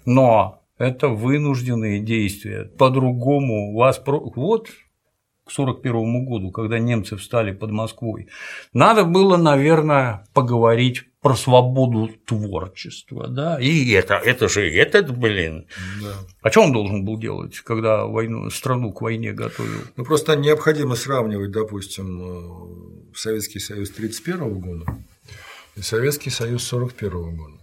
[0.05, 2.65] но это вынужденные действия.
[2.65, 4.67] По-другому вас вот
[5.57, 8.27] 1941 году, когда немцы встали под Москвой,
[8.73, 15.67] надо было, наверное, поговорить про свободу творчества, да, и это, это же этот, блин.
[16.01, 16.15] Да.
[16.41, 19.81] А что он должен был делать, когда войну, страну к войне готовил?
[19.95, 25.05] Ну, просто необходимо сравнивать, допустим, э, Советский Союз 1931 года
[25.75, 27.57] и Советский Союз 1941 года.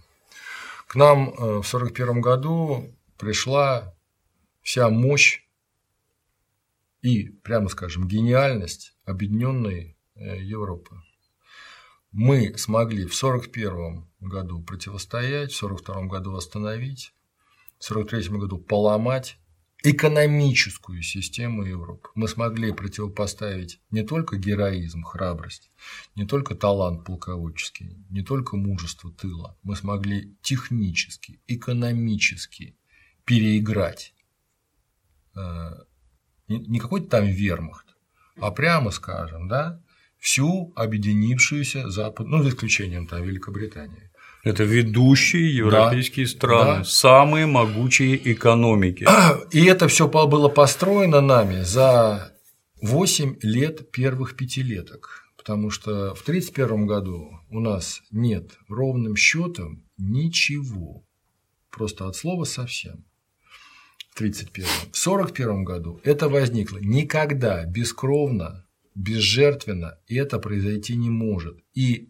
[0.87, 3.93] К нам э, в 1941 году пришла
[4.61, 5.41] вся мощь
[7.01, 11.01] и, прямо скажем, гениальность объединенной э, Европы.
[12.11, 17.13] Мы смогли в 1941 году противостоять, в 1942 году восстановить,
[17.79, 19.37] в 1943 году поломать
[19.83, 22.09] экономическую систему Европы.
[22.15, 25.71] Мы смогли противопоставить не только героизм, храбрость,
[26.15, 29.57] не только талант полководческий, не только мужество тыла.
[29.63, 32.75] Мы смогли технически, экономически
[33.23, 34.13] переиграть
[35.35, 35.39] э,
[36.57, 37.85] не какой-то там вермахт,
[38.39, 39.81] а прямо скажем, да,
[40.17, 44.09] всю объединившуюся Запад, ну, за исключением там Великобритании.
[44.43, 46.83] Это ведущие европейские да, страны, да.
[46.85, 49.05] самые могучие экономики.
[49.51, 52.33] И это все было построено нами за
[52.81, 55.25] 8 лет первых пятилеток.
[55.37, 61.03] Потому что в 1931 году у нас нет ровным счетом ничего.
[61.71, 63.05] Просто от слова совсем.
[64.11, 64.65] В 1931.
[64.65, 68.65] В 1941 году это возникло никогда бескровно,
[68.95, 71.57] безжертвенно, это произойти не может.
[71.73, 72.09] И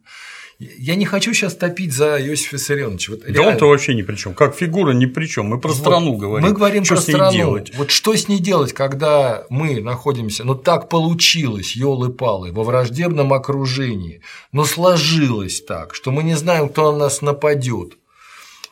[0.60, 3.14] я не хочу сейчас топить за Иосифа Виссарионовича.
[3.14, 4.34] Вот да он-то вообще ни при чем.
[4.34, 5.46] Как фигура ни при чем.
[5.46, 6.46] Мы про страну говорим.
[6.46, 7.32] Мы говорим что про страну.
[7.32, 7.72] Делать?
[7.78, 14.22] Вот что с ней делать, когда мы находимся, ну так получилось, елы-палы, во враждебном окружении,
[14.52, 17.98] но сложилось так, что мы не знаем, кто на нас нападет.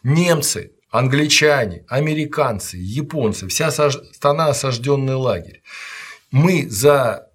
[0.04, 5.62] Немцы, англичане, американцы, японцы, вся страна осажденный лагерь.
[6.32, 7.30] Мы за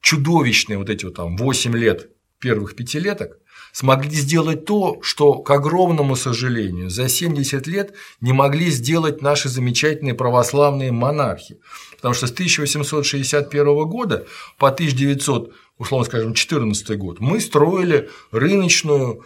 [0.00, 3.38] чудовищные вот эти вот там 8 лет первых пятилеток
[3.72, 10.14] смогли сделать то, что, к огромному сожалению, за 70 лет не могли сделать наши замечательные
[10.14, 11.58] православные монархи.
[11.96, 14.26] Потому что с 1861 года
[14.58, 19.22] по 1900, условно скажем, 14 год мы строили рыночную,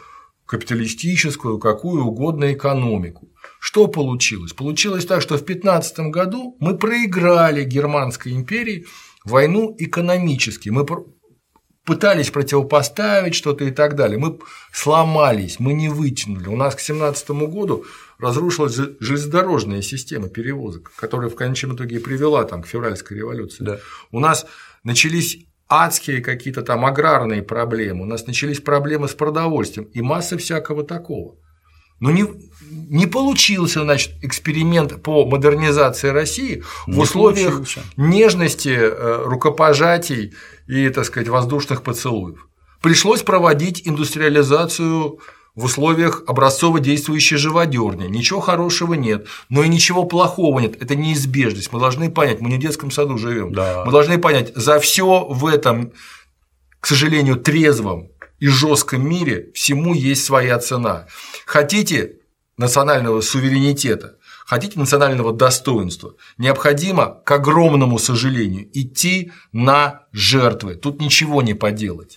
[0.50, 3.28] капиталистическую, какую угодно экономику.
[3.60, 4.54] Что получилось?
[4.54, 8.86] Получилось так, что в 15 году мы проиграли Германской империи
[9.22, 10.70] войну экономически.
[10.70, 10.86] Мы
[11.84, 14.18] пытались противопоставить что-то и так далее.
[14.18, 14.38] Мы
[14.72, 16.48] сломались, мы не вытянули.
[16.48, 17.84] У нас к 2017 году
[18.18, 23.62] разрушилась железнодорожная система перевозок, которая в конечном итоге и привела там, к февральской революции.
[23.62, 23.78] Да.
[24.10, 24.46] У нас
[24.84, 25.38] начались
[25.68, 31.36] адские какие-то там аграрные проблемы, у нас начались проблемы с продовольствием и масса всякого такого.
[32.00, 32.24] Но не,
[32.70, 37.82] не получился, значит, эксперимент по модернизации России не в условиях получился.
[37.96, 40.32] нежности, э, рукопожатий
[40.66, 42.48] и, так сказать, воздушных поцелуев.
[42.82, 45.20] Пришлось проводить индустриализацию
[45.54, 48.06] в условиях образцово действующей живодерни.
[48.06, 50.80] Ничего хорошего нет, но и ничего плохого нет.
[50.80, 51.72] Это неизбежность.
[51.72, 53.52] Мы должны понять, мы не в детском саду живем.
[53.52, 53.82] Да.
[53.84, 55.92] Мы должны понять, за все в этом,
[56.78, 58.09] к сожалению, трезвом
[58.40, 61.06] и жестком мире всему есть своя цена.
[61.46, 62.16] Хотите
[62.56, 70.74] национального суверенитета, хотите национального достоинства, необходимо, к огромному сожалению, идти на жертвы.
[70.74, 72.16] Тут ничего не поделать.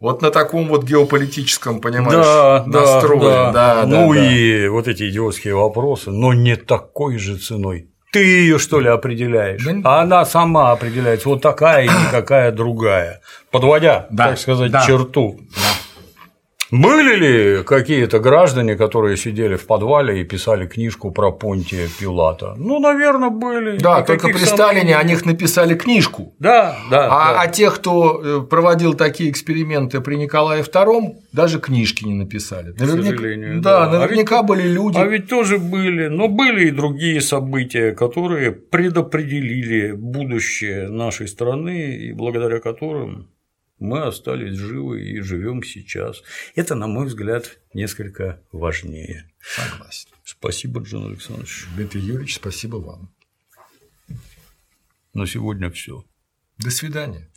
[0.00, 3.20] Вот на таком вот геополитическом, понимаешь, да, настрое.
[3.20, 3.84] Да, да.
[3.84, 7.88] Да, ну да, и вот эти идиотские вопросы, но не такой же ценой.
[8.10, 9.64] Ты ее что ли определяешь?
[9.64, 9.80] Да.
[9.84, 13.20] А она сама определяется, вот такая и никакая другая.
[13.50, 14.86] Подводя, да, так сказать, да.
[14.86, 15.40] черту.
[15.54, 15.77] Да.
[16.70, 22.54] Были ли какие-то граждане, которые сидели в подвале и писали книжку про Понтия Пилата?
[22.58, 23.78] Ну, наверное, были.
[23.78, 26.34] Да, только при Сталине о них написали книжку.
[26.38, 27.06] Да, да.
[27.06, 27.40] А, да.
[27.40, 32.72] а тех, кто э, проводил такие эксперименты при Николае II, даже книжки не написали.
[32.72, 33.60] К наверняка, сожалению.
[33.62, 34.00] Да, да.
[34.00, 34.98] наверняка а ведь, были люди.
[34.98, 42.12] А ведь тоже были, но были и другие события, которые предопределили будущее нашей страны и
[42.12, 43.28] благодаря которым
[43.78, 46.22] мы остались живы и живем сейчас.
[46.54, 49.30] Это, на мой взгляд, несколько важнее.
[49.40, 50.10] Согласен.
[50.24, 51.66] Спасибо, Джон Александрович.
[51.74, 53.12] Дмитрий Юрьевич, спасибо вам.
[55.14, 56.04] На сегодня все.
[56.58, 57.27] До свидания.